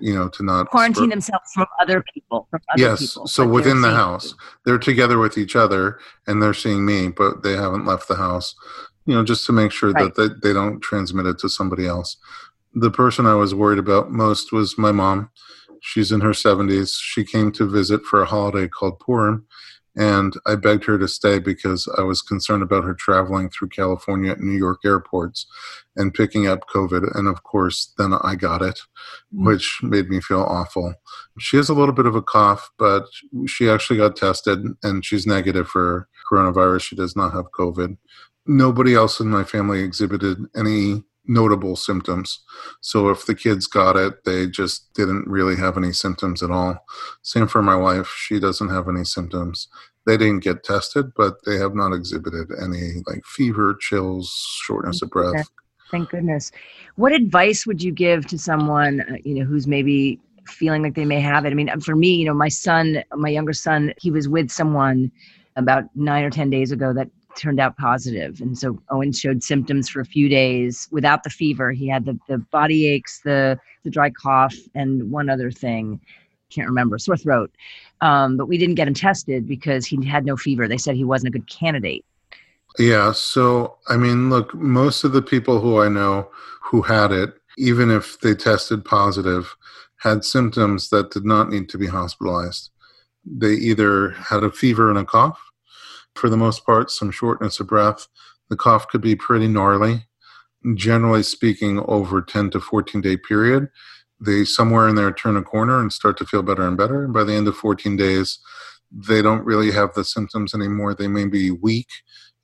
you 0.00 0.14
know, 0.14 0.28
to 0.30 0.42
not 0.42 0.68
quarantine 0.68 1.10
themselves 1.10 1.52
from 1.52 1.66
other 1.80 2.02
people. 2.14 2.46
From 2.50 2.60
other 2.72 2.82
yes. 2.82 3.00
People, 3.00 3.26
so 3.26 3.46
within 3.46 3.82
the 3.82 3.90
house, 3.90 4.34
they're 4.64 4.78
together 4.78 5.18
with 5.18 5.36
each 5.36 5.56
other 5.56 5.98
and 6.26 6.42
they're 6.42 6.54
seeing 6.54 6.86
me, 6.86 7.08
but 7.08 7.42
they 7.42 7.52
haven't 7.52 7.86
left 7.86 8.08
the 8.08 8.16
house, 8.16 8.54
you 9.04 9.14
know, 9.14 9.24
just 9.24 9.44
to 9.46 9.52
make 9.52 9.72
sure 9.72 9.92
right. 9.92 10.14
that 10.14 10.40
they, 10.42 10.48
they 10.48 10.54
don't 10.54 10.80
transmit 10.80 11.26
it 11.26 11.38
to 11.40 11.48
somebody 11.48 11.86
else. 11.86 12.16
The 12.72 12.90
person 12.90 13.26
I 13.26 13.34
was 13.34 13.54
worried 13.54 13.80
about 13.80 14.12
most 14.12 14.52
was 14.52 14.78
my 14.78 14.92
mom. 14.92 15.30
She's 15.82 16.12
in 16.12 16.20
her 16.20 16.30
70s. 16.30 16.94
She 17.00 17.24
came 17.24 17.50
to 17.52 17.68
visit 17.68 18.04
for 18.04 18.22
a 18.22 18.26
holiday 18.26 18.68
called 18.68 19.00
Purim 19.00 19.46
and 19.96 20.34
I 20.46 20.54
begged 20.54 20.84
her 20.84 20.98
to 20.98 21.08
stay 21.08 21.38
because 21.38 21.88
I 21.98 22.02
was 22.02 22.22
concerned 22.22 22.62
about 22.62 22.84
her 22.84 22.94
traveling 22.94 23.50
through 23.50 23.68
California 23.68 24.32
and 24.32 24.42
New 24.42 24.56
York 24.56 24.80
airports 24.84 25.46
and 25.96 26.14
picking 26.14 26.46
up 26.46 26.68
COVID. 26.68 27.16
And 27.16 27.26
of 27.26 27.42
course, 27.42 27.92
then 27.98 28.14
I 28.22 28.36
got 28.36 28.62
it, 28.62 28.80
mm. 29.34 29.46
which 29.46 29.80
made 29.82 30.08
me 30.08 30.20
feel 30.20 30.42
awful. 30.42 30.94
She 31.38 31.56
has 31.56 31.68
a 31.68 31.74
little 31.74 31.94
bit 31.94 32.06
of 32.06 32.14
a 32.14 32.22
cough, 32.22 32.70
but 32.78 33.06
she 33.46 33.68
actually 33.68 33.98
got 33.98 34.16
tested 34.16 34.60
and 34.82 35.04
she's 35.04 35.26
negative 35.26 35.66
for 35.66 36.08
coronavirus. 36.30 36.82
She 36.82 36.96
does 36.96 37.16
not 37.16 37.32
have 37.32 37.50
COVID. 37.50 37.96
Nobody 38.46 38.94
else 38.94 39.20
in 39.20 39.28
my 39.28 39.44
family 39.44 39.82
exhibited 39.82 40.38
any 40.56 41.04
notable 41.30 41.76
symptoms. 41.76 42.40
So 42.80 43.08
if 43.08 43.24
the 43.24 43.36
kids 43.36 43.66
got 43.68 43.96
it, 43.96 44.24
they 44.24 44.48
just 44.48 44.92
didn't 44.94 45.28
really 45.28 45.56
have 45.56 45.76
any 45.76 45.92
symptoms 45.92 46.42
at 46.42 46.50
all. 46.50 46.84
Same 47.22 47.46
for 47.46 47.62
my 47.62 47.76
wife. 47.76 48.08
She 48.08 48.40
doesn't 48.40 48.68
have 48.68 48.88
any 48.88 49.04
symptoms. 49.04 49.68
They 50.06 50.16
didn't 50.16 50.42
get 50.42 50.64
tested, 50.64 51.12
but 51.16 51.36
they 51.46 51.56
have 51.56 51.74
not 51.74 51.92
exhibited 51.92 52.48
any 52.60 53.02
like 53.06 53.24
fever, 53.24 53.76
chills, 53.80 54.28
shortness 54.62 55.02
of 55.02 55.10
breath. 55.10 55.48
Thank 55.90 56.10
goodness. 56.10 56.50
What 56.96 57.12
advice 57.12 57.64
would 57.64 57.80
you 57.80 57.92
give 57.92 58.26
to 58.26 58.38
someone, 58.38 59.00
uh, 59.00 59.16
you 59.24 59.34
know, 59.34 59.44
who's 59.44 59.66
maybe 59.66 60.18
feeling 60.46 60.82
like 60.82 60.94
they 60.94 61.04
may 61.04 61.20
have 61.20 61.44
it? 61.44 61.50
I 61.50 61.54
mean, 61.54 61.80
for 61.80 61.94
me, 61.94 62.14
you 62.14 62.24
know, 62.24 62.34
my 62.34 62.48
son, 62.48 63.04
my 63.14 63.28
younger 63.28 63.52
son, 63.52 63.92
he 64.00 64.10
was 64.10 64.28
with 64.28 64.50
someone 64.50 65.12
about 65.56 65.84
nine 65.94 66.24
or 66.24 66.30
10 66.30 66.50
days 66.50 66.72
ago 66.72 66.92
that 66.92 67.08
turned 67.36 67.60
out 67.60 67.76
positive. 67.76 68.40
And 68.40 68.56
so 68.58 68.80
Owen 68.90 69.12
showed 69.12 69.42
symptoms 69.42 69.88
for 69.88 70.00
a 70.00 70.04
few 70.04 70.28
days 70.28 70.88
without 70.90 71.22
the 71.22 71.30
fever. 71.30 71.72
He 71.72 71.88
had 71.88 72.04
the, 72.04 72.18
the 72.28 72.38
body 72.38 72.86
aches, 72.88 73.20
the, 73.24 73.58
the 73.84 73.90
dry 73.90 74.10
cough, 74.10 74.54
and 74.74 75.10
one 75.10 75.30
other 75.30 75.50
thing. 75.50 76.00
Can't 76.50 76.68
remember, 76.68 76.98
sore 76.98 77.16
throat. 77.16 77.50
Um, 78.00 78.36
but 78.36 78.46
we 78.46 78.58
didn't 78.58 78.74
get 78.74 78.88
him 78.88 78.94
tested 78.94 79.46
because 79.46 79.86
he 79.86 80.04
had 80.04 80.24
no 80.24 80.36
fever. 80.36 80.66
They 80.66 80.78
said 80.78 80.96
he 80.96 81.04
wasn't 81.04 81.34
a 81.34 81.38
good 81.38 81.48
candidate. 81.48 82.04
Yeah. 82.78 83.12
So, 83.12 83.76
I 83.88 83.96
mean, 83.96 84.30
look, 84.30 84.54
most 84.54 85.04
of 85.04 85.12
the 85.12 85.22
people 85.22 85.60
who 85.60 85.80
I 85.80 85.88
know 85.88 86.28
who 86.62 86.82
had 86.82 87.12
it, 87.12 87.34
even 87.58 87.90
if 87.90 88.18
they 88.20 88.34
tested 88.34 88.84
positive, 88.84 89.54
had 89.98 90.24
symptoms 90.24 90.88
that 90.90 91.10
did 91.10 91.24
not 91.24 91.50
need 91.50 91.68
to 91.68 91.78
be 91.78 91.86
hospitalized. 91.86 92.70
They 93.24 93.52
either 93.52 94.10
had 94.12 94.42
a 94.42 94.50
fever 94.50 94.88
and 94.88 94.98
a 94.98 95.04
cough, 95.04 95.38
for 96.14 96.28
the 96.28 96.36
most 96.36 96.64
part, 96.64 96.90
some 96.90 97.10
shortness 97.10 97.60
of 97.60 97.66
breath. 97.66 98.06
The 98.48 98.56
cough 98.56 98.88
could 98.88 99.00
be 99.00 99.16
pretty 99.16 99.48
gnarly. 99.48 100.06
Generally 100.74 101.22
speaking, 101.22 101.82
over 101.86 102.20
10 102.20 102.50
to 102.50 102.60
14 102.60 103.00
day 103.00 103.16
period, 103.16 103.68
they 104.20 104.44
somewhere 104.44 104.88
in 104.88 104.96
there 104.96 105.12
turn 105.12 105.36
a 105.36 105.42
corner 105.42 105.80
and 105.80 105.92
start 105.92 106.18
to 106.18 106.26
feel 106.26 106.42
better 106.42 106.66
and 106.66 106.76
better. 106.76 107.04
And 107.04 107.14
by 107.14 107.24
the 107.24 107.32
end 107.32 107.48
of 107.48 107.56
14 107.56 107.96
days, 107.96 108.38
they 108.92 109.22
don't 109.22 109.44
really 109.44 109.70
have 109.70 109.94
the 109.94 110.04
symptoms 110.04 110.54
anymore. 110.54 110.94
They 110.94 111.08
may 111.08 111.26
be 111.26 111.50
weak 111.50 111.88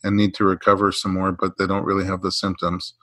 and 0.03 0.17
need 0.17 0.35
to 0.35 0.45
recover 0.45 0.93
some 0.93 1.15
more, 1.15 1.33
but 1.33 1.59
they 1.59 1.67
don't 1.67 1.85
really 1.85 2.07
have 2.07 2.23
the 2.23 2.33
symptoms. 2.33 2.95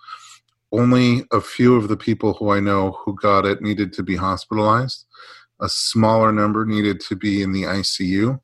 Only 0.72 1.26
a 1.32 1.42
few 1.42 1.76
of 1.76 1.88
the 1.88 1.98
people 1.98 2.34
who 2.34 2.50
I 2.50 2.60
know 2.60 2.98
who 3.04 3.16
got 3.16 3.46
it 3.46 3.62
needed 3.62 3.94
to 3.94 4.04
be 4.04 4.16
hospitalized. 4.16 5.06
A 5.60 5.70
smaller 5.70 6.32
number 6.32 6.66
needed 6.66 7.00
to 7.02 7.16
be 7.16 7.44
in 7.44 7.52
the 7.52 7.64
ICU 7.64 8.40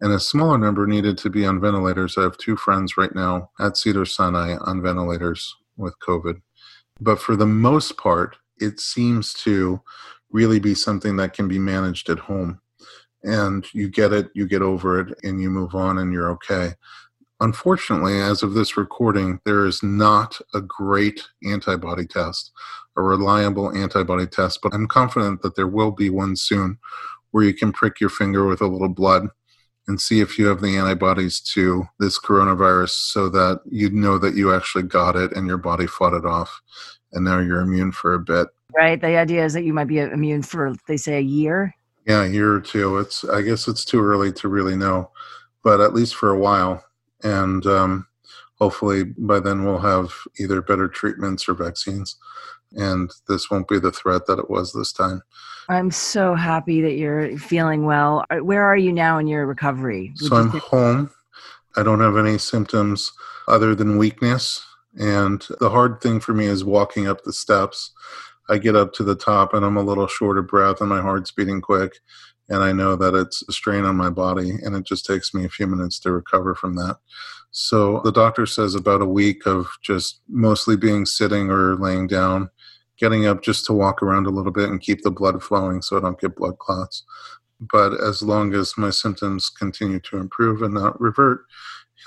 and 0.00 0.12
a 0.12 0.20
smaller 0.20 0.58
number 0.58 0.86
needed 0.86 1.18
to 1.18 1.30
be 1.30 1.46
on 1.46 1.60
ventilators. 1.60 2.16
I 2.16 2.22
have 2.22 2.38
two 2.38 2.56
friends 2.56 2.96
right 2.96 3.14
now 3.14 3.50
at 3.58 3.76
Cedars-Sinai 3.76 4.56
on 4.58 4.82
ventilators 4.82 5.56
with 5.76 5.98
COVID. 6.00 6.40
But 7.00 7.20
for 7.20 7.36
the 7.36 7.46
most 7.46 7.96
part, 7.96 8.36
it 8.58 8.80
seems 8.80 9.32
to 9.34 9.80
really 10.30 10.58
be 10.58 10.74
something 10.74 11.16
that 11.16 11.34
can 11.34 11.48
be 11.48 11.58
managed 11.58 12.08
at 12.08 12.18
home. 12.18 12.60
And 13.22 13.66
you 13.72 13.88
get 13.88 14.12
it, 14.12 14.30
you 14.34 14.46
get 14.46 14.62
over 14.62 15.00
it, 15.00 15.18
and 15.22 15.40
you 15.40 15.50
move 15.50 15.74
on, 15.74 15.98
and 15.98 16.12
you're 16.12 16.30
okay. 16.32 16.74
Unfortunately, 17.40 18.18
as 18.20 18.42
of 18.42 18.54
this 18.54 18.76
recording, 18.76 19.40
there 19.44 19.66
is 19.66 19.82
not 19.82 20.40
a 20.54 20.60
great 20.60 21.22
antibody 21.44 22.06
test, 22.06 22.50
a 22.96 23.02
reliable 23.02 23.76
antibody 23.76 24.26
test, 24.26 24.60
but 24.62 24.72
I'm 24.72 24.86
confident 24.86 25.42
that 25.42 25.54
there 25.54 25.66
will 25.66 25.90
be 25.90 26.08
one 26.08 26.36
soon 26.36 26.78
where 27.32 27.44
you 27.44 27.52
can 27.52 27.72
prick 27.72 28.00
your 28.00 28.08
finger 28.08 28.46
with 28.46 28.62
a 28.62 28.66
little 28.66 28.88
blood 28.88 29.28
and 29.88 30.00
see 30.00 30.20
if 30.20 30.38
you 30.38 30.46
have 30.46 30.60
the 30.60 30.76
antibodies 30.76 31.40
to 31.40 31.88
this 31.98 32.18
coronavirus 32.18 32.90
so 32.90 33.28
that 33.28 33.60
you 33.70 33.90
know 33.90 34.18
that 34.18 34.34
you 34.34 34.52
actually 34.54 34.82
got 34.82 35.16
it 35.16 35.32
and 35.32 35.46
your 35.46 35.58
body 35.58 35.86
fought 35.86 36.14
it 36.14 36.26
off 36.26 36.60
and 37.12 37.24
now 37.24 37.38
you're 37.38 37.60
immune 37.60 37.92
for 37.92 38.14
a 38.14 38.20
bit. 38.20 38.48
Right 38.74 39.00
the 39.00 39.16
idea 39.16 39.44
is 39.44 39.52
that 39.52 39.64
you 39.64 39.72
might 39.72 39.88
be 39.88 39.98
immune 39.98 40.42
for 40.42 40.74
they 40.88 40.96
say 40.96 41.18
a 41.18 41.20
year. 41.20 41.74
Yeah 42.06 42.24
a 42.24 42.28
year 42.28 42.52
or 42.54 42.60
two. 42.60 42.98
It's 42.98 43.24
i 43.24 43.42
guess 43.42 43.68
it's 43.68 43.84
too 43.84 44.02
early 44.02 44.32
to 44.32 44.48
really 44.48 44.76
know 44.76 45.10
but 45.62 45.80
at 45.80 45.94
least 45.94 46.14
for 46.14 46.30
a 46.30 46.38
while. 46.38 46.84
And 47.24 47.66
um, 47.66 48.06
hopefully 48.58 49.02
by 49.04 49.40
then 49.40 49.64
we'll 49.64 49.80
have 49.80 50.12
either 50.38 50.62
better 50.62 50.86
treatments 50.86 51.48
or 51.48 51.54
vaccines 51.54 52.16
and 52.72 53.10
this 53.28 53.50
won't 53.50 53.68
be 53.68 53.78
the 53.78 53.92
threat 53.92 54.26
that 54.26 54.38
it 54.38 54.50
was 54.50 54.72
this 54.72 54.92
time 54.92 55.22
I'm 55.68 55.90
so 55.90 56.34
happy 56.34 56.80
that 56.82 56.94
you're 56.94 57.36
feeling 57.38 57.84
well. 57.84 58.24
Uh, 58.30 58.38
where 58.38 58.64
are 58.64 58.76
you 58.76 58.92
now 58.92 59.18
in 59.18 59.26
your 59.26 59.46
recovery? 59.46 60.12
Would 60.20 60.28
so 60.28 60.36
I'm 60.36 60.48
home. 60.48 61.10
I 61.76 61.82
don't 61.82 62.00
have 62.00 62.16
any 62.16 62.38
symptoms 62.38 63.12
other 63.48 63.74
than 63.74 63.98
weakness. 63.98 64.64
And 64.98 65.46
the 65.60 65.70
hard 65.70 66.00
thing 66.00 66.20
for 66.20 66.32
me 66.32 66.46
is 66.46 66.64
walking 66.64 67.06
up 67.06 67.24
the 67.24 67.32
steps. 67.32 67.92
I 68.48 68.58
get 68.58 68.76
up 68.76 68.92
to 68.94 69.04
the 69.04 69.16
top 69.16 69.54
and 69.54 69.64
I'm 69.64 69.76
a 69.76 69.82
little 69.82 70.06
short 70.06 70.38
of 70.38 70.46
breath 70.46 70.80
and 70.80 70.88
my 70.88 71.00
heart's 71.00 71.32
beating 71.32 71.60
quick. 71.60 71.98
And 72.48 72.62
I 72.62 72.72
know 72.72 72.94
that 72.96 73.14
it's 73.14 73.42
a 73.48 73.52
strain 73.52 73.84
on 73.84 73.96
my 73.96 74.08
body 74.08 74.50
and 74.62 74.76
it 74.76 74.86
just 74.86 75.04
takes 75.04 75.34
me 75.34 75.44
a 75.44 75.50
few 75.50 75.66
minutes 75.66 75.98
to 76.00 76.12
recover 76.12 76.54
from 76.54 76.76
that. 76.76 76.98
So 77.50 78.00
the 78.04 78.12
doctor 78.12 78.46
says 78.46 78.74
about 78.74 79.02
a 79.02 79.06
week 79.06 79.46
of 79.46 79.66
just 79.82 80.20
mostly 80.28 80.76
being 80.76 81.06
sitting 81.06 81.50
or 81.50 81.74
laying 81.74 82.06
down 82.06 82.50
getting 82.98 83.26
up 83.26 83.42
just 83.42 83.64
to 83.66 83.72
walk 83.72 84.02
around 84.02 84.26
a 84.26 84.30
little 84.30 84.52
bit 84.52 84.68
and 84.68 84.80
keep 84.80 85.02
the 85.02 85.10
blood 85.10 85.42
flowing 85.42 85.82
so 85.82 85.96
I 85.96 86.00
don't 86.00 86.20
get 86.20 86.36
blood 86.36 86.58
clots. 86.58 87.04
But 87.60 87.94
as 88.00 88.22
long 88.22 88.54
as 88.54 88.76
my 88.76 88.90
symptoms 88.90 89.50
continue 89.50 90.00
to 90.00 90.18
improve 90.18 90.62
and 90.62 90.74
not 90.74 91.00
revert, 91.00 91.44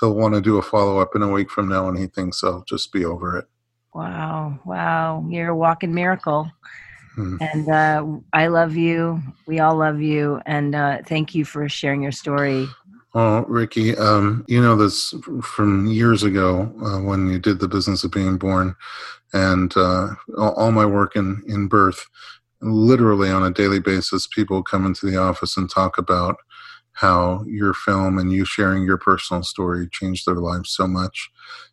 he'll 0.00 0.14
want 0.14 0.34
to 0.34 0.40
do 0.40 0.58
a 0.58 0.62
follow 0.62 0.98
up 0.98 1.16
in 1.16 1.22
a 1.22 1.30
week 1.30 1.50
from 1.50 1.68
now, 1.68 1.88
and 1.88 1.98
he 1.98 2.06
thinks 2.06 2.44
I'll 2.44 2.64
just 2.68 2.92
be 2.92 3.04
over 3.04 3.36
it. 3.38 3.46
Wow, 3.92 4.60
wow, 4.64 5.26
you're 5.28 5.48
a 5.48 5.56
walking 5.56 5.92
miracle. 5.92 6.50
Hmm. 7.16 7.36
And 7.40 7.68
uh, 7.68 8.06
I 8.32 8.46
love 8.46 8.76
you. 8.76 9.20
We 9.46 9.58
all 9.58 9.76
love 9.76 10.00
you. 10.00 10.40
And 10.46 10.76
uh, 10.76 10.98
thank 11.06 11.34
you 11.34 11.44
for 11.44 11.68
sharing 11.68 12.02
your 12.02 12.12
story. 12.12 12.68
Oh, 13.12 13.44
Ricki, 13.48 13.96
um, 13.96 14.44
you 14.46 14.62
know 14.62 14.76
this 14.76 15.12
from 15.42 15.86
years 15.86 16.22
ago 16.22 16.72
uh, 16.84 17.00
when 17.00 17.28
you 17.28 17.40
did 17.40 17.58
the 17.58 17.66
business 17.66 18.04
of 18.04 18.12
being 18.12 18.38
born 18.38 18.76
and 19.32 19.76
uh, 19.76 20.10
all 20.38 20.70
my 20.72 20.86
work 20.86 21.16
in, 21.16 21.42
in 21.46 21.66
birth, 21.68 22.06
literally 22.60 23.30
on 23.30 23.44
a 23.44 23.50
daily 23.50 23.80
basis, 23.80 24.26
people 24.26 24.62
come 24.62 24.86
into 24.86 25.06
the 25.06 25.16
office 25.16 25.56
and 25.56 25.70
talk 25.70 25.98
about 25.98 26.36
how 26.92 27.42
your 27.46 27.72
film 27.72 28.18
and 28.18 28.32
you 28.32 28.44
sharing 28.44 28.84
your 28.84 28.98
personal 28.98 29.42
story 29.42 29.88
changed 29.90 30.26
their 30.26 30.34
lives 30.34 30.70
so 30.70 30.86
much, 30.86 31.30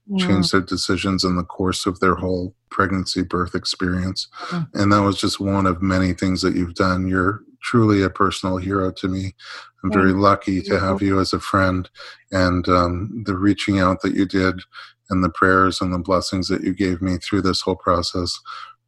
yeah. 0.07 0.25
changed 0.25 0.53
their 0.53 0.61
decisions 0.61 1.23
in 1.23 1.35
the 1.35 1.43
course 1.43 1.85
of 1.85 1.99
their 1.99 2.15
whole 2.15 2.55
pregnancy 2.69 3.23
birth 3.23 3.55
experience. 3.55 4.27
Mm. 4.49 4.69
And 4.73 4.93
that 4.93 5.01
was 5.01 5.19
just 5.19 5.39
one 5.39 5.65
of 5.65 5.81
many 5.81 6.13
things 6.13 6.41
that 6.41 6.55
you've 6.55 6.75
done. 6.75 7.07
You're 7.07 7.41
truly 7.67 8.01
a 8.01 8.09
personal 8.09 8.55
hero 8.55 8.93
to 8.93 9.09
me. 9.09 9.35
I'm 9.83 9.91
very 9.91 10.13
lucky 10.13 10.61
to 10.61 10.79
have 10.79 11.01
you 11.01 11.19
as 11.19 11.33
a 11.33 11.39
friend 11.39 11.89
and 12.31 12.67
um, 12.69 13.23
the 13.25 13.35
reaching 13.35 13.79
out 13.79 14.01
that 14.01 14.15
you 14.15 14.25
did 14.25 14.61
and 15.09 15.21
the 15.21 15.29
prayers 15.29 15.81
and 15.81 15.93
the 15.93 15.99
blessings 15.99 16.47
that 16.47 16.63
you 16.63 16.73
gave 16.73 17.01
me 17.01 17.17
through 17.17 17.41
this 17.41 17.59
whole 17.59 17.75
process 17.75 18.39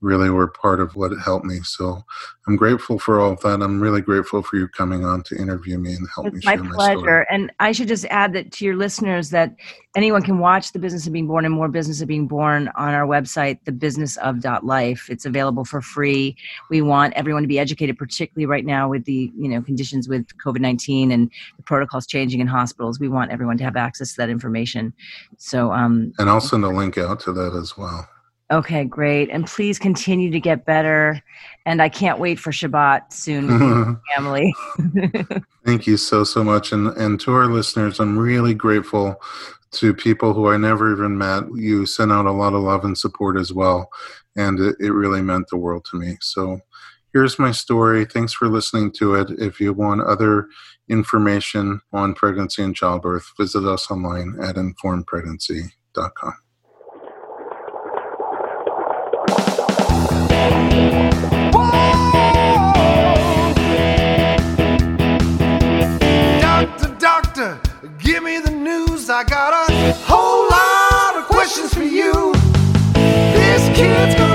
really 0.02 0.30
were 0.30 0.48
part 0.48 0.80
of 0.80 0.96
what 0.96 1.12
helped 1.24 1.46
me. 1.46 1.60
So 1.64 2.04
I'm 2.48 2.56
grateful 2.56 3.00
for 3.00 3.20
all 3.20 3.34
of 3.34 3.42
that. 3.42 3.62
I'm 3.62 3.82
really 3.82 4.02
grateful 4.02 4.42
for 4.42 4.56
you 4.56 4.68
coming 4.68 5.04
on 5.04 5.24
to 5.24 5.36
interview 5.36 5.78
me 5.78 5.94
and 5.94 6.08
help 6.14 6.28
it's 6.28 6.36
me 6.38 6.42
my 6.46 6.56
share 6.56 6.74
pleasure. 6.74 6.96
my 6.96 7.02
story. 7.02 7.26
And 7.30 7.52
I 7.60 7.72
should 7.74 7.90
just 7.90 8.06
add 8.06 8.34
that 8.34 8.52
to 8.54 8.66
your 8.66 8.76
listeners 8.76 9.30
that 9.32 9.56
anyone 9.96 10.22
can 10.22 10.40
watch 10.40 10.72
The 10.72 10.80
Business 10.80 11.06
of 11.06 11.14
Being 11.14 11.28
Born 11.28 11.44
and 11.46 11.54
More 11.54 11.68
Business 11.68 12.00
of 12.02 12.08
Being 12.08 12.28
Born 12.28 12.70
on 12.76 12.94
our 12.94 13.06
website, 13.06 13.62
thebusinessof.life. 13.66 15.10
It's 15.10 15.26
available 15.26 15.66
for 15.66 15.82
free. 15.82 16.38
We 16.70 16.82
want 16.82 17.14
everyone 17.16 17.42
to 17.42 17.48
be 17.48 17.60
educated, 17.60 17.98
particularly 17.98 18.46
right 18.46 18.66
now 18.66 18.90
with 18.90 19.06
the 19.06 19.32
you 19.36 19.50
know 19.50 19.62
conditions 19.62 20.08
with 20.08 20.26
COVID-19 20.38 21.12
and 21.14 21.30
the 21.58 21.64
protocols 21.64 22.08
changing 22.08 22.40
in 22.40 22.48
hospitals. 22.48 23.00
We 23.00 23.10
want 23.10 23.32
everyone 23.32 23.58
to 23.58 23.64
have 23.66 23.76
access 23.76 24.12
to 24.12 24.18
that 24.18 24.30
information. 24.30 24.94
So 25.38 25.74
um, 25.74 26.14
and 26.18 26.30
I'll 26.30 26.42
send 26.42 26.64
a 26.64 26.70
link 26.70 26.98
out 26.98 27.20
to 27.22 27.34
that 27.34 27.54
as 27.54 27.78
well. 27.78 28.08
Okay, 28.52 28.84
great. 28.84 29.30
And 29.30 29.46
please 29.46 29.78
continue 29.78 30.32
to 30.32 30.40
get 30.40 30.66
better. 30.66 31.22
And 31.68 31.82
I 31.82 31.90
can't 31.90 32.20
wait 32.20 32.40
for 32.40 32.52
Shabbat 32.52 33.14
soon 33.14 33.48
with 33.48 33.98
family. 34.16 34.56
Thank 35.66 35.86
you 35.86 35.98
so, 35.98 36.24
so 36.24 36.44
much. 36.44 36.72
And, 36.72 36.88
and 36.98 37.20
to 37.22 37.34
our 37.34 37.46
listeners, 37.46 38.00
I'm 38.00 38.18
really 38.18 38.56
grateful 38.56 39.22
to 39.72 39.94
people 39.94 40.34
who 40.34 40.48
I 40.48 40.58
never 40.58 40.92
even 40.92 41.16
met. 41.18 41.44
You 41.54 41.86
sent 41.86 42.12
out 42.12 42.26
a 42.26 42.32
lot 42.32 42.54
of 42.54 42.64
love 42.64 42.84
and 42.86 42.98
support 42.98 43.38
as 43.38 43.54
well. 43.54 43.90
And 44.36 44.60
it, 44.60 44.76
it 44.80 44.92
really 44.92 45.22
meant 45.22 45.48
the 45.50 45.58
world 45.58 45.86
to 45.92 46.00
me. 46.00 46.18
So 46.22 46.60
here's 47.14 47.38
my 47.38 47.52
story. 47.52 48.06
Thanks 48.06 48.34
for 48.34 48.48
listening 48.48 48.92
to 48.94 49.14
it. 49.14 49.30
If 49.38 49.60
you 49.60 49.74
want 49.74 50.02
other 50.02 50.48
information 50.90 51.82
on 51.94 52.16
pregnancy 52.16 52.64
and 52.64 52.76
childbirth, 52.76 53.32
visit 53.38 53.64
us 53.64 53.92
online 53.92 54.38
at 54.42 54.56
informedpregnancy.com. 54.56 56.34
I 69.20 69.24
got 69.26 69.70
a 69.70 69.94
whole 70.08 70.48
lot 70.48 71.22
of 71.22 71.28
questions 71.28 71.74
for 71.74 71.84
you. 71.84 72.32
This 72.94 73.68
kid's 73.78 74.29